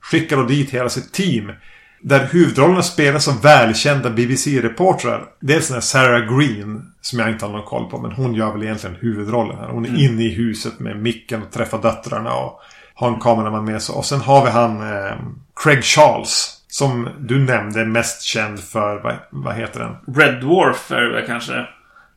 skickar 0.00 0.36
då 0.36 0.42
dit 0.42 0.70
hela 0.70 0.88
sitt 0.88 1.12
team. 1.12 1.52
Där 2.02 2.28
huvudrollerna 2.32 2.82
spelas 2.82 3.28
av 3.28 3.42
välkända 3.42 4.10
BBC-reportrar. 4.10 5.24
Dels 5.40 5.68
den 5.68 5.74
här 5.74 5.80
Sarah 5.80 6.36
Green. 6.36 6.92
Som 7.00 7.18
jag 7.18 7.30
inte 7.30 7.46
har 7.46 7.52
någon 7.52 7.66
koll 7.66 7.90
på. 7.90 7.98
Men 7.98 8.12
hon 8.12 8.34
gör 8.34 8.52
väl 8.52 8.62
egentligen 8.62 8.96
huvudrollen 9.00 9.58
här. 9.58 9.68
Hon 9.68 9.86
är 9.86 10.04
inne 10.04 10.22
i 10.22 10.34
huset 10.34 10.78
med 10.78 11.02
micken 11.02 11.42
och 11.42 11.52
träffar 11.52 11.82
döttrarna. 11.82 12.34
Och 12.34 12.60
har 12.94 13.08
en 13.08 13.20
kameraman 13.20 13.64
med 13.64 13.82
sig. 13.82 13.94
Och 13.94 14.04
sen 14.04 14.20
har 14.20 14.44
vi 14.44 14.50
han 14.50 14.80
eh, 14.80 15.16
Craig 15.62 15.84
Charles. 15.84 16.55
Som 16.78 17.08
du 17.18 17.38
nämnde 17.38 17.84
mest 17.84 18.22
känd 18.22 18.60
för, 18.60 19.00
vad, 19.02 19.14
vad 19.30 19.54
heter 19.54 19.80
den? 19.80 20.14
Red 20.16 20.40
Dwarf 20.40 20.90
är 20.90 21.00
det 21.00 21.12
väl 21.12 21.26
kanske. 21.26 21.66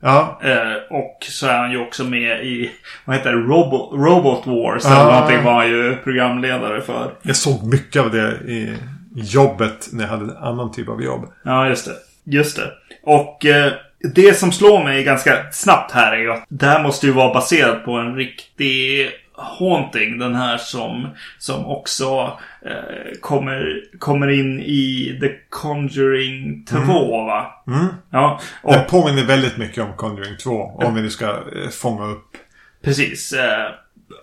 Ja, 0.01 0.39
Eh, 0.43 0.97
och 0.97 1.18
så 1.30 1.47
är 1.47 1.57
han 1.57 1.72
ju 1.72 1.78
också 1.78 2.03
med 2.03 2.45
i, 2.45 2.72
vad 3.05 3.16
heter 3.16 3.32
det, 3.32 3.38
Robo, 3.38 3.97
Robot 3.97 4.47
Wars. 4.47 4.86
Ah. 4.86 5.01
Eller 5.01 5.12
någonting 5.12 5.43
var 5.43 5.53
han 5.53 5.70
ju 5.70 5.95
programledare 6.03 6.82
för. 6.82 7.12
jag 7.22 7.36
såg 7.36 7.64
mycket 7.64 8.01
av 8.01 8.12
det 8.12 8.32
i 8.32 8.78
jobbet 9.16 9.89
när 9.93 10.03
jag 10.03 10.10
hade 10.12 10.24
en 10.24 10.38
annan 10.38 10.72
typ 10.72 10.89
av 10.89 11.03
jobb. 11.03 11.34
Ja, 11.43 11.68
just 11.68 11.86
det. 11.86 11.95
Just 12.24 12.57
det. 12.57 12.72
Och 13.03 13.45
eh, 13.45 13.72
det 14.16 14.38
som 14.38 14.51
slår 14.51 14.84
mig 14.84 15.03
ganska 15.03 15.51
snabbt 15.51 15.91
här 15.91 16.12
är 16.12 16.18
ju 16.18 16.32
att 16.32 16.45
det 16.49 16.66
här 16.66 16.84
måste 16.84 17.05
ju 17.05 17.12
vara 17.12 17.34
baserat 17.34 17.86
på 17.86 17.91
en 17.91 18.16
riktig 18.16 19.10
Haunting. 19.40 20.20
Den 20.20 20.36
här 20.36 20.58
som, 20.58 21.08
som 21.38 21.66
också 21.66 22.38
eh, 22.66 23.20
kommer, 23.22 23.84
kommer 24.00 24.30
in 24.30 24.60
i 24.60 25.18
The 25.22 25.30
Conjuring 25.50 26.66
2 26.66 26.78
va? 27.26 27.64
Mm. 27.68 27.88
Ja, 28.12 28.40
och 28.62 28.74
Den 28.74 28.86
påminner 28.90 29.24
väldigt 29.24 29.58
mycket 29.58 29.84
om 29.84 29.94
Conjuring 29.94 30.38
2. 30.38 30.52
Om 30.52 30.96
vi 30.96 31.02
nu 31.02 31.10
ska 31.10 31.26
eh, 31.26 31.70
fånga 31.72 32.06
upp. 32.06 32.38
Precis. 32.84 33.34
Eh, 33.34 33.72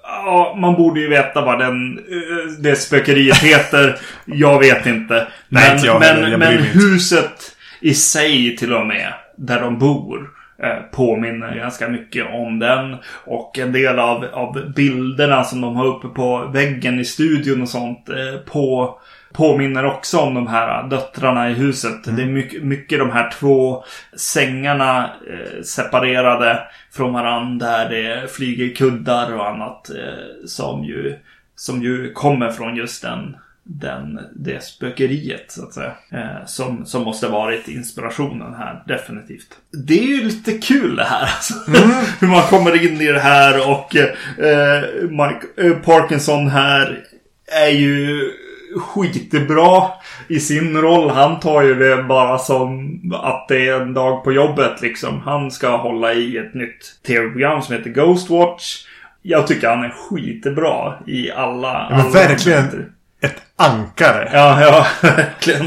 ja, 0.02 0.56
man 0.60 0.74
borde 0.74 1.00
ju 1.00 1.08
veta 1.08 1.40
vad 1.40 1.58
den, 1.58 1.98
eh, 1.98 2.52
det 2.58 2.76
spökeriet 2.76 3.38
heter. 3.38 3.98
Jag 4.24 4.58
vet 4.58 4.86
inte. 4.86 5.14
Nej, 5.48 5.64
Men, 5.68 5.74
inte 5.76 5.86
jag 5.86 6.00
men, 6.00 6.30
Jag 6.30 6.38
men 6.38 6.58
huset 6.58 7.56
i 7.80 7.94
sig 7.94 8.56
till 8.56 8.72
och 8.72 8.86
med, 8.86 9.12
där 9.36 9.60
de 9.60 9.78
bor, 9.78 10.30
påminner 10.92 11.54
ganska 11.54 11.88
mycket 11.88 12.26
om 12.34 12.58
den. 12.58 12.96
Och 13.24 13.58
en 13.58 13.72
del 13.72 13.98
av, 13.98 14.24
av 14.32 14.72
bilderna 14.76 15.44
som 15.44 15.60
de 15.60 15.76
har 15.76 15.86
uppe 15.86 16.08
på 16.08 16.50
väggen 16.52 17.00
i 17.00 17.04
studion 17.04 17.62
och 17.62 17.68
sånt 17.68 18.08
eh, 18.08 18.40
på 18.52 18.98
Påminner 19.36 19.84
också 19.84 20.18
om 20.18 20.34
de 20.34 20.46
här 20.46 20.88
döttrarna 20.88 21.50
i 21.50 21.52
huset. 21.52 22.06
Mm. 22.06 22.16
Det 22.16 22.22
är 22.22 22.26
mycket, 22.26 22.62
mycket 22.62 22.98
de 22.98 23.10
här 23.10 23.30
två 23.30 23.84
sängarna 24.16 25.04
eh, 25.04 25.62
separerade 25.62 26.62
från 26.92 27.12
varandra. 27.12 27.66
Där 27.66 27.90
det 27.90 28.30
flyger 28.30 28.74
kuddar 28.74 29.34
och 29.34 29.48
annat 29.48 29.90
eh, 29.90 30.46
som, 30.46 30.84
ju, 30.84 31.14
som 31.56 31.82
ju 31.82 32.12
kommer 32.12 32.50
från 32.50 32.76
just 32.76 33.02
den, 33.02 33.36
den, 33.68 34.20
det 34.34 34.64
spökeriet 34.64 35.44
så 35.52 35.64
att 35.64 35.74
säga. 35.74 35.92
Eh, 36.12 36.46
som, 36.46 36.86
som 36.86 37.02
måste 37.02 37.28
varit 37.28 37.68
inspirationen 37.68 38.54
här, 38.54 38.82
definitivt. 38.86 39.48
Det 39.86 39.98
är 39.98 40.06
ju 40.06 40.24
lite 40.24 40.52
kul 40.52 40.96
det 40.96 41.04
här 41.04 41.22
alltså. 41.36 41.54
Hur 42.20 42.28
man 42.28 42.42
kommer 42.42 42.84
in 42.84 43.00
i 43.00 43.06
det 43.06 43.20
här 43.20 43.70
och 43.70 43.96
eh, 43.96 44.82
Mike, 45.02 45.46
eh, 45.56 45.72
Parkinson 45.72 46.48
här 46.48 47.04
är 47.64 47.70
ju 47.70 48.30
skitbra 48.76 49.82
i 50.28 50.40
sin 50.40 50.76
roll. 50.76 51.10
Han 51.10 51.40
tar 51.40 51.62
ju 51.62 51.74
det 51.74 52.02
bara 52.02 52.38
som 52.38 53.00
att 53.14 53.48
det 53.48 53.68
är 53.68 53.80
en 53.80 53.94
dag 53.94 54.24
på 54.24 54.32
jobbet 54.32 54.82
liksom. 54.82 55.20
Han 55.20 55.50
ska 55.50 55.76
hålla 55.76 56.12
i 56.12 56.36
ett 56.36 56.54
nytt 56.54 57.02
tv-program 57.06 57.62
som 57.62 57.74
heter 57.74 57.90
Ghostwatch. 57.90 58.86
Jag 59.22 59.46
tycker 59.46 59.68
han 59.68 59.84
är 59.84 59.94
skitbra 60.08 60.94
i 61.06 61.30
alla... 61.30 61.86
Men 61.90 62.00
alla 62.00 62.10
verkligen 62.10 62.64
ett 62.64 62.74
ankare. 63.58 64.30
Ja, 64.32 64.60
ja, 64.60 64.86
verkligen. 65.08 65.66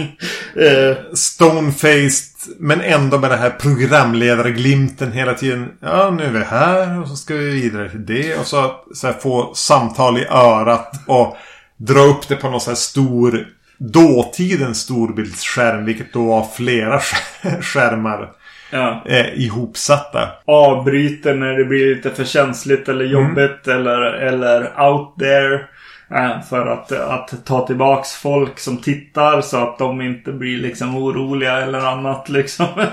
Eh, 0.56 0.98
Stone-faced. 1.14 2.26
Men 2.60 2.82
ändå 2.82 3.20
med 3.20 3.32
den 3.32 3.40
här 3.40 3.50
programledarglimten 3.50 5.12
hela 5.12 5.34
tiden. 5.34 5.72
Ja, 5.82 6.10
nu 6.18 6.24
är 6.24 6.30
vi 6.30 6.40
här 6.44 7.02
och 7.02 7.08
så 7.08 7.16
ska 7.16 7.34
vi 7.34 7.50
vidare 7.50 7.90
till 7.90 8.06
det. 8.06 8.36
Och 8.38 8.46
så, 8.46 8.76
så 8.94 9.08
här, 9.08 9.14
få 9.14 9.52
samtal 9.56 10.18
i 10.18 10.26
örat. 10.30 10.92
Och 11.08 11.38
dra 11.78 12.00
upp 12.00 12.28
det 12.28 12.36
på 12.36 12.50
någon 12.50 12.62
sån 12.62 12.72
här 12.72 12.76
stor 12.76 13.46
dåtidens 13.78 14.80
storbildsskärm. 14.80 15.86
Vilket 15.86 16.14
då 16.14 16.26
var 16.26 16.48
flera 16.56 17.00
skär- 17.00 17.62
skärmar 17.62 18.30
ja. 18.72 19.04
eh, 19.06 19.40
ihopsatta. 19.40 20.30
Avbryter 20.46 21.34
när 21.34 21.54
det 21.54 21.66
blir 21.66 21.96
lite 21.96 22.10
för 22.12 22.24
känsligt 22.24 22.90
eller 22.90 23.06
jobbigt 23.06 23.68
eller, 23.68 24.02
eller 24.02 24.82
out 24.90 25.20
there. 25.20 25.66
Eh, 26.12 26.42
För 26.42 26.68
att, 26.68 26.92
att 26.92 27.46
ta 27.46 27.68
tillbaks 27.68 28.12
folk 28.12 28.60
som 28.60 28.78
tittar 28.78 29.42
så 29.42 29.58
att 29.58 29.78
de 29.78 30.02
inte 30.02 30.32
blir 30.32 30.58
liksom 30.58 30.98
oroliga 30.98 31.58
eller 31.58 31.80
annat 31.80 32.30
liksom. 32.30 32.66
Ja, 32.78 32.86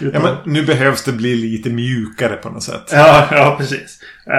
Utan- 0.00 0.22
men 0.22 0.36
nu 0.44 0.62
behövs 0.66 1.04
det 1.04 1.12
bli 1.12 1.34
lite 1.34 1.70
mjukare 1.70 2.36
på 2.36 2.50
något 2.50 2.62
sätt. 2.62 2.90
ja, 2.92 3.26
ja, 3.30 3.54
precis. 3.58 3.98
Eh, 4.26 4.34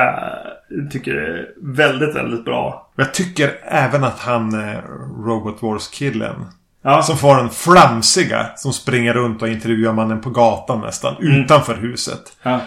Jag 0.69 0.91
tycker 0.91 1.13
det 1.13 1.27
är 1.27 1.47
väldigt, 1.61 2.15
väldigt 2.15 2.45
bra. 2.45 2.91
Jag 2.95 3.13
tycker 3.13 3.51
även 3.63 4.03
att 4.03 4.19
han, 4.19 4.69
eh, 4.69 4.79
Robot 5.25 5.61
Wars-killen. 5.63 6.45
Ja, 6.83 7.01
Som 7.01 7.17
får 7.17 7.35
den 7.35 7.49
flamsiga 7.49 8.45
som 8.55 8.73
springer 8.73 9.13
runt 9.13 9.41
och 9.41 9.47
intervjuar 9.47 9.93
mannen 9.93 10.21
på 10.21 10.29
gatan 10.29 10.81
nästan. 10.81 11.15
Utanför 11.19 11.75
huset. 11.75 12.21
ja, 12.43 12.59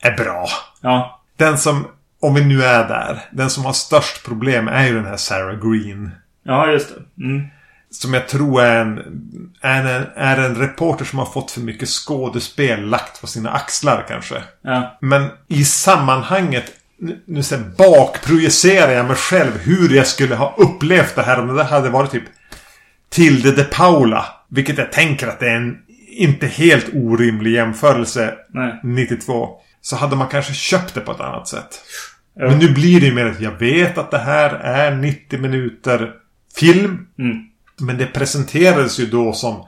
Är 0.00 0.16
bra. 0.16 0.46
ja, 0.80 1.20
Den 1.36 1.58
som, 1.58 1.84
om 2.20 2.34
vi 2.34 2.44
nu 2.44 2.62
är 2.62 2.88
där. 2.88 3.20
Den 3.30 3.50
som 3.50 3.64
har 3.64 3.72
störst 3.72 4.24
problem 4.24 4.68
är 4.68 4.86
ju 4.86 4.94
den 4.94 5.06
här 5.06 5.16
Sarah 5.16 5.70
Green. 5.70 6.10
ja 6.42 6.70
just 6.70 6.94
det. 6.94 7.24
Mm. 7.24 7.46
Som 7.90 8.14
jag 8.14 8.28
tror 8.28 8.62
är 8.62 8.80
en, 8.80 8.98
är 9.60 9.84
en, 9.84 10.06
är 10.16 10.36
en 10.36 10.54
reporter 10.54 11.04
som 11.04 11.18
har 11.18 11.26
fått 11.26 11.50
för 11.50 11.60
mycket 11.60 11.88
skådespel 11.88 12.86
lagt 12.86 13.20
på 13.20 13.26
sina 13.26 13.50
axlar 13.50 14.04
kanske. 14.08 14.42
Ja, 14.62 14.98
Men 15.00 15.28
i 15.48 15.64
sammanhanget 15.64 16.72
nu, 16.98 17.22
nu 17.26 17.42
så 17.42 17.56
här, 17.56 17.64
bakprojicerar 17.78 18.92
jag 18.92 19.06
mig 19.06 19.16
själv 19.16 19.58
hur 19.58 19.96
jag 19.96 20.06
skulle 20.06 20.34
ha 20.34 20.54
upplevt 20.58 21.14
det 21.14 21.22
här 21.22 21.40
om 21.40 21.56
det 21.56 21.64
hade 21.64 21.90
varit 21.90 22.10
typ 22.10 22.24
Tilde 23.08 23.52
de 23.52 23.64
Paula. 23.64 24.26
Vilket 24.48 24.78
jag 24.78 24.92
tänker 24.92 25.26
att 25.26 25.40
det 25.40 25.48
är 25.48 25.56
en 25.56 25.78
inte 26.08 26.46
helt 26.46 26.86
orimlig 26.94 27.52
jämförelse 27.52 28.34
nej. 28.48 28.80
92. 28.82 29.60
Så 29.86 29.96
hade 29.96 30.16
man 30.16 30.28
kanske 30.28 30.54
köpt 30.54 30.94
det 30.94 31.00
på 31.00 31.12
ett 31.12 31.20
annat 31.20 31.48
sätt. 31.48 31.80
Ja. 32.34 32.48
Men 32.48 32.58
nu 32.58 32.72
blir 32.72 33.00
det 33.00 33.06
ju 33.06 33.14
mer 33.14 33.26
att 33.26 33.40
jag 33.40 33.58
vet 33.58 33.98
att 33.98 34.10
det 34.10 34.18
här 34.18 34.50
är 34.50 34.96
90 34.96 35.40
minuter 35.40 36.12
film. 36.56 37.06
Mm. 37.18 37.36
Men 37.80 37.98
det 37.98 38.06
presenterades 38.06 38.98
ju 39.00 39.06
då 39.06 39.32
som... 39.32 39.66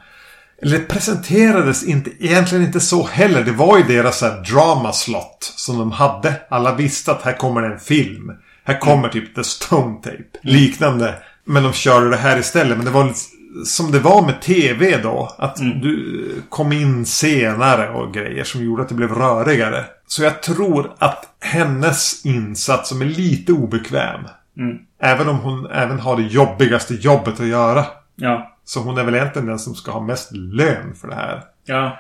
Eller 0.63 0.79
det 0.79 0.85
presenterades 0.85 1.85
inte, 1.85 2.11
egentligen 2.19 2.65
inte 2.65 2.81
så 2.81 3.07
heller. 3.07 3.45
Det 3.45 3.53
var 3.53 3.79
ju 3.79 3.85
deras 3.85 4.23
här 4.23 4.43
drama 4.53 4.93
slot 4.93 5.53
som 5.57 5.79
de 5.79 5.93
hade. 5.93 6.35
Alla 6.49 6.75
visste 6.75 7.13
att 7.13 7.23
här 7.23 7.37
kommer 7.37 7.63
en 7.63 7.79
film. 7.79 8.33
Här 8.65 8.79
kommer 8.79 9.09
typ 9.09 9.35
The 9.35 9.45
Stone 9.45 9.97
Tape. 10.03 10.39
Liknande. 10.43 11.15
Men 11.45 11.63
de 11.63 11.73
körde 11.73 12.11
det 12.11 12.17
här 12.17 12.39
istället. 12.39 12.77
Men 12.77 12.87
det 12.87 12.93
var 12.93 13.05
lite 13.05 13.19
som 13.65 13.93
det 13.93 13.99
var 13.99 14.23
med 14.23 14.41
TV 14.41 14.97
då. 15.03 15.35
Att 15.39 15.57
du 15.57 16.43
kom 16.49 16.73
in 16.73 17.07
senare 17.07 17.91
och 17.91 18.15
grejer 18.15 18.45
som 18.45 18.65
gjorde 18.65 18.83
att 18.83 18.89
det 18.89 18.95
blev 18.95 19.13
rörigare. 19.15 19.85
Så 20.09 20.23
jag 20.23 20.43
tror 20.43 20.93
att 20.99 21.25
hennes 21.41 22.27
insats 22.27 22.89
som 22.89 23.01
är 23.03 23.07
lite 23.07 23.53
obekväm. 23.53 24.21
Mm. 24.57 24.79
Även 25.03 25.29
om 25.29 25.39
hon 25.39 25.71
även 25.71 26.01
har 26.01 26.17
det 26.17 26.23
jobbigaste 26.23 26.95
jobbet 26.95 27.41
att 27.41 27.47
göra. 27.47 27.87
Ja, 28.17 28.57
Så 28.65 28.81
hon 28.81 28.99
är 28.99 29.05
väl 29.05 29.15
egentligen 29.15 29.49
den 29.49 29.59
som 29.59 29.75
ska 29.75 29.91
ha 29.91 30.01
mest 30.01 30.33
lön 30.33 30.95
för 31.01 31.09
det 31.09 31.15
här. 31.15 31.43
ja, 31.65 31.99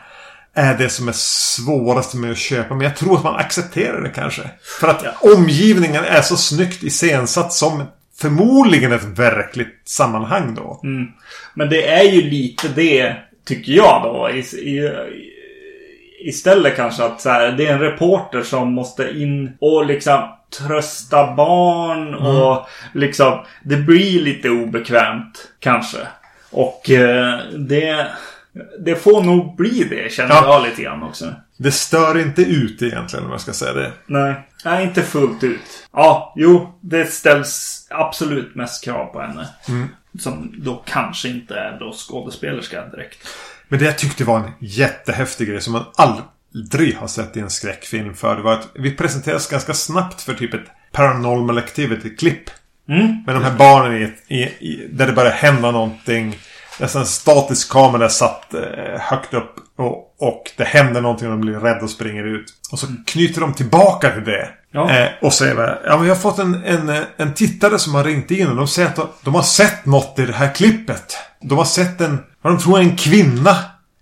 Är 0.54 0.74
det 0.78 0.88
som 0.88 1.09
är 1.09 1.12
svårast 1.14 2.14
med 2.14 2.30
att 2.30 2.38
köpa. 2.38 2.74
Men 2.74 2.84
jag 2.84 2.96
tror 2.96 3.16
att 3.16 3.24
man 3.24 3.36
accepterar 3.36 4.00
det 4.02 4.11
kanske. 4.11 4.50
För 4.80 4.88
att 4.88 5.04
omgivningen 5.36 6.04
är 6.04 6.22
så 6.22 6.36
snyggt 6.36 6.82
iscensatt 6.82 7.52
som 7.52 7.82
förmodligen 8.20 8.92
ett 8.92 9.04
verkligt 9.04 9.82
sammanhang 9.84 10.54
då. 10.54 10.80
Mm. 10.84 11.06
Men 11.54 11.68
det 11.70 11.88
är 11.88 12.04
ju 12.04 12.22
lite 12.22 12.68
det, 12.68 13.16
tycker 13.44 13.72
jag 13.72 14.02
då. 14.02 14.30
I, 14.30 14.38
i, 14.38 14.90
istället 16.20 16.76
kanske 16.76 17.04
att 17.04 17.20
så 17.20 17.30
här, 17.30 17.52
det 17.52 17.66
är 17.66 17.72
en 17.72 17.80
reporter 17.80 18.42
som 18.42 18.72
måste 18.72 19.10
in 19.10 19.52
och 19.60 19.86
liksom 19.86 20.28
trösta 20.58 21.34
barn 21.34 22.14
och 22.14 22.68
liksom 22.94 23.38
det 23.64 23.76
blir 23.76 24.20
lite 24.22 24.50
obekvämt 24.50 25.48
kanske. 25.60 25.98
Och 26.50 26.90
eh, 26.90 27.38
det, 27.58 28.06
det 28.80 28.94
får 28.96 29.22
nog 29.22 29.56
bli 29.56 29.84
det 29.90 30.12
känner 30.12 30.34
Ja. 30.34 30.42
jag 30.44 30.62
lite 30.62 30.82
grann 30.82 31.02
också. 31.02 31.34
Det 31.56 31.70
stör 31.72 32.18
inte 32.18 32.42
ut 32.42 32.82
egentligen 32.82 33.24
om 33.24 33.30
jag 33.30 33.40
ska 33.40 33.52
säga 33.52 33.72
det. 33.72 33.92
Nej. 34.06 34.34
Nej, 34.64 34.84
inte 34.84 35.02
fullt 35.02 35.44
ut. 35.44 35.86
Ja, 35.92 36.32
jo. 36.36 36.78
Det 36.80 37.04
ställs 37.06 37.86
absolut 37.90 38.54
mest 38.54 38.84
krav 38.84 39.06
på 39.06 39.20
henne. 39.20 39.48
Som 40.18 40.54
då 40.58 40.82
kanske 40.86 41.28
inte 41.28 41.54
är 41.54 41.76
då 41.80 41.92
skådespelerska 41.92 42.84
direkt. 42.86 43.18
Men 43.68 43.78
det 43.78 43.84
jag 43.84 43.98
tyckte 43.98 44.24
var 44.24 44.38
en 44.38 44.50
jättehäftig 44.58 45.48
grej 45.48 45.60
som 45.60 45.72
man 45.72 45.84
aldrig 45.96 46.96
har 46.96 47.06
sett 47.06 47.36
i 47.36 47.40
en 47.40 47.50
skräckfilm 47.50 48.14
för. 48.14 48.36
Det 48.36 48.42
var 48.42 48.52
att 48.52 48.68
vi 48.74 48.96
presenteras 48.96 49.48
ganska 49.48 49.74
snabbt 49.74 50.22
för 50.22 50.34
typ 50.34 50.54
ett 50.54 50.66
Paranormal 50.92 51.58
Activity-klipp. 51.58 52.50
Mm. 52.88 53.22
Med 53.26 53.34
de 53.34 53.44
här 53.44 53.56
barnen 53.56 53.96
i, 54.28 54.34
i, 54.34 54.42
i, 54.42 54.88
där 54.92 55.06
det 55.06 55.12
börjar 55.12 55.32
hända 55.32 55.70
någonting. 55.70 56.38
Nästan 56.80 57.02
en 57.02 57.08
statisk 57.08 57.72
kamera 57.72 58.08
satt 58.08 58.54
eh, 58.54 59.00
högt 59.00 59.34
upp. 59.34 59.54
Och, 59.76 60.14
och 60.18 60.50
det 60.56 60.64
händer 60.64 61.00
någonting 61.00 61.28
och 61.28 61.32
de 61.32 61.40
blir 61.40 61.58
rädda 61.58 61.80
och 61.80 61.90
springer 61.90 62.24
ut. 62.24 62.54
Och 62.72 62.78
så 62.78 62.86
knyter 63.06 63.40
de 63.40 63.54
tillbaka 63.54 64.10
till 64.10 64.24
det. 64.24 64.48
Ja. 64.70 64.90
Eh, 64.90 65.08
och 65.22 65.32
säger 65.32 65.80
ja 65.84 65.90
men 65.96 66.02
vi 66.02 66.08
har 66.08 66.16
fått 66.16 66.38
en, 66.38 66.64
en, 66.64 66.88
eh, 66.88 67.00
en 67.16 67.34
tittare 67.34 67.78
som 67.78 67.94
har 67.94 68.04
ringt 68.04 68.30
in 68.30 68.48
och 68.48 68.56
de 68.56 68.68
säger 68.68 68.88
att 68.88 68.96
de, 68.96 69.08
de 69.24 69.34
har 69.34 69.42
sett 69.42 69.86
något 69.86 70.18
i 70.18 70.26
det 70.26 70.32
här 70.32 70.54
klippet. 70.54 71.16
De 71.40 71.58
har 71.58 71.64
sett 71.64 72.00
en, 72.00 72.18
vad 72.49 72.59
de 72.59 72.62
tror 72.62 72.78
är 72.78 72.82
en 72.82 72.96
kvinna 72.96 73.57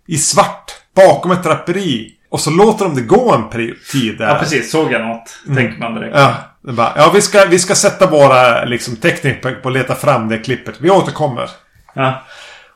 i 0.06 0.18
svart 0.18 0.72
bakom 0.94 1.30
ett 1.30 1.42
draperi. 1.42 2.12
Och 2.28 2.40
så 2.40 2.50
låter 2.50 2.84
de 2.84 2.94
det 2.94 3.02
gå 3.02 3.34
en 3.34 3.50
tid 3.92 4.18
där. 4.18 4.28
Ja, 4.28 4.38
precis. 4.38 4.70
Såg 4.70 4.92
jag 4.92 5.06
något? 5.06 5.56
Tänker 5.56 5.78
man 5.78 5.94
direkt. 5.94 6.16
Ja, 6.16 6.34
bara, 6.60 6.92
ja 6.96 7.10
vi, 7.14 7.22
ska, 7.22 7.44
vi 7.44 7.58
ska 7.58 7.74
sätta 7.74 8.06
våra 8.06 8.64
liksom, 8.64 8.96
tekniker 8.96 9.54
på 9.54 9.68
att 9.68 9.74
leta 9.74 9.94
fram 9.94 10.28
det 10.28 10.38
klippet. 10.38 10.74
Vi 10.80 10.90
återkommer. 10.90 11.50
Ja. 11.94 12.22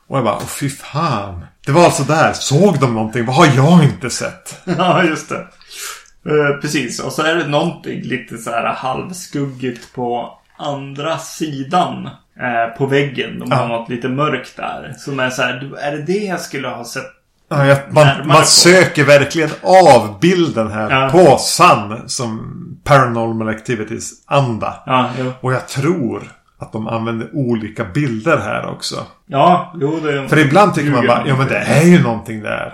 Och 0.07 0.17
jag 0.17 0.23
bara, 0.23 0.35
åh 0.35 0.45
fy 0.45 0.69
fan. 0.69 1.45
Det 1.65 1.71
var 1.71 1.85
alltså 1.85 2.03
där. 2.03 2.33
Såg 2.33 2.79
de 2.79 2.93
någonting? 2.93 3.25
Vad 3.25 3.35
har 3.35 3.47
jag 3.55 3.83
inte 3.83 4.09
sett? 4.09 4.61
Ja, 4.77 5.03
just 5.03 5.29
det. 5.29 5.47
Eh, 6.25 6.61
precis. 6.61 6.99
Och 6.99 7.11
så 7.11 7.21
är 7.21 7.35
det 7.35 7.47
någonting 7.47 8.01
lite 8.01 8.37
så 8.37 8.49
här 8.49 8.73
halvskuggigt 8.73 9.93
på 9.93 10.37
andra 10.61 11.17
sidan. 11.17 12.09
eh, 12.39 12.77
på 12.77 12.85
väggen. 12.85 13.39
De 13.39 13.51
har 13.51 13.61
Ja. 13.61 13.67
något 13.67 13.89
lite 13.89 14.09
mörkt 14.09 14.57
där. 14.57 14.93
Som 14.97 15.19
är 15.19 15.29
så 15.29 15.41
här, 15.41 15.53
"Du, 15.59 15.75
är 15.77 15.91
det 15.91 16.01
det 16.03 16.17
jag 16.25 16.39
skulle 16.39 16.67
ha 16.67 16.83
sett? 16.85 17.03
Ja, 17.49 17.65
jag, 17.65 17.77
man, 17.89 18.07
man 18.27 18.45
söker 18.45 19.03
verkligen 19.03 19.49
av 19.63 20.19
bilden 20.19 20.71
här 20.71 20.89
Ja. 20.91 21.09
på 21.11 21.37
sann 21.37 22.09
som 22.09 22.57
Paranormal 22.83 23.49
Activities 23.49 24.11
anda. 24.25 24.83
Ja. 24.85 25.09
Och 25.41 25.53
jag 25.53 25.67
tror 25.67 26.23
att 26.59 26.71
de 26.71 26.87
använder 26.87 27.29
olika 27.33 27.83
bilder 27.83 28.37
här 28.37 28.65
också. 28.69 28.95
Ja, 29.25 29.73
jo 29.81 29.99
det... 30.03 30.29
För 30.29 30.37
ibland 30.39 30.73
tycker 30.75 30.91
man 30.91 31.07
bara, 31.07 31.23
ja 31.27 31.37
men 31.37 31.47
det 31.47 31.57
är 31.57 31.83
ju 31.83 32.03
någonting 32.03 32.41
där. 32.41 32.73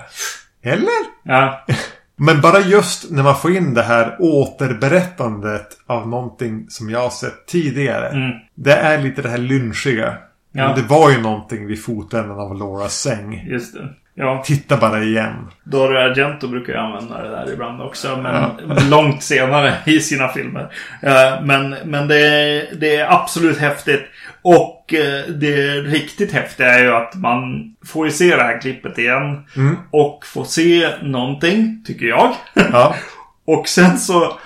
Eller? 0.63 0.89
Ja, 1.23 1.65
Men 2.19 2.41
bara 2.41 2.59
just 2.59 3.11
när 3.11 3.23
man 3.23 3.35
får 3.35 3.55
in 3.55 3.73
det 3.73 3.81
här 3.83 4.15
återberättandet 4.19 5.67
av 5.87 6.07
någonting 6.07 6.65
som 6.69 6.89
jag 6.89 6.99
har 6.99 7.09
sett 7.09 7.45
tidigare. 7.47 8.07
Mm. 8.09 8.31
Det 8.55 8.73
är 8.73 8.97
lite 9.01 9.21
det 9.21 9.29
här 9.29 9.37
lynchiga. 9.37 10.13
Ja. 10.51 10.73
Det 10.75 10.81
var 10.81 11.11
ju 11.11 11.21
någonting 11.21 11.67
vid 11.67 11.83
fotänden 11.83 12.39
av 12.39 12.55
Lauras 12.55 12.93
säng. 13.01 13.45
just 13.47 13.73
det. 13.73 13.89
Ja, 14.19 14.43
Titta 14.45 14.77
bara 14.77 15.03
igen. 15.03 15.47
Dario 15.63 15.97
Argento 15.97 16.47
brukar 16.47 16.73
ju 16.73 16.79
använda 16.79 17.21
det 17.23 17.29
där 17.29 17.53
ibland 17.53 17.81
också. 17.81 18.17
Men 18.17 18.49
långt 18.89 19.23
senare 19.23 19.73
i 19.85 19.99
sina 19.99 20.27
filmer. 20.27 20.71
Eh, 21.01 21.43
Men, 21.43 21.75
men 21.85 22.07
det, 22.07 22.27
är, 22.27 22.75
det 22.75 22.95
är 22.95 23.11
absolut 23.13 23.57
häftigt. 23.57 24.01
Och 24.41 24.93
eh, 24.93 25.25
det 25.27 25.81
riktigt 25.81 26.31
häftiga 26.31 26.67
är 26.67 26.83
ju 26.83 26.93
att 26.93 27.15
man 27.15 27.75
får 27.85 28.05
ju 28.05 28.11
se 28.11 28.35
det 28.35 28.43
här 28.43 28.61
klippet 28.61 28.97
igen. 28.97 29.43
Och 29.91 30.25
får 30.25 30.43
se 30.43 30.89
någonting, 31.01 31.83
tycker 31.85 32.05
jag. 32.05 32.35
Ja. 32.53 32.95
Och 33.45 33.67
sen 33.67 33.97
så 33.97 34.37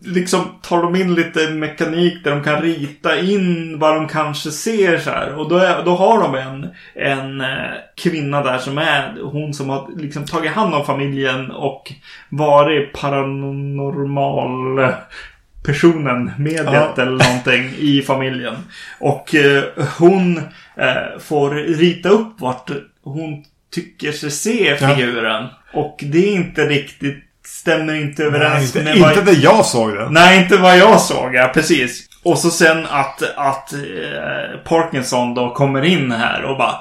liksom 0.00 0.40
tar 0.62 0.82
de 0.82 0.96
in 0.96 1.14
lite 1.14 1.50
mekanik 1.50 2.24
där 2.24 2.30
de 2.30 2.44
kan 2.44 2.62
rita 2.62 3.20
in 3.20 3.78
vad 3.78 3.94
de 3.94 4.08
kanske 4.08 4.50
ser 4.50 4.98
så 4.98 5.10
här. 5.10 5.34
Och 5.34 5.48
då, 5.48 5.56
är, 5.56 5.84
då 5.84 5.94
har 5.94 6.22
de 6.22 6.34
en, 6.34 6.68
en 6.94 7.40
eh, 7.40 7.70
kvinna 7.96 8.42
där 8.42 8.58
som 8.58 8.78
är 8.78 9.22
hon 9.22 9.54
som 9.54 9.68
har 9.68 9.90
liksom 9.96 10.24
tagit 10.24 10.52
hand 10.52 10.74
om 10.74 10.84
familjen 10.84 11.50
och 11.50 11.92
varit 12.28 12.92
paranormal 12.92 14.92
personen, 15.62 16.30
mediet 16.38 16.64
Ja. 16.72 16.94
eller 16.98 17.24
någonting 17.24 17.74
i 17.78 18.02
familjen. 18.06 18.54
Och 19.00 19.34
eh, 19.34 19.62
hon 19.98 20.36
eh, 20.76 21.18
får 21.20 21.50
rita 21.54 22.08
upp 22.08 22.40
vart 22.40 22.70
hon 23.02 23.44
tycker 23.74 24.12
sig 24.12 24.30
se 24.30 24.76
Ja. 24.80 24.94
figuren. 24.94 25.46
Och 25.72 25.96
det 26.02 26.18
är 26.28 26.32
inte 26.32 26.66
riktigt, 26.68 27.24
stämmer 27.46 27.94
inte 27.94 28.22
Nej, 28.22 28.28
överens 28.28 28.76
inte, 28.76 28.84
med 28.84 28.96
inte 28.96 29.14
vad... 29.14 29.24
det 29.26 29.32
jag 29.32 29.66
såg 29.66 29.94
det. 29.94 30.10
Nej, 30.10 30.42
inte 30.42 30.56
vad 30.56 30.78
jag 30.78 31.00
såg, 31.00 31.34
ja 31.34 31.50
precis. 31.54 32.06
Och 32.22 32.38
så 32.38 32.50
sen 32.50 32.86
att, 32.90 33.22
att 33.36 33.72
eh, 33.72 34.58
Parkinson 34.64 35.34
då 35.34 35.54
kommer 35.54 35.82
in 35.82 36.12
här 36.12 36.44
och 36.44 36.58
bara 36.58 36.74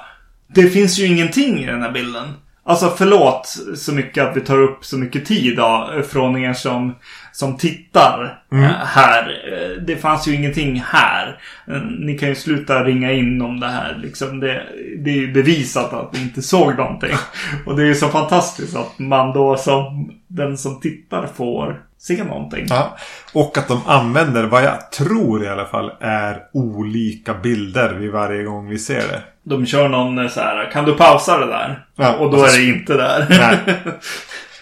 Det 0.47 0.69
finns 0.69 0.99
ju 0.99 1.05
ingenting 1.05 1.63
i 1.63 1.65
den 1.65 1.81
här 1.81 1.91
bilden. 1.91 2.33
Alltså 2.69 2.89
förlåt 2.97 3.55
så 3.75 3.93
mycket 3.93 4.23
att 4.27 4.37
vi 4.37 4.41
tar 4.41 4.61
upp 4.61 4.85
så 4.85 4.97
mycket 4.97 5.25
tid 5.25 5.57
då, 5.57 5.91
från 6.09 6.37
er 6.37 6.53
som, 6.53 6.95
som 7.31 7.57
tittar 7.57 8.39
eh, 8.51 8.59
här. 8.85 9.41
Eh, 9.53 9.83
Det 9.83 9.95
fanns 9.95 10.27
ju 10.27 10.35
ingenting 10.35 10.83
här. 10.87 11.39
Eh, 11.67 11.81
Ni 11.99 12.17
kan 12.17 12.29
ju 12.29 12.35
sluta 12.35 12.83
ringa 12.83 13.11
in 13.11 13.41
om 13.41 13.59
det 13.59 13.67
här. 13.67 13.99
Liksom 14.01 14.39
det, 14.39 14.63
det 15.03 15.09
är 15.09 15.15
ju 15.15 15.33
bevisat 15.33 15.93
att 15.93 16.13
ni 16.13 16.21
inte 16.21 16.41
såg 16.41 16.77
någonting. 16.77 17.13
Och 17.65 17.75
det 17.75 17.83
är 17.83 17.87
ju 17.87 17.95
så 17.95 18.07
fantastiskt 18.07 18.75
att 18.75 18.99
man 18.99 19.33
då 19.33 19.57
som 19.57 20.11
den 20.29 20.57
som 20.57 20.79
tittar 20.79 21.27
får 21.27 21.83
se 21.97 22.23
någonting. 22.23 22.65
Ja. 22.69 22.97
Och 23.33 23.57
att 23.57 23.67
de 23.67 23.81
använder 23.85 24.43
vad 24.43 24.63
jag 24.63 24.91
tror 24.91 25.43
i 25.43 25.47
alla 25.47 25.65
fall 25.65 25.91
är 25.99 26.43
olika 26.53 27.33
bilder 27.33 27.93
vid 27.93 28.11
varje 28.11 28.43
gång 28.43 28.69
vi 28.69 28.79
ser 28.79 29.07
det. 29.07 29.21
De 29.43 29.65
kör 29.65 29.89
någon 29.89 30.19
eh, 30.19 30.27
så 30.27 30.39
här, 30.39 30.71
kan 30.71 30.85
du 30.85 30.93
pausa 30.93 31.37
det 31.37 31.47
där? 31.47 31.85
Ja, 31.95 32.15
och 32.15 32.31
då 32.31 32.37
och 32.37 32.47
är 32.47 32.57
det 32.57 32.63
inte 32.63 32.93
där. 32.93 33.25
Nej. 33.29 33.75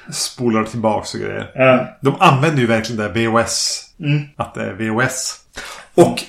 Spolar 0.11 0.63
tillbaks 0.63 1.13
och 1.13 1.19
grejer. 1.19 1.51
ja. 1.55 1.87
De 2.01 2.15
använder 2.19 2.61
ju 2.61 2.67
verkligen 2.67 3.13
det 3.13 3.21
här 3.21 3.27
VOS. 3.27 3.83
Mm. 3.99 4.21
Att 4.35 4.53
det 4.53 4.63
är 4.63 4.73
VOS. 4.73 5.35
Och 5.95 6.23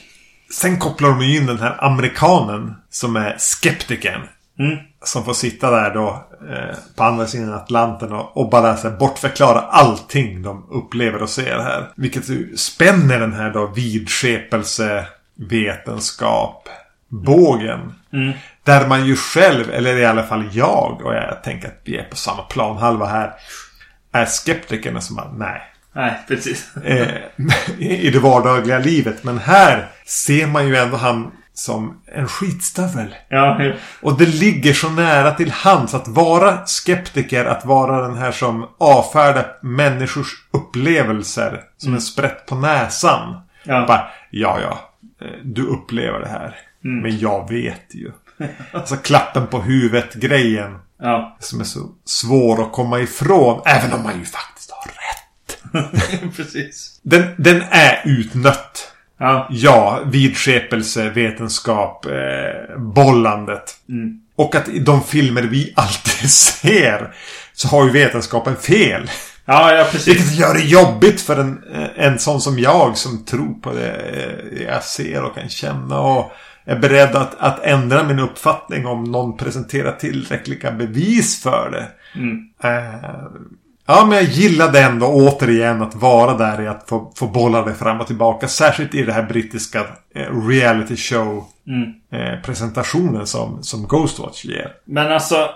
sen 0.53 0.79
kopplar 0.79 1.09
de 1.09 1.21
ju 1.21 1.37
in 1.37 1.47
den 1.47 1.59
här 1.59 1.85
amerikanen 1.85 2.75
som 2.91 3.17
är 3.17 3.37
skeptikern. 3.39 4.21
Mm. 4.59 4.77
Som 5.05 5.25
får 5.25 5.33
sitta 5.33 5.71
där 5.71 5.95
då 5.95 6.27
eh, 6.51 6.77
på 6.97 7.05
andra 7.05 7.27
sidan 7.27 7.55
Atlanten 7.55 8.13
och, 8.13 8.37
och 8.37 8.51
bara 8.51 8.77
så 8.77 8.89
här, 8.89 8.97
bortförklara 8.97 9.61
allting 9.61 10.43
de 10.43 10.67
upplever 10.71 11.23
och 11.23 11.31
ser 11.31 11.59
här. 11.59 11.89
Vilket 11.97 12.25
spänner 12.61 13.21
den 13.21 13.33
här 13.33 13.51
då 13.51 13.67
vidskepelse, 13.67 15.07
vetenskap, 15.35 16.69
bågen. 17.09 17.95
Mm. 18.13 18.33
Där 18.65 18.89
man 18.89 19.07
ju 19.07 19.17
själv, 19.17 19.71
eller 19.71 19.97
i 19.97 20.07
alla 20.07 20.23
fall 20.23 20.49
jag, 20.53 21.01
och 21.05 21.15
jag 21.15 21.43
tänker 21.43 21.69
att 21.69 21.81
vi 21.85 21.97
är 21.97 22.05
på 22.05 22.17
samma 22.17 22.43
planhalva 22.43 23.07
här. 23.07 23.33
Är 24.13 24.27
skeptikerna 24.27 25.01
som 25.01 25.17
bara, 25.17 25.33
nej. 25.33 25.63
Nej, 25.93 26.19
precis. 26.29 26.77
Eh, 26.77 27.09
I 27.79 28.11
det 28.11 28.19
vardagliga 28.19 28.79
livet. 28.79 29.25
Men 29.25 29.39
här 29.39 29.89
ser 30.07 30.47
man 30.47 30.69
ju 30.69 30.77
ändå 30.77 30.97
han 30.97 31.33
som 31.59 32.01
en 32.07 32.29
skitstövel. 32.29 33.15
Ja. 33.29 33.61
Och 34.03 34.19
det 34.19 34.27
ligger 34.27 34.73
så 34.73 34.89
nära 34.91 35.31
till 35.35 35.51
hands 35.51 35.95
att 35.95 36.09
vara 36.09 36.67
skeptiker. 36.67 37.45
Att 37.45 37.65
vara 37.65 38.09
den 38.09 38.17
här 38.17 38.33
som 38.33 38.69
avfärdar 38.79 39.57
människors 39.63 40.29
upplevelser 40.51 41.61
som 41.77 41.95
en 41.95 42.01
sprätt 42.01 42.47
på 42.47 42.55
näsan. 42.55 43.41
Ja. 43.65 43.85
Bara, 43.87 44.09
ja, 44.31 44.59
ja. 44.61 44.91
eh, 45.27 45.33
Du 45.45 45.63
upplever 45.67 46.21
det 46.21 46.29
här. 46.29 46.57
Men 46.81 47.19
jag 47.19 47.49
vet 47.51 47.95
ju. 47.95 48.13
alltså 48.73 48.97
klappen 48.97 49.47
på 49.47 49.61
huvudet-grejen. 49.61 50.79
ja. 51.01 51.37
Som 51.41 51.61
är 51.61 51.65
så 51.65 51.81
svår 52.05 52.63
att 52.63 52.73
komma 52.73 53.01
ifrån. 53.01 53.63
Även 53.65 53.93
om 53.93 54.03
man 54.03 54.19
ju 54.19 54.25
faktiskt 54.25 54.71
har 54.71 54.85
rätt. 54.91 56.37
precis. 56.37 57.01
Den, 57.03 57.35
den 57.39 57.63
är 57.71 58.03
utnött. 58.05 58.93
Ja. 59.19 59.47
Ja, 59.51 60.01
vidskepelse, 60.05 61.11
vetenskap, 61.11 62.07
eh, 62.07 62.79
bollandet. 62.79 63.77
Mm. 63.89 64.21
Och 64.37 64.55
att 64.55 64.69
i 64.69 64.79
de 64.79 65.03
filmer 65.03 65.43
vi 65.43 65.73
alltid 65.77 66.31
ser 66.61 67.15
så 67.53 67.69
har 67.69 67.85
ju 67.85 67.91
vetenskapen 67.91 68.57
fel. 68.57 69.11
Ja, 69.45 69.75
ja, 69.75 69.87
precis. 69.93 70.09
Vilket 70.09 70.35
gör 70.35 70.55
det 70.55 70.65
jobbigt 70.65 71.21
för 71.21 71.37
en, 71.37 71.65
en 71.97 72.19
sån 72.19 72.41
som 72.41 72.59
jag 72.59 72.97
som 72.97 73.25
tror 73.25 73.55
på 73.55 73.73
det 73.73 73.93
eh, 73.93 74.63
jag 74.63 74.85
ser 74.85 75.25
och 75.25 75.35
kan 75.35 75.49
känna 75.49 76.01
och 76.01 76.33
är 76.65 76.79
beredd 76.79 77.17
att, 77.17 77.35
att 77.39 77.65
ändra 77.65 78.05
min 78.05 78.19
uppfattning 78.19 78.87
om 78.87 79.05
någon 79.05 79.37
presenterar 79.37 79.93
tillräckliga 79.93 80.73
bevis 80.73 81.43
för 81.43 81.71
det. 81.71 81.89
Mm. 82.19 82.49
Eh, 82.63 83.25
ja, 83.89 84.05
men 84.07 84.17
jag 84.19 84.25
gillade 84.27 84.81
ändå 84.81 85.07
återigen 85.07 85.83
att 85.83 85.95
vara 85.95 86.35
där 86.35 86.63
i 86.63 86.69
att 86.69 86.89
få, 86.89 87.13
få 87.17 87.27
bolla 87.27 87.63
det 87.65 87.75
fram 87.75 88.01
och 88.01 88.07
tillbaka. 88.07 88.49
Särskilt 88.49 88.95
i 88.95 89.03
det 89.03 89.13
här 89.13 89.23
brittiska 89.23 89.81
eh, 90.15 90.47
reality 90.49 90.97
show 90.97 91.45
Mm. 91.69 91.89
eh, 92.13 92.41
presentationen 92.43 93.27
som, 93.27 93.63
som 93.63 93.87
Ghostwatch 93.87 94.45
ger. 94.45 94.73
Men 94.85 95.13
alltså, 95.13 95.51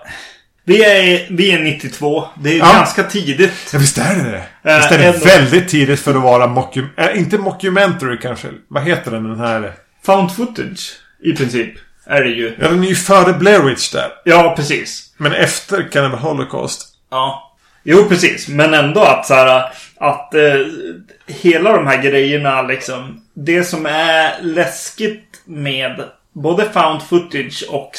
Vi 0.64 0.84
är, 0.84 1.26
vi 1.36 1.52
är 1.52 1.58
92. 1.62 2.24
Det 2.42 2.50
är 2.54 2.58
Ja. 2.58 2.72
ganska 2.72 3.02
tidigt. 3.02 3.52
Ja, 3.72 3.78
visst 3.78 3.98
är 3.98 4.16
det 4.16 4.30
det. 4.30 4.70
Eh, 4.70 4.76
Visst 4.76 4.92
är 4.92 4.98
det 4.98 5.04
ändå. 5.06 5.18
väldigt 5.26 5.68
tidigt 5.68 6.00
för 6.00 6.14
att 6.14 6.22
vara 6.22 6.46
mockum... 6.46 6.86
Äh, 6.96 7.18
inte 7.18 7.38
mockumentary 7.38 8.18
kanske. 8.22 8.48
Vad 8.68 8.82
heter 8.82 9.10
den, 9.10 9.24
den 9.24 9.40
här? 9.40 9.72
Found 10.04 10.32
footage. 10.36 10.92
I 11.24 11.32
princip. 11.32 11.74
Är 12.06 12.22
det 12.24 12.30
ju. 12.30 12.56
Ja, 12.60 12.68
den 12.68 12.84
är 12.84 12.88
ju 12.88 12.94
före 12.94 13.32
Blair 13.32 13.62
Witch 13.62 13.92
där. 13.92 14.08
Ja, 14.24 14.52
precis. 14.56 15.14
Men 15.16 15.32
efter 15.32 15.88
Cannibal 15.92 16.18
Holocaust. 16.20 16.88
Ja. 17.10 17.51
Jo, 17.82 18.04
precis. 18.08 18.48
Men 18.48 18.74
ändå 18.74 19.00
att 19.00 19.26
så 19.26 19.34
här, 19.34 19.72
att 19.96 20.34
eh, 20.34 20.66
hela 21.26 21.72
de 21.72 21.86
här 21.86 22.02
grejerna 22.02 22.62
liksom. 22.62 23.24
Det 23.34 23.64
som 23.64 23.86
är 23.86 24.42
läskigt 24.42 25.42
med 25.44 26.04
både 26.32 26.70
found 26.70 27.02
footage 27.02 27.64
och 27.68 27.90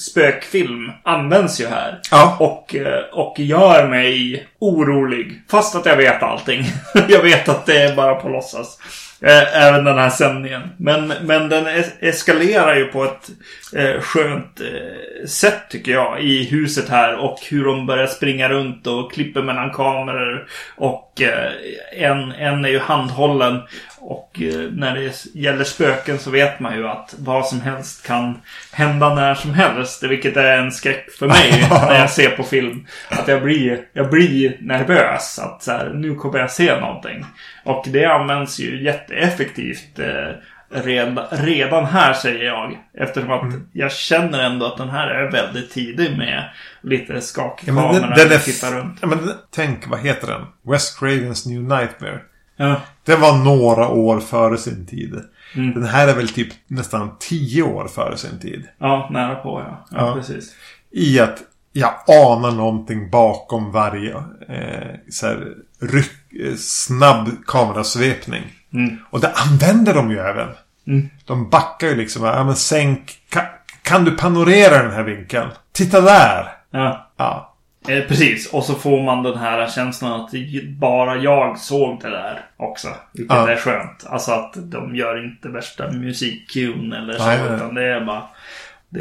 spökfilm 0.00 0.90
används 1.02 1.60
ju 1.60 1.66
här. 1.66 2.00
Ja. 2.10 2.36
Och, 2.40 2.74
eh, 2.74 3.04
och 3.12 3.38
gör 3.38 3.88
mig 3.88 4.46
orolig. 4.58 5.42
Fast 5.50 5.74
att 5.74 5.86
jag 5.86 5.96
vet 5.96 6.22
allting. 6.22 6.64
jag 7.08 7.22
vet 7.22 7.48
att 7.48 7.66
det 7.66 7.82
är 7.82 7.96
bara 7.96 8.14
på 8.14 8.28
låtsas. 8.28 8.78
Eh, 9.24 9.62
Även 9.66 9.84
den 9.84 9.98
här 9.98 10.10
sändningen. 10.10 10.62
Men, 10.76 11.08
men 11.22 11.48
den 11.48 11.66
es- 11.66 11.92
eskalerar 12.00 12.74
ju 12.76 12.84
på 12.84 13.04
ett 13.04 13.30
eh, 13.76 14.00
skönt 14.00 14.60
eh, 14.60 15.26
sätt 15.26 15.62
tycker 15.70 15.92
jag. 15.92 16.20
I 16.22 16.44
huset 16.44 16.88
här. 16.88 17.14
Och 17.16 17.38
hur 17.50 17.64
de 17.64 17.86
börjar 17.86 18.06
springa 18.06 18.48
runt 18.48 18.86
och 18.86 19.12
klipper 19.12 19.42
mellan 19.42 19.70
kameror. 19.70 20.46
Och 20.76 21.22
eh, 21.22 21.52
en, 21.92 22.32
en 22.32 22.64
är 22.64 22.68
ju 22.68 22.78
handhållen. 22.78 23.60
Och 23.98 24.42
eh, 24.42 24.60
när 24.72 24.94
det 24.94 25.24
gäller 25.40 25.64
spöken 25.64 26.18
så 26.18 26.30
vet 26.30 26.60
man 26.60 26.76
ju 26.76 26.88
att 26.88 27.14
vad 27.18 27.46
som 27.46 27.60
helst 27.60 28.06
kan 28.06 28.40
hända 28.72 29.14
när 29.14 29.34
som 29.34 29.54
helst. 29.54 30.02
Vilket 30.02 30.36
är 30.36 30.56
en 30.58 30.72
skräck 30.72 31.06
för 31.18 31.26
mig 31.26 31.66
när 31.70 31.98
jag 32.00 32.10
ser 32.10 32.30
på 32.30 32.42
film. 32.42 32.86
Att 33.08 33.28
jag 33.28 33.42
blir, 33.42 33.78
jag 33.92 34.10
blir 34.10 34.56
nervös. 34.60 35.38
Att 35.38 35.62
så 35.62 35.70
här, 35.70 35.90
nu 35.94 36.14
kommer 36.14 36.38
jag 36.38 36.50
se 36.50 36.80
någonting. 36.80 37.24
Och 37.64 37.84
det 37.88 38.04
används 38.04 38.58
ju 38.60 38.82
jätteeffektivt 38.84 39.98
eh, 39.98 40.36
redan, 40.82 41.24
redan 41.30 41.84
här 41.86 42.12
säger 42.12 42.44
jag. 42.44 42.78
Eftersom 42.94 43.30
att 43.30 43.42
Mm. 43.42 43.68
jag 43.72 43.92
känner 43.92 44.38
ändå 44.44 44.66
att 44.66 44.76
den 44.76 44.90
här 44.90 45.08
är 45.08 45.30
väldigt 45.30 45.70
tidig 45.70 46.18
med 46.18 46.50
lite 46.82 47.20
skakig 47.20 47.68
Ja, 47.68 47.92
den, 47.92 48.28
den 48.28 48.40
tittar 48.40 48.72
runt. 48.72 48.98
Ja, 49.00 49.06
men 49.08 49.18
tänk, 49.50 49.86
vad 49.88 50.00
heter 50.00 50.26
den? 50.26 50.46
Wes 50.62 50.98
Cravens 50.98 51.46
New 51.46 51.60
Nightmare. 51.62 52.20
Ja. 52.56 52.80
Den 53.04 53.20
var 53.20 53.36
några 53.44 53.88
år 53.88 54.20
före 54.20 54.58
sin 54.58 54.86
tid. 54.86 55.14
Mm. 55.54 55.74
Den 55.74 55.84
här 55.84 56.08
är 56.08 56.14
väl 56.14 56.28
typ 56.28 56.48
nästan 56.66 57.16
tio 57.20 57.62
år 57.62 57.88
före 57.88 58.16
sin 58.16 58.38
tid. 58.40 58.68
ja, 58.78 59.08
nära 59.12 59.34
på 59.34 59.60
ja. 59.68 59.86
Ja, 59.90 59.96
Ja. 60.06 60.14
precis. 60.14 60.56
I 60.90 61.20
att 61.20 61.38
jag 61.72 61.90
anar 62.08 62.50
någonting 62.50 63.10
bakom 63.10 63.72
varje 63.72 64.14
eh, 64.48 64.94
så 65.10 65.26
här, 65.26 65.48
ryck, 65.80 66.10
snabb 66.58 67.30
kamerasvepning. 67.46 68.42
Mm. 68.74 68.98
Och 69.10 69.20
det 69.20 69.32
använder 69.34 69.94
de 69.94 70.10
ju 70.10 70.18
även. 70.18 70.48
Mm. 70.86 71.08
De 71.24 71.50
backar 71.50 71.86
ju 71.86 71.94
liksom. 71.96 72.24
Ja 72.24 72.44
men 72.44 72.56
sänk. 72.56 73.18
Kan, 73.28 73.44
kan 73.82 74.04
du 74.04 74.10
panorera 74.10 74.82
den 74.82 74.92
här 74.92 75.02
vinkeln? 75.02 75.48
Titta 75.72 76.00
där! 76.00 76.48
Ja. 76.70 77.10
Ja. 77.16 77.48
Eh, 77.88 78.04
precis, 78.08 78.52
och 78.52 78.64
så 78.64 78.74
får 78.74 79.02
man 79.02 79.22
den 79.22 79.38
här 79.38 79.68
känslan 79.68 80.20
att 80.20 80.30
bara 80.78 81.16
jag 81.16 81.58
såg 81.58 82.00
det 82.02 82.10
där 82.10 82.44
också. 82.56 82.88
Vilket 83.12 83.36
Ja. 83.36 83.50
är 83.50 83.56
skönt. 83.56 84.06
Alltså 84.08 84.32
att 84.32 84.52
de 84.56 84.96
gör 84.96 85.24
inte 85.24 85.48
värsta 85.48 85.90
musikkun 85.92 86.92
eller 86.92 87.12
så. 87.18 87.24
Nej. 87.26 87.40
Utan 87.56 87.74
det 87.74 87.84
är 87.84 88.00
bara... 88.04 88.22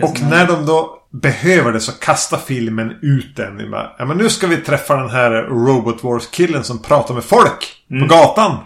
Och 0.03 0.17
som 0.17 0.29
när 0.29 0.43
är- 0.43 0.47
de 0.47 0.65
då 0.65 0.97
behöver 1.09 1.71
det 1.71 1.79
så 1.79 1.91
kastar 1.91 2.37
filmen 2.37 2.97
ut 3.01 3.35
den. 3.35 3.71
bara, 3.71 3.91
Ja 3.97 4.05
men 4.05 4.17
nu 4.17 4.29
ska 4.29 4.47
vi 4.47 4.57
träffa 4.57 4.95
den 4.95 5.09
här 5.09 5.31
Robot 5.31 6.03
Wars-killen 6.03 6.63
som 6.63 6.81
pratar 6.81 7.13
med 7.13 7.23
folk 7.23 7.75
Mm. 7.91 8.07
på 8.07 8.15
gatan. 8.15 8.57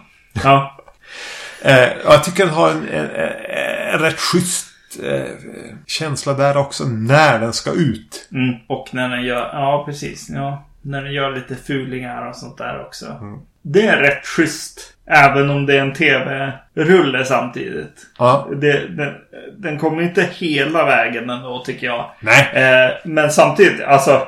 Ja, 0.44 0.72
Eh, 1.62 1.90
jag 2.04 2.24
tycker 2.24 2.46
den 2.46 2.54
har 2.56 2.70
en, 2.72 2.88
en, 2.90 3.10
en 3.94 4.00
rätt 4.00 4.20
schysst 4.20 4.68
eh, 5.04 5.26
känsla 5.88 6.34
där 6.34 6.58
också 6.58 6.84
när 6.88 7.40
den 7.40 7.54
ska 7.54 7.72
ut. 7.72 8.28
mm. 8.32 8.56
och 8.68 8.88
när 8.92 9.10
den 9.10 9.24
gör... 9.24 9.50
Ja, 9.54 9.84
precis. 9.86 10.30
Ja, 10.30 10.66
när 10.82 11.04
den 11.04 11.14
gör 11.14 11.32
lite 11.32 11.56
fulingar 11.56 12.30
och 12.30 12.36
sånt 12.36 12.58
där 12.58 12.82
också. 12.86 13.06
Mm. 13.06 13.40
Det 13.68 13.88
är 13.88 13.98
rätt 13.98 14.26
schysst. 14.26 14.92
Även 15.08 15.50
om 15.50 15.66
det 15.66 15.78
är 15.78 15.82
en 15.82 15.94
tv-rulle 15.94 17.26
samtidigt. 17.26 18.06
Ja. 18.18 18.48
Det, 18.62 18.88
den, 18.88 19.14
den 19.58 19.80
kommer 19.80 20.02
inte 20.02 20.30
hela 20.34 20.86
vägen 20.86 21.30
ändå 21.30 21.64
tycker 21.66 21.88
jag. 21.88 22.12
Nej. 22.20 22.52
Eh, 22.54 22.92
men 23.06 23.32
samtidigt, 23.32 23.84
alltså. 23.84 24.28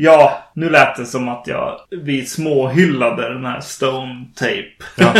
Ja, 0.00 0.50
nu 0.54 0.70
lät 0.70 0.96
det 0.96 1.06
som 1.06 1.28
att 1.28 1.46
jag, 1.46 1.80
vi 1.90 2.26
småhyllade 2.26 3.34
den 3.34 3.44
här 3.44 3.60
Stone 3.60 4.24
Tape. 4.34 4.70
Ja. 4.96 5.14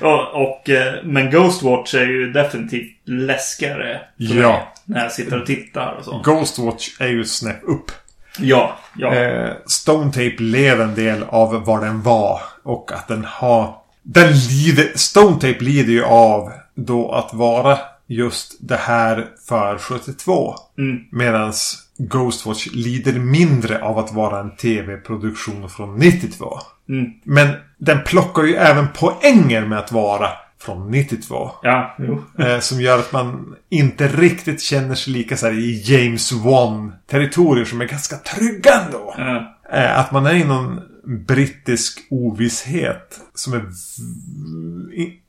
och, 0.00 0.42
och, 0.42 0.70
eh, 0.70 0.94
men 1.04 1.30
Ghostwatch 1.30 1.94
är 1.94 2.06
ju 2.06 2.32
definitivt 2.32 2.96
läskigare. 3.04 4.00
Ja. 4.16 4.72
När 4.84 5.02
jag 5.02 5.12
sitter 5.12 5.40
och 5.40 5.46
tittar 5.46 5.94
och 5.98 6.04
så. 6.04 6.22
Ghostwatch 6.24 6.88
är 7.00 7.08
ju 7.08 7.24
snäpp 7.24 7.60
upp. 7.62 7.90
Ja, 8.38 8.76
ja. 8.96 9.14
Eh, 9.14 9.52
Stone 9.66 10.12
Tape 10.12 10.36
lever 10.38 10.84
en 10.84 10.94
del 10.94 11.22
av 11.22 11.64
vad 11.64 11.82
den 11.82 12.02
var. 12.02 12.40
Och 12.62 12.92
att 12.92 13.08
den 13.08 13.24
har... 13.24 13.76
Den 14.02 14.32
lider... 14.32 14.92
Stone 14.94 15.34
Tape 15.34 15.64
lider 15.64 15.92
ju 15.92 16.04
av 16.04 16.52
då 16.74 17.12
att 17.12 17.34
vara 17.34 17.78
just 18.06 18.56
det 18.60 18.76
här 18.76 19.26
för 19.48 19.78
72. 19.78 20.54
Mm. 20.78 20.98
Medans 21.12 21.84
Ghostwatch 21.98 22.66
lider 22.72 23.12
mindre 23.12 23.82
av 23.82 23.98
att 23.98 24.12
vara 24.12 24.40
en 24.40 24.56
tv-produktion 24.56 25.70
från 25.70 25.96
92. 25.96 26.58
Mm. 26.88 27.10
Men 27.24 27.48
den 27.78 28.02
plockar 28.02 28.42
ju 28.42 28.54
även 28.54 28.88
poänger 28.88 29.66
med 29.66 29.78
att 29.78 29.92
vara 29.92 30.28
från 30.64 30.90
92. 30.90 31.50
Ja, 31.62 31.96
jo. 31.98 32.24
Eh, 32.38 32.58
som 32.58 32.80
gör 32.80 32.98
att 32.98 33.12
man 33.12 33.56
inte 33.68 34.08
riktigt 34.08 34.62
känner 34.62 34.94
sig 34.94 35.12
lika 35.12 35.36
så 35.36 35.46
här 35.46 35.58
i 35.58 35.82
James 35.84 36.32
Wan-territorier 36.32 37.64
som 37.64 37.80
är 37.80 37.84
ganska 37.84 38.16
trygga 38.16 38.72
ändå. 38.84 39.14
Ja. 39.18 39.56
Eh, 39.72 39.98
att 39.98 40.12
man 40.12 40.26
är 40.26 40.34
i 40.34 40.44
någon 40.44 40.80
brittisk 41.26 42.00
ovisshet 42.10 43.20
som 43.34 43.52
är 43.52 43.64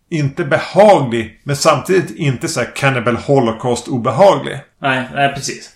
inte 0.09 0.43
behaglig 0.43 1.41
men 1.43 1.55
samtidigt 1.55 2.15
inte 2.15 2.47
så 2.47 2.59
här 2.59 2.75
Cannibal 2.75 3.15
Holocaust 3.15 3.87
obehaglig. 3.87 4.59
Nej, 4.81 5.03
nej 5.13 5.33
precis. 5.33 5.71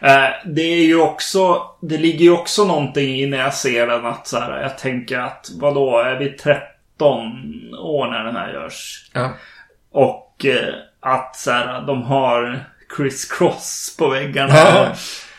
Eh, 0.00 0.52
det 0.54 0.62
är 0.62 0.84
ju 0.84 1.00
också, 1.00 1.62
det 1.82 1.98
ligger 1.98 2.24
ju 2.24 2.30
också 2.30 2.64
någonting 2.64 3.20
i 3.20 3.26
när 3.26 3.38
jag 3.38 3.54
ser 3.54 3.86
den 3.86 4.06
att 4.06 4.26
så 4.26 4.38
här, 4.38 4.62
jag 4.62 4.78
tänker 4.78 5.18
att 5.18 5.50
vadå, 5.60 5.98
är 5.98 6.18
vi 6.18 6.30
13 6.30 6.73
år 7.02 8.10
när 8.10 8.24
den 8.24 8.36
här 8.36 8.52
görs? 8.52 9.10
Ja. 9.14 9.30
Och 9.92 10.44
eh, 10.44 10.74
att 11.00 11.36
så 11.36 11.50
här, 11.50 11.82
de 11.86 12.02
har 12.02 12.64
Chris 12.96 13.24
Cross 13.32 13.96
på 13.98 14.08
väggarna. 14.08 14.54
Ja. 14.54 14.88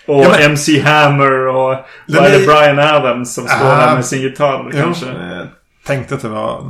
Och 0.07 0.23
Ja, 0.23 0.29
men- 0.29 0.41
MC 0.51 0.79
Hammer 0.81 1.47
och 1.47 1.75
Den 2.07 2.15
vad 2.23 2.25
är 2.25 2.31
det 2.31 2.43
är- 2.43 2.47
Brian 2.47 2.79
Adams 2.95 3.35
som 3.35 3.47
står 3.47 3.65
där 3.69 3.95
med 3.95 4.05
sin 4.05 4.21
gitarr 4.21 4.69
Jo, 4.73 4.81
kanske. 4.81 5.05
eh, 5.09 5.45
tänkte 5.85 6.15
att 6.15 6.21
det 6.21 6.27
var 6.29 6.61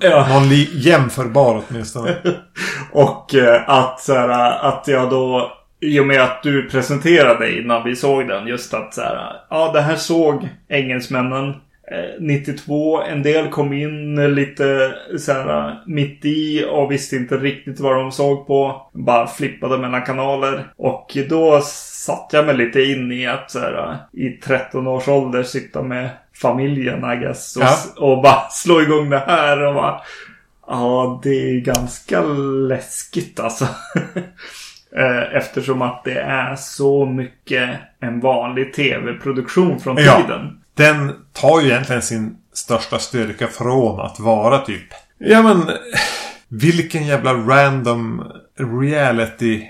Ja. 0.00 0.26
någon 0.28 0.48
jämförbar 0.72 1.62
åtminstone. 1.68 2.16
Och 2.92 3.34
eh, 3.34 3.62
att, 3.70 4.00
så 4.00 4.14
här, 4.14 4.58
att 4.68 4.88
jag 4.88 5.10
då, 5.10 5.52
i 5.80 6.00
och 6.00 6.06
med 6.06 6.22
att 6.22 6.42
du 6.42 6.68
presenterade 6.70 7.58
innan 7.58 7.84
vi 7.84 7.96
såg 7.96 8.28
den, 8.28 8.46
just 8.46 8.74
att 8.74 8.94
så 8.94 9.00
här, 9.02 9.32
ja 9.50 9.70
det 9.72 9.80
här 9.80 9.96
såg 9.96 10.48
engelsmännen 10.68 11.54
92. 12.20 13.02
En 13.02 13.22
del 13.22 13.48
kom 13.48 13.72
in 13.72 14.34
lite 14.34 14.94
så 15.18 15.32
här 15.32 15.82
mitt 15.86 16.24
i 16.24 16.64
och 16.70 16.92
visste 16.92 17.16
inte 17.16 17.36
riktigt 17.36 17.80
vad 17.80 17.96
de 17.96 18.12
såg 18.12 18.46
på. 18.46 18.90
Bara 18.92 19.26
flippade 19.26 19.78
mellan 19.78 20.02
kanaler. 20.02 20.64
Och 20.76 21.16
då 21.30 21.60
satt 22.06 22.30
jag 22.32 22.46
mig 22.46 22.56
lite 22.56 22.82
in 22.82 23.12
i 23.12 23.26
att 23.26 23.50
så 23.50 23.58
här, 23.58 23.96
i 24.12 24.28
13 24.28 24.86
års 24.86 25.08
ålder 25.08 25.42
sitta 25.42 25.82
med 25.82 26.08
familjen 26.34 27.12
I 27.12 27.16
guess. 27.16 27.56
Och, 27.56 27.62
Ja. 27.62 27.76
och 28.06 28.22
bara 28.22 28.40
slå 28.50 28.82
igång 28.82 29.10
det 29.10 29.22
här 29.26 29.62
och 29.66 29.74
bara 29.74 30.00
Ja, 30.68 31.20
det 31.22 31.30
är 31.50 31.60
ganska 31.60 32.22
läskigt 32.68 33.40
alltså. 33.40 33.66
Eh, 34.96 35.36
Eftersom 35.36 35.82
att 35.82 36.04
det 36.04 36.18
är 36.20 36.56
så 36.56 37.06
mycket 37.06 37.70
en 38.00 38.20
vanlig 38.20 38.74
tv-produktion 38.74 39.80
från 39.80 39.96
Ja. 39.96 40.18
Den 40.76 41.12
tar 41.32 41.60
ju 41.60 41.68
egentligen 41.68 42.02
sin 42.02 42.36
största 42.52 42.98
styrka 42.98 43.46
från 43.46 44.00
att 44.00 44.20
vara 44.20 44.58
typ... 44.58 44.86
Ja 45.18 45.42
men... 45.42 45.70
Vilken 46.48 47.06
jävla 47.06 47.34
random 47.34 48.32
reality 48.58 49.66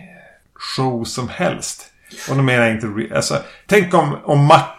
show 0.54 1.04
som 1.04 1.28
helst. 1.28 1.90
Och 2.30 2.36
nu 2.36 2.42
menar 2.42 2.66
jag 2.66 2.74
inte... 2.74 3.16
Alltså, 3.16 3.38
tänk 3.66 3.94
om, 3.94 4.16
om 4.24 4.44
Mart, 4.44 4.76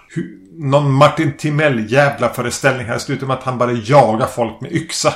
någon 0.51 0.91
Martin 0.91 1.37
Timell 1.37 1.91
jävla 1.91 2.29
föreställning 2.29 2.87
här 2.87 2.97
slutar 2.97 3.27
med 3.27 3.37
att 3.37 3.43
han 3.43 3.57
bara 3.57 3.71
jagar 3.71 4.27
folk 4.27 4.61
med 4.61 4.71
yxa. 4.71 5.13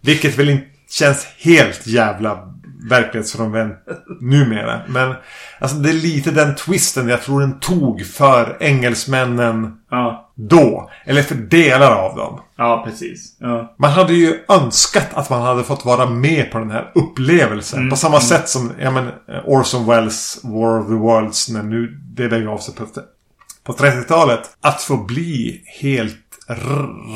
Vilket 0.00 0.38
väl 0.38 0.48
inte 0.48 0.66
känns 0.90 1.26
helt 1.38 1.86
jävla 1.86 2.54
verklighetsfrånvänt 2.90 3.76
numera. 4.20 4.80
Men 4.88 5.14
alltså 5.60 5.76
det 5.76 5.88
är 5.88 5.92
lite 5.94 6.30
den 6.30 6.54
twisten 6.54 7.08
jag 7.08 7.22
tror 7.22 7.40
den 7.40 7.60
tog 7.60 8.06
för 8.06 8.56
engelsmännen 8.60 9.76
Ja. 9.90 10.30
då. 10.34 10.90
Eller 11.04 11.22
för 11.22 11.34
delar 11.34 11.90
av 11.92 12.16
dem. 12.16 12.40
Ja, 12.56 12.82
precis. 12.86 13.36
Ja. 13.40 13.74
Man 13.78 13.90
hade 13.90 14.12
ju 14.14 14.44
önskat 14.48 15.08
att 15.14 15.30
man 15.30 15.42
hade 15.42 15.64
fått 15.64 15.84
vara 15.84 16.06
med 16.06 16.50
på 16.50 16.58
den 16.58 16.70
här 16.70 16.92
upplevelsen. 16.94 17.90
På 17.90 17.96
samma 17.96 18.20
sätt 18.20 18.48
som 18.48 18.72
ja, 18.80 18.90
men, 18.90 19.10
Orson 19.44 19.86
Welles 19.86 20.40
War 20.44 20.80
of 20.80 20.86
the 20.86 20.94
Worlds 20.94 21.48
när 21.48 21.62
nu 21.62 21.86
det 22.16 22.28
begav 22.28 22.58
sig 22.58 22.74
på, 22.74 22.86
på 23.64 23.72
30-talet. 23.72 24.40
Att 24.60 24.82
få 24.82 24.96
bli 24.96 25.62
helt 25.80 26.16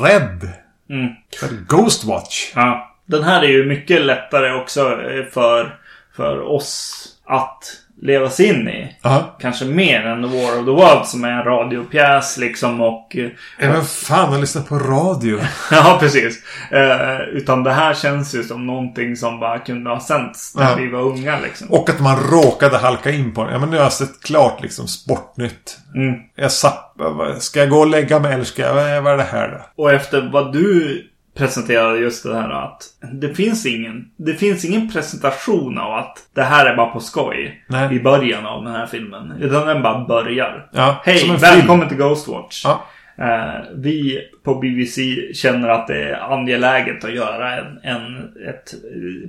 rädd 0.03 0.49
Mm. 0.89 1.07
för 1.39 1.47
Ghostwatch. 1.67 2.51
Ja. 2.55 2.90
Den 3.05 3.23
här 3.23 3.41
är 3.43 3.47
ju 3.49 3.65
mycket 3.65 4.01
lättare 4.01 4.51
också 4.53 4.81
eh, 4.91 5.25
för, 5.33 5.75
för 6.15 6.41
oss 6.51 6.97
att 7.25 7.63
leva 8.03 8.29
sig 8.29 8.45
in 8.45 8.67
i. 8.69 8.95
Ja. 9.01 9.35
Kanske 9.39 9.65
mer 9.65 10.05
än 10.05 10.21
War 10.21 10.59
of 10.59 10.65
the 10.65 10.71
World 10.71 11.05
som 11.05 11.23
är 11.23 11.31
en 11.31 11.43
radiopjäs 11.43 12.37
liksom 12.37 12.81
och... 12.81 13.15
eh, 13.17 13.29
Även 13.59 13.85
fan 13.85 14.29
har 14.33 14.39
lyssnat 14.39 14.69
på 14.69 14.79
radio. 14.79 15.39
Ja, 15.71 15.97
precis. 15.99 16.43
Eh, 16.71 17.19
utan 17.21 17.63
det 17.63 17.71
här 17.73 17.93
känns 17.93 18.35
ju 18.35 18.43
som 18.43 18.67
någonting 18.67 19.15
som 19.15 19.39
bara 19.39 19.59
kunde 19.59 19.89
ha 19.89 19.99
sänts 19.99 20.55
när 20.55 20.69
Ja. 20.69 20.75
vi 20.75 20.87
var 20.89 21.01
unga 21.01 21.39
liksom. 21.39 21.67
Och 21.71 21.89
att 21.89 21.99
man 21.99 22.17
råkade 22.31 22.77
halka 22.77 23.11
in 23.11 23.33
på 23.33 23.43
det. 23.45 23.51
Ja 23.51 23.59
men 23.59 23.69
nu 23.69 23.75
har 23.77 23.83
jag 23.83 23.93
sett 23.93 24.23
klart 24.23 24.61
liksom 24.61 24.87
Sportnytt. 24.87 25.77
Mm. 25.95 26.13
Jag 26.35 26.51
sapp, 26.51 26.95
ska 27.39 27.59
jag 27.59 27.69
gå 27.69 27.79
och 27.79 27.87
lägga 27.87 28.19
mig 28.19 28.33
eller 28.33 28.43
ska 28.43 28.61
jag, 28.61 29.01
vad 29.01 29.13
är 29.13 29.17
det 29.17 29.23
här 29.31 29.47
då? 29.75 29.83
Och 29.83 29.91
efter 29.91 30.29
vad 30.33 30.53
du 30.53 31.07
presenterade 31.33 31.99
just 31.99 32.23
det 32.23 32.35
här 32.35 32.49
att 32.49 32.83
det 33.13 33.33
finns 33.33 33.65
ingen, 33.65 34.11
det 34.15 34.33
finns 34.33 34.65
ingen 34.65 34.89
presentation 34.89 35.77
av 35.77 35.93
att 35.93 36.17
det 36.33 36.43
här 36.43 36.65
är 36.65 36.75
bara 36.75 36.89
på 36.89 36.99
skoj 36.99 37.63
Nej. 37.67 37.95
i 37.95 37.99
början 37.99 38.45
av 38.45 38.63
den 38.63 38.73
här 38.73 38.85
filmen. 38.85 39.33
Utan 39.39 39.67
den 39.67 39.81
bara 39.81 40.05
börjar. 40.05 40.69
Ja, 40.71 41.01
Hej, 41.05 41.37
välkommen 41.41 41.87
till 41.87 41.97
Ghostwatch. 41.97 42.61
Ja. 42.65 42.85
Eh, 43.17 43.61
vi 43.75 44.19
på 44.43 44.55
BBC 44.55 45.01
känner 45.33 45.69
att 45.69 45.87
det 45.87 46.09
är 46.09 46.33
angeläget 46.33 47.03
att 47.03 47.13
göra 47.13 47.57
en, 47.59 47.79
en, 47.83 48.17
ett 48.49 48.73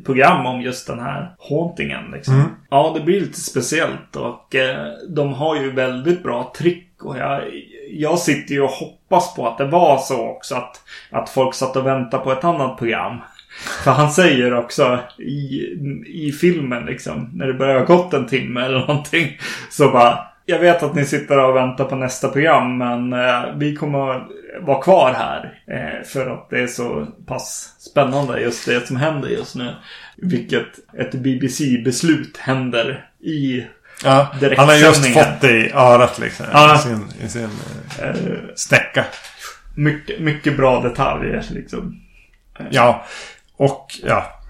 program 0.05 0.47
om 0.47 0.61
just 0.61 0.87
den 0.87 0.99
här 0.99 1.35
hauntingen. 1.51 2.11
Liksom. 2.13 2.35
Mm. 2.35 2.47
Ja, 2.71 2.93
det 2.95 3.01
blir 3.05 3.21
lite 3.21 3.41
speciellt 3.41 4.17
och 4.17 4.55
eh, 4.55 4.87
de 5.09 5.33
har 5.33 5.57
ju 5.57 5.71
väldigt 5.71 6.23
bra 6.23 6.53
trick. 6.59 6.89
Och 7.03 7.19
jag, 7.19 7.43
jag 7.93 8.19
sitter 8.19 8.55
ju 8.55 8.63
och 8.63 8.71
hoppas 8.71 9.35
på 9.35 9.49
att 9.49 9.59
det 9.59 9.65
var 9.65 9.99
så 9.99 10.29
också 10.29 10.55
att, 10.55 10.81
att 11.11 11.29
folk 11.29 11.55
satt 11.55 11.77
och 11.77 11.87
väntade 11.87 12.25
på 12.25 12.33
ett 12.33 12.45
annat 12.45 12.79
program. 12.79 13.19
För 13.85 13.91
han 13.91 14.11
säger 14.11 14.55
också 14.55 14.99
i, 15.19 15.61
i 16.07 16.33
filmen 16.41 16.87
liksom, 16.87 17.31
när 17.35 17.47
det 17.47 17.55
börjar 17.55 17.79
ha 17.79 17.97
gått 17.97 18.15
en 18.15 18.27
timme 18.27 18.61
eller 18.65 18.79
någonting. 18.79 19.39
Så 19.71 19.91
bara, 19.91 20.19
jag 20.47 20.59
vet 20.59 20.83
att 20.83 20.95
ni 20.95 21.05
sitter 21.05 21.39
och 21.39 21.57
väntar 21.57 21.85
på 21.85 21.97
nästa 21.97 22.29
program 22.29 22.79
men 22.79 23.13
eh, 23.13 23.57
vi 23.57 23.77
kommer 23.77 24.27
vara 24.61 24.83
kvar 24.83 25.13
här. 25.13 25.63
Eh, 25.67 26.07
för 26.07 26.31
att 26.31 26.51
det 26.51 26.61
är 26.61 26.67
så 26.67 27.07
pass 27.27 27.77
spännande 27.79 28.41
just 28.41 28.67
det 28.67 28.87
som 28.87 28.97
händer 28.97 29.29
just 29.29 29.55
nu. 29.55 29.75
Vilket 30.17 30.69
ett 30.99 31.15
BBC-beslut 31.15 32.37
händer 32.37 33.07
i 33.21 33.67
Ja, 34.05 34.35
han 34.57 34.69
har 34.69 34.75
just 34.75 35.07
fått 35.15 35.41
det 35.41 35.67
i 35.67 35.73
örat 35.73 36.19
liksom. 36.19 36.47
Ja. 36.53 36.75
I 36.75 36.79
sin, 36.79 37.09
i 37.25 37.29
sin 37.29 37.49
eh, 38.03 38.09
eh, 38.09 38.15
stäcka. 38.55 39.05
mycket, 39.75 40.21
mycket 40.21 40.57
bra 40.57 40.81
detaljer 40.81 41.45
liksom. 41.51 42.01
Ja, 42.71 43.05
och 43.57 43.87
ja. 44.05 44.41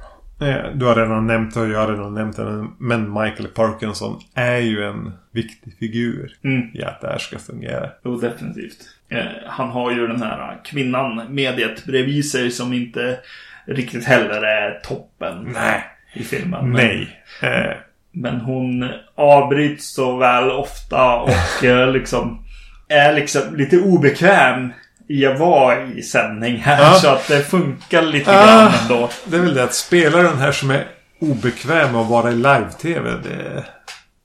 eh, 0.41 0.71
Du 0.75 0.85
har 0.87 0.95
redan 0.97 1.27
nämnt 1.27 1.57
och 1.57 1.69
jag 1.69 1.79
har 1.79 1.89
redan 1.89 2.15
nämnt 2.15 2.37
det. 2.37 2.67
Men 2.79 3.13
Michael 3.13 3.49
Parkinson 3.49 4.21
är 4.35 4.57
ju 4.59 4.85
en 4.85 5.13
viktig 5.33 5.77
figur 5.79 6.37
Mm. 6.45 6.63
i 6.75 6.83
att 6.85 7.01
det 7.01 7.07
här 7.09 7.19
ska 7.19 7.39
fungera. 7.39 7.91
Jo, 8.05 8.17
definitivt. 8.17 8.79
Eh, 9.09 9.25
han 9.47 9.69
har 9.69 9.91
ju 9.93 10.07
den 10.07 10.23
här 10.23 10.61
kvinnan, 10.65 11.35
mediet 11.35 11.85
bredvid 11.85 12.31
sig 12.31 12.51
som 12.51 12.73
inte 12.73 13.19
riktigt 13.67 14.05
heller 14.05 14.43
är 14.43 14.81
toppen 14.85 15.43
Nej. 15.55 15.85
i 16.15 16.23
filmen. 16.25 16.71
Men, 16.71 16.73
Nej. 16.87 17.23
Eh, 17.43 17.77
men 18.13 18.41
hon 18.41 18.89
avbryts 19.17 19.95
så 19.95 20.17
väl 20.17 20.51
ofta 20.51 21.17
och 21.17 21.65
eh, 21.65 21.91
liksom 21.93 22.45
är 22.89 23.13
liksom 23.13 23.57
lite 23.57 23.79
obekväm 23.79 24.73
i 25.09 25.27
att 25.27 25.39
vara 25.39 25.83
i 25.87 26.03
sändning 26.03 26.57
här. 26.57 26.83
Ja. 26.83 26.93
Så 26.93 27.09
att 27.09 27.29
det 27.29 27.41
funkar 27.43 28.03
lite 28.03 28.31
Ah. 28.39 28.47
grann 28.47 28.73
ändå. 28.83 29.09
det 29.25 29.37
är 29.37 29.41
väl 29.41 29.55
det 29.55 29.65
att 29.65 29.75
spelaren 29.75 30.39
här 30.39 30.53
som 30.53 30.71
är 30.71 30.85
obekväm 31.21 31.97
att 31.97 32.09
vara 32.09 32.31
i 32.31 32.35
live-tv. 32.35 33.11
Det... 33.23 33.65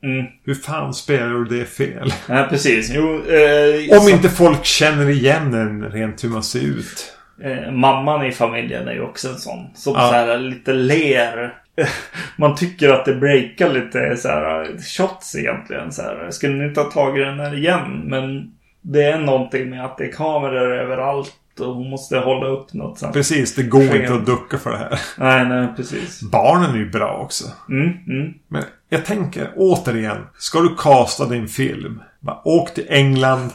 Mm. 0.03 0.25
Hur 0.45 0.55
fan 0.55 0.93
spelar 0.93 1.27
du 1.27 1.59
det 1.59 1.65
fel? 1.65 2.13
Ja, 2.29 2.47
precis. 2.49 2.91
Jo, 2.95 3.03
eh, 3.25 3.97
Om 3.97 4.03
så- 4.05 4.09
inte 4.09 4.29
folk 4.29 4.65
känner 4.65 5.09
igen 5.09 5.53
en 5.53 5.83
rent 5.91 6.23
hur 6.23 6.29
man 6.29 6.43
ser 6.43 6.59
ut. 6.59 7.13
Eh, 7.43 7.71
mamman 7.71 8.25
i 8.25 8.31
familjen 8.31 8.88
är 8.88 8.93
ju 8.93 9.01
också 9.01 9.27
en 9.29 9.35
sån. 9.35 9.69
Som 9.75 9.93
Ja. 9.93 10.07
så 10.07 10.13
här 10.13 10.38
lite 10.38 10.73
ler. 10.73 11.53
Man 12.36 12.55
tycker 12.55 12.89
att 12.89 13.05
det 13.05 13.15
breakar 13.15 13.69
lite 13.69 14.17
så 14.17 14.28
här 14.28 14.78
shots 14.97 15.36
egentligen. 15.36 15.91
Så 15.91 16.01
här. 16.01 16.32
Skulle 16.32 16.53
ni 16.53 16.65
inte 16.65 16.82
ha 16.82 16.91
tagit 16.91 17.25
den 17.25 17.39
här 17.39 17.55
igen? 17.55 18.01
Men 18.05 18.51
det 18.82 19.03
är 19.03 19.19
någonting 19.19 19.69
med 19.69 19.86
att 19.86 19.97
det 19.97 20.03
är 20.05 20.11
kameror 20.11 20.73
överallt. 20.73 21.34
Och 21.59 21.75
hon 21.75 21.89
måste 21.89 22.17
hålla 22.17 22.47
upp 22.47 22.73
något 22.73 22.99
sånt. 22.99 23.13
Precis, 23.13 23.55
det 23.55 23.63
går 23.63 23.88
Sken. 23.88 24.01
inte 24.01 24.13
att 24.13 24.25
ducka 24.25 24.57
för 24.57 24.71
det 24.71 24.78
här. 24.78 24.99
Nej, 25.17 25.45
nej, 25.45 25.67
precis. 25.75 26.21
Barnen 26.21 26.71
är 26.71 26.78
ju 26.78 26.89
bra 26.89 27.17
också. 27.17 27.45
Mm, 27.69 27.89
mm. 28.07 28.34
Men 28.47 28.63
jag 28.89 29.05
tänker 29.05 29.51
återigen. 29.55 30.17
Ska 30.38 30.59
du 30.59 30.75
casta 30.75 31.25
din 31.25 31.47
film? 31.47 32.01
Bara, 32.19 32.41
åk 32.43 32.73
till 32.73 32.86
England. 32.89 33.51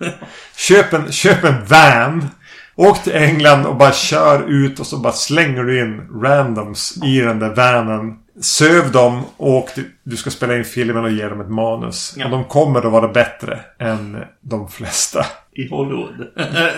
köp, 0.56 0.92
en, 0.92 1.12
köp 1.12 1.44
en 1.44 1.64
van. 1.64 2.28
Åk 2.80 3.02
till 3.02 3.12
England 3.12 3.66
och 3.66 3.76
bara 3.76 3.92
kör 3.92 4.50
ut 4.50 4.80
och 4.80 4.86
så 4.86 4.96
bara 4.96 5.12
slänger 5.12 5.62
du 5.62 5.80
in 5.80 6.08
randoms 6.22 6.98
i 7.04 7.20
den 7.20 7.38
där 7.38 7.54
vanen. 7.54 8.18
Söv 8.40 8.92
dem 8.92 9.22
och 9.36 9.68
du 10.02 10.16
ska 10.16 10.30
spela 10.30 10.56
in 10.56 10.64
filmen 10.64 11.04
och 11.04 11.10
ge 11.10 11.28
dem 11.28 11.40
ett 11.40 11.50
manus. 11.50 12.14
Ja. 12.16 12.24
Och 12.24 12.30
de 12.30 12.44
kommer 12.44 12.86
att 12.86 12.92
vara 12.92 13.08
bättre 13.08 13.60
än 13.78 14.24
de 14.40 14.68
flesta. 14.68 15.26
I 15.52 15.68
Hollywood. 15.68 16.26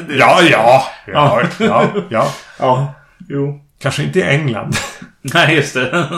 Ja, 0.08 0.42
ja, 0.42 0.82
ja, 1.06 1.42
ja, 1.58 1.90
ja. 2.10 2.32
Ja, 2.58 2.94
jo. 3.28 3.60
Kanske 3.78 4.02
inte 4.02 4.18
i 4.18 4.22
England. 4.22 4.76
Nej, 5.22 5.56
just 5.56 5.74
det. 5.74 6.08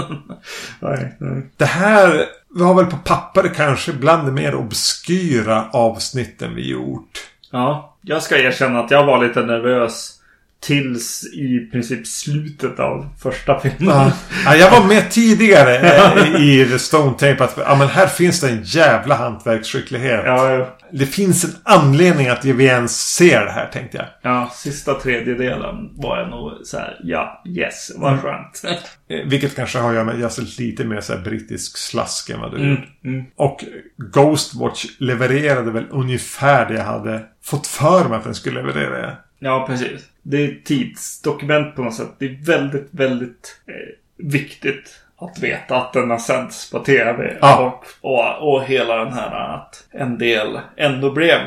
nej, 0.80 1.16
nej. 1.18 1.50
Det 1.56 1.64
här 1.64 2.24
var 2.48 2.74
väl 2.74 2.86
på 2.86 2.96
papper 2.96 3.52
kanske 3.56 3.92
bland 3.92 4.26
de 4.26 4.32
mer 4.32 4.54
obskyra 4.54 5.64
avsnitten 5.72 6.54
vi 6.54 6.70
gjort. 6.70 7.10
Ja, 7.52 7.96
jag 8.00 8.22
ska 8.22 8.38
erkänna 8.38 8.80
att 8.80 8.90
jag 8.90 9.06
var 9.06 9.24
lite 9.24 9.42
nervös 9.42 10.21
tills 10.62 11.24
i 11.34 11.68
princip 11.72 12.06
slutet 12.06 12.80
av 12.80 13.08
första 13.18 13.60
filmen. 13.60 13.96
Ja. 13.96 14.12
Ja, 14.44 14.54
jag 14.56 14.70
var 14.70 14.84
med 14.88 15.10
tidigare 15.10 15.78
eh, 16.36 16.42
i 16.42 16.66
The 16.70 16.78
Stone 16.78 17.12
Tape 17.12 17.44
att 17.44 17.54
ja, 17.56 17.76
men 17.76 17.88
här 17.88 18.06
finns 18.06 18.40
det 18.40 18.50
en 18.50 18.62
jävla 18.64 19.14
hantverksskicklighet. 19.14 20.20
Ja, 20.24 20.50
ja. 20.52 20.76
Det 20.92 21.06
finns 21.06 21.44
en 21.44 21.50
anledning 21.62 22.28
att 22.28 22.44
vi 22.44 22.64
ens 22.64 23.14
ser 23.14 23.44
det 23.44 23.50
här 23.50 23.66
tänkte 23.72 23.96
jag. 23.96 24.32
ja, 24.32 24.50
sista 24.54 24.94
tredjedelen 24.94 25.90
var 25.96 26.18
jag 26.18 26.30
nog 26.30 26.52
så 26.64 26.78
här, 26.78 27.00
ja, 27.02 27.42
yes, 27.46 27.92
vad 27.96 28.20
skönt. 28.20 28.62
Eh, 29.08 29.16
Vilket 29.26 29.56
kanske 29.56 29.78
har 29.78 29.88
att 29.88 29.94
göra 29.94 30.04
med 30.04 30.20
jag 30.20 30.32
ser 30.32 30.62
lite 30.62 30.84
mer 30.84 31.00
så 31.00 31.16
brittisk 31.16 31.76
slask 31.78 32.30
än 32.30 32.40
vad 32.40 32.50
du 32.50 32.56
Mm, 32.56 32.76
mm. 33.04 33.24
Och 33.36 33.64
Ghostwatch 34.12 34.84
levererade 34.98 35.70
väl 35.70 35.86
ungefär 35.90 36.68
det 36.68 36.74
jag 36.74 36.84
hade 36.84 37.22
fått 37.44 37.66
för 37.66 38.08
mig 38.08 38.18
att 38.18 38.24
den 38.24 38.34
skulle 38.34 38.62
leverera. 38.62 39.16
Ja, 39.38 39.64
precis. 39.68 40.02
Det 40.22 40.44
är 40.44 40.60
tidsdokument 40.64 41.76
på 41.76 41.82
något 41.82 41.94
sätt. 41.94 42.14
Det 42.18 42.24
är 42.24 42.44
väldigt, 42.44 42.88
väldigt 42.90 43.60
eh, 43.66 44.26
viktigt 44.26 45.00
att 45.18 45.38
veta 45.38 45.76
att 45.76 45.92
den 45.92 46.10
har 46.10 46.18
sänts 46.18 46.70
på 46.70 46.78
tv. 46.78 47.38
Ja. 47.40 47.58
Och, 48.00 48.10
och, 48.10 48.54
och 48.54 48.64
hela 48.64 48.96
den 49.04 49.12
här 49.12 49.54
att 49.54 49.84
en 49.90 50.18
del 50.18 50.60
ändå 50.76 51.10
blev 51.10 51.38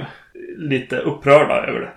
lite 0.57 0.97
upprörda 0.97 1.67
över 1.67 1.80
det. 1.80 1.91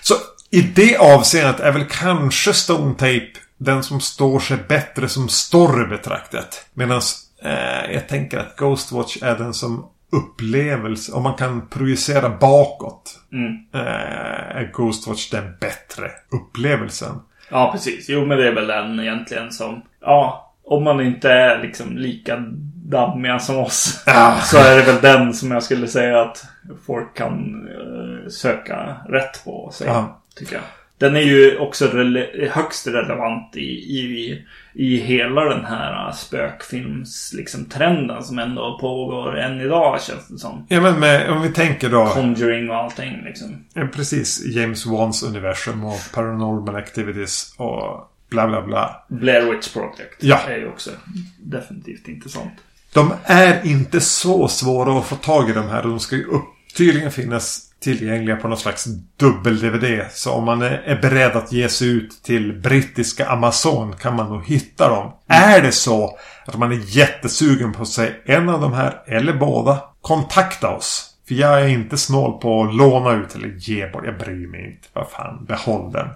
Så 0.00 0.14
i 0.50 0.60
det 0.60 0.96
avseendet 0.96 1.60
är 1.60 1.72
väl 1.72 1.84
kanske 1.84 2.52
Stone 2.52 2.94
Tape 2.94 3.32
den 3.56 3.82
som 3.82 4.00
står 4.00 4.40
sig 4.40 4.56
bättre 4.68 5.08
som 5.08 5.28
story 5.28 5.86
betraktat. 5.86 6.66
Medan 6.74 7.00
eh, 7.42 7.92
jag 7.92 8.08
tänker 8.08 8.38
att 8.38 8.56
Ghostwatch 8.56 9.22
är 9.22 9.38
den 9.38 9.54
som 9.54 9.90
upplevelse, 10.12 11.12
om 11.12 11.22
man 11.22 11.34
kan 11.34 11.68
projicera 11.68 12.28
bakåt. 12.28 13.20
Mm. 13.32 13.52
Eh, 13.74 14.56
är 14.56 14.70
Ghostwatch 14.72 15.30
den 15.30 15.54
bättre 15.60 16.10
upplevelsen. 16.30 17.20
Ja, 17.50 17.72
precis. 17.72 18.08
Jo, 18.08 18.26
men 18.26 18.38
det 18.38 18.48
är 18.48 18.54
väl 18.54 18.66
den 18.66 19.00
egentligen 19.00 19.52
som... 19.52 19.82
Ja, 20.00 20.52
om 20.64 20.84
man 20.84 21.00
inte 21.00 21.30
är 21.30 21.62
liksom 21.62 21.96
lika 21.96 22.36
dammiga 22.84 23.38
som 23.38 23.58
oss. 23.58 24.02
Ja. 24.06 24.36
Så 24.42 24.58
är 24.58 24.76
det 24.76 24.82
väl 24.92 25.00
den 25.02 25.34
som 25.34 25.50
jag 25.50 25.62
skulle 25.62 25.86
säga 25.86 26.20
att 26.20 26.44
folk 26.86 27.16
kan 27.16 27.68
eh, 27.68 28.28
söka 28.28 28.96
rätt 29.08 29.44
på. 29.44 29.70
Så, 29.72 29.84
Ja. 29.84 30.20
Tycker 30.36 30.54
jag. 30.54 30.62
Den 30.98 31.16
är 31.16 31.20
ju 31.20 31.58
också 31.58 31.86
rele 31.86 32.50
högst 32.52 32.86
relevant 32.86 33.56
i, 33.56 33.60
i, 33.98 34.42
i 34.72 34.96
hela 34.98 35.44
den 35.44 35.64
här 35.64 36.12
spökfilms 36.12 37.32
liksom, 37.36 37.64
trenden 37.64 38.24
som 38.24 38.38
ändå 38.38 38.78
pågår 38.80 39.38
än 39.38 39.60
idag 39.60 40.02
känns 40.02 40.28
det 40.28 40.38
som. 40.38 40.66
Ja 40.68 40.80
men 40.80 41.00
med, 41.00 41.30
om 41.30 41.42
vi 41.42 41.48
tänker 41.48 41.90
då. 41.90 42.06
Conjuring 42.06 42.70
och 42.70 42.76
allting 42.76 43.22
liksom. 43.24 43.64
Ja, 43.74 43.86
precis. 43.94 44.46
James 44.46 44.86
Wans 44.86 45.22
universum 45.22 45.84
och 45.84 46.00
Paranormal 46.14 46.76
Activities 46.76 47.54
och 47.56 48.12
bla 48.30 48.48
bla 48.48 48.62
bla. 48.62 49.04
Blair 49.08 49.50
Witch 49.52 49.72
Project 49.72 50.16
Ja. 50.20 50.40
är 50.48 50.56
ju 50.56 50.68
också 50.68 50.90
definitivt 51.38 52.08
intressant. 52.08 52.52
De 52.94 53.12
är 53.24 53.66
inte 53.66 54.00
så 54.00 54.48
svåra 54.48 54.98
att 54.98 55.06
få 55.06 55.16
tag 55.16 55.50
i 55.50 55.52
de 55.52 55.68
här. 55.68 55.82
De 55.82 56.00
ska 56.00 56.16
ju 56.16 56.24
upp, 56.24 56.44
tydligen 56.76 57.12
finnas 57.12 57.67
tillgängliga 57.80 58.36
på 58.36 58.48
någon 58.48 58.58
slags 58.58 58.86
dubbel-DVD. 59.16 60.04
Så 60.10 60.32
om 60.32 60.44
man 60.44 60.62
är, 60.62 60.98
beredd 61.02 61.36
att 61.36 61.52
ge 61.52 61.68
sig 61.68 61.88
ut 61.88 62.22
till 62.22 62.60
brittiska 62.60 63.26
Amazon 63.26 63.92
kan 63.92 64.16
man 64.16 64.28
nog 64.28 64.44
hitta 64.46 64.88
dem. 64.88 65.12
Är 65.28 65.62
det 65.62 65.72
så 65.72 66.18
att 66.46 66.58
man 66.58 66.72
är 66.72 66.96
jättesugen 66.96 67.72
på 67.72 67.84
se 67.84 68.10
en 68.24 68.48
av 68.48 68.60
de 68.60 68.72
här 68.72 69.02
eller 69.06 69.32
båda. 69.32 69.80
Kontakta 70.02 70.68
oss. 70.68 71.14
För 71.28 71.34
jag 71.34 71.60
är 71.60 71.68
inte 71.68 71.98
snål 71.98 72.40
på 72.40 72.62
att 72.62 72.74
låna 72.74 73.12
ut 73.12 73.34
eller 73.34 73.54
ge 73.58 73.86
bort. 73.86 74.04
Jag 74.04 74.18
bryr 74.18 74.46
mig 74.46 74.66
inte. 74.66 74.88
Vad 74.92 75.10
fan, 75.10 75.44
behåll 75.44 75.92
den. 75.92 76.08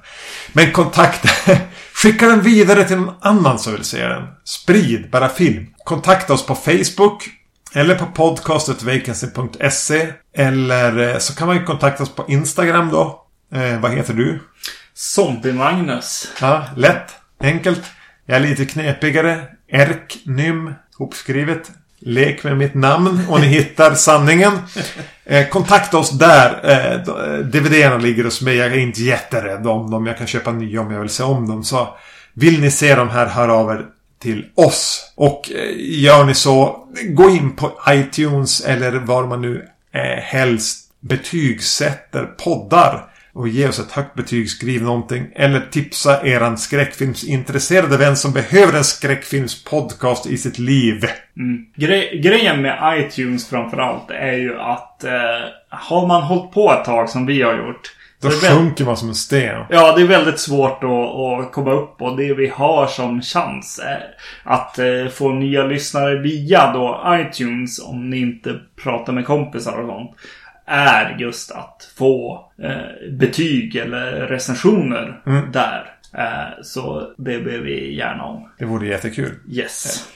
Men 0.52 0.72
kontakta. 0.72 1.28
Skicka 1.94 2.26
den 2.26 2.40
vidare 2.40 2.84
till 2.84 2.96
någon 2.96 3.14
annan 3.20 3.58
som 3.58 3.72
vill 3.72 3.84
se 3.84 4.06
den. 4.06 4.22
Sprid 4.44 5.10
bara 5.10 5.28
film. 5.28 5.66
Kontakta 5.84 6.32
oss 6.32 6.46
på 6.46 6.54
Facebook. 6.54 7.41
Eller 7.74 7.94
på 7.94 8.06
podcastetvacancy.se. 8.06 10.12
Eller 10.36 11.12
eh, 11.12 11.18
så 11.18 11.34
kan 11.34 11.46
man 11.46 11.56
ju 11.56 11.64
kontakta 11.64 12.02
oss 12.02 12.14
på 12.14 12.24
Instagram 12.28 12.90
då. 12.90 13.22
Eh, 13.54 13.80
vad 13.80 13.90
heter 13.90 14.14
du? 14.14 14.40
Zombie-Magnus. 14.94 16.28
Ja, 16.40 16.64
lätt. 16.76 17.10
Enkelt. 17.40 17.82
Jag 18.26 18.36
är 18.36 18.40
lite 18.40 18.64
knepigare. 18.64 19.42
Erknym. 19.68 20.74
Hopskrivet. 20.98 21.70
Lek 22.00 22.44
med 22.44 22.56
mitt 22.56 22.74
namn 22.74 23.20
och 23.28 23.40
ni 23.40 23.46
hittar 23.46 23.94
sanningen. 23.94 24.52
Eh, 25.24 25.48
kontakta 25.48 25.98
oss 25.98 26.10
där. 26.10 26.70
Eh, 26.70 26.98
DVD-erna 27.38 27.98
ligger 27.98 28.24
hos 28.24 28.42
mig. 28.42 28.56
Jag 28.56 28.66
är 28.66 28.78
inte 28.78 29.02
jätterädd 29.02 29.66
om 29.66 29.90
dem. 29.90 30.06
Jag 30.06 30.18
kan 30.18 30.26
köpa 30.26 30.52
nya 30.52 30.80
om 30.80 30.90
jag 30.90 31.00
vill 31.00 31.10
se 31.10 31.22
om 31.22 31.48
dem. 31.48 31.64
Så 31.64 31.96
vill 32.34 32.60
ni 32.60 32.70
se 32.70 32.94
dem 32.94 33.08
här, 33.08 33.26
hör 33.26 33.48
av 33.48 33.70
er 33.70 33.86
till 34.22 34.46
oss. 34.54 35.12
Och 35.16 35.50
eh, 35.52 35.72
gör 35.76 36.24
ni 36.24 36.34
så, 36.34 36.86
gå 37.08 37.30
in 37.30 37.56
på 37.56 37.72
iTunes 37.88 38.64
eller 38.64 38.92
var 38.92 39.26
man 39.26 39.42
nu 39.42 39.68
eh, 39.94 40.22
helst 40.22 40.90
betygsätter 41.00 42.24
poddar. 42.24 43.08
Och 43.34 43.48
ge 43.48 43.68
oss 43.68 43.78
ett 43.78 43.92
högt 43.92 44.14
betyg, 44.14 44.50
skriv 44.50 44.82
någonting. 44.82 45.26
Eller 45.34 45.60
tipsa 45.70 46.26
eran 46.26 46.58
skräckfilmsintresserade 46.58 47.96
vän 47.96 48.16
som 48.16 48.32
behöver 48.32 48.78
en 48.78 48.84
skräckfilmspodcast 48.84 50.26
i 50.26 50.38
sitt 50.38 50.58
liv. 50.58 51.04
Mm. 51.36 51.66
Gre 51.76 52.16
grejen 52.16 52.62
med 52.62 52.98
iTunes 52.98 53.48
framförallt 53.48 54.10
är 54.10 54.32
ju 54.32 54.60
att 54.60 55.04
eh, 55.04 55.12
har 55.68 56.06
man 56.06 56.22
hållit 56.22 56.52
på 56.52 56.72
ett 56.72 56.84
tag 56.84 57.08
som 57.08 57.26
vi 57.26 57.42
har 57.42 57.54
gjort. 57.54 57.92
Då 58.22 58.30
sjunker 58.30 58.84
man 58.84 58.96
som 58.96 59.08
en 59.08 59.14
sten. 59.14 59.64
Ja, 59.70 59.96
det 59.96 60.02
är 60.02 60.06
väldigt 60.06 60.38
svårt 60.38 60.84
att, 60.84 61.52
komma 61.52 61.72
upp 61.72 62.02
och 62.02 62.16
det 62.16 62.34
vi 62.34 62.48
har 62.48 62.86
som 62.86 63.22
chans 63.22 63.80
är 63.84 64.14
att 64.44 64.78
eh, 64.78 65.08
få 65.12 65.32
nya 65.32 65.64
lyssnare 65.64 66.18
via 66.18 66.72
då 66.72 67.04
iTunes 67.08 67.84
om 67.84 68.10
ni 68.10 68.20
inte 68.20 68.60
pratar 68.82 69.12
med 69.12 69.26
kompisar 69.26 69.78
och 69.78 69.88
sånt. 69.88 70.10
Är 70.66 71.16
just 71.18 71.50
att 71.50 71.92
få 71.98 72.44
eh, 72.62 73.10
betyg 73.18 73.76
eller 73.76 74.12
recensioner 74.12 75.20
där. 75.52 75.92
Eh, 76.18 76.62
så 76.62 77.14
det 77.18 77.38
ber 77.38 77.58
vi 77.58 77.96
gärna 77.96 78.24
om. 78.24 78.48
Det 78.58 78.64
vore 78.64 78.86
jättekul. 78.86 79.34
Yes. 79.50 80.08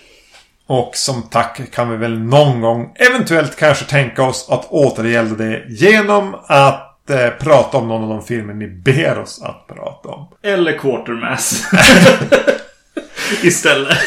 Och 0.67 0.91
som 0.95 1.23
tack 1.23 1.71
kan 1.73 1.91
vi 1.91 1.97
väl 1.97 2.19
någon 2.19 2.61
gång 2.61 2.93
eventuellt 2.95 3.57
kanske 3.57 3.85
tänka 3.85 4.23
oss 4.23 4.49
att 4.51 4.67
återgälda 4.71 5.35
det 5.35 5.65
genom 5.69 6.37
att 6.47 6.86
eh, 7.11 7.31
prata 7.31 7.77
om 7.77 7.89
någon 7.89 8.03
av 8.03 8.09
de 8.09 8.23
filmer 8.23 8.55
ni 8.55 8.69
ber 8.69 9.19
oss 9.19 9.43
att 9.43 9.67
prata 9.67 10.09
om. 10.09 10.29
Eller 10.43 10.79
Quartermass. 10.79 11.65
Istället. 13.43 13.99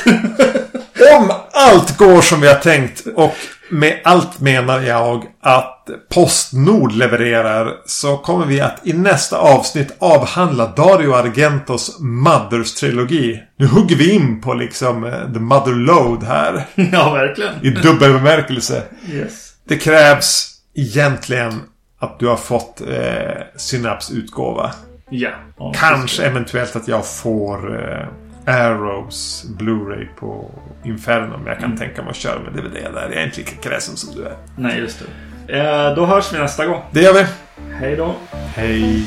Om 1.18 1.32
allt 1.52 1.98
går 1.98 2.22
som 2.22 2.42
vi 2.42 2.48
har 2.48 2.56
tänkt 2.56 3.04
och 3.16 3.36
med 3.72 4.00
allt 4.04 4.40
menar 4.40 4.82
jag 4.82 5.26
att 5.42 5.88
Postnord 6.14 6.92
levererar 6.92 7.74
så 7.86 8.18
kommer 8.18 8.46
vi 8.46 8.62
att 8.62 8.88
i 8.88 8.94
nästa 8.94 9.38
avsnitt 9.38 9.96
avhandla 10.00 10.68
Dario 10.68 11.14
Argentos 11.14 12.00
Mothers-trilogi. 12.00 13.40
Nu 13.58 13.68
hugger 13.68 13.96
vi 13.96 14.12
in 14.12 14.42
på 14.42 14.54
liksom 14.54 15.04
eh, 15.04 15.34
The 15.34 15.40
Mother 15.40 15.72
Load 15.74 16.24
här. 16.24 16.66
ja, 16.92 17.14
verkligen. 17.14 17.66
I 17.66 17.70
dubbel 17.70 18.14
bemärkelse. 18.14 18.84
Yes. 19.12 19.54
Det 19.68 19.78
krävs 19.78 20.52
egentligen 20.76 21.62
att 22.00 22.20
du 22.20 22.28
har 22.28 22.36
fått 22.36 22.82
eh, 22.82 23.42
Synaps-utgåva. 23.56 24.72
Ja. 25.10 25.30
ja 25.58 25.74
Kanske 25.76 26.24
eventuellt 26.24 26.76
att 26.76 26.88
jag 26.88 27.08
får 27.08 27.84
eh, 27.90 28.08
Arrows 28.46 29.46
Blu-ray 29.60 30.08
på 30.20 30.52
Inferno. 30.84 31.38
Men 31.38 31.48
jag 31.48 31.60
kan 31.60 31.78
tänka 31.78 32.02
mig 32.02 32.10
att 32.10 32.16
köra 32.16 32.40
med 32.40 32.54
DVD 32.54 32.74
där. 32.74 33.10
Jag 33.12 33.22
är 33.22 33.26
inte 33.26 33.38
lika 33.38 33.70
kräsen 33.70 33.96
som 33.96 34.16
du 34.16 34.26
är. 34.26 34.36
Nej, 34.56 34.80
just 34.80 35.04
det. 35.48 35.60
Eh, 35.60 35.96
då 35.96 36.06
hörs 36.06 36.34
vi 36.34 36.38
nästa 36.38 36.66
gång. 36.66 36.82
Det 36.92 37.02
gör 37.02 37.14
vi. 37.14 37.26
Hej 37.74 37.96
då. 37.96 38.16
Hej. 38.56 39.06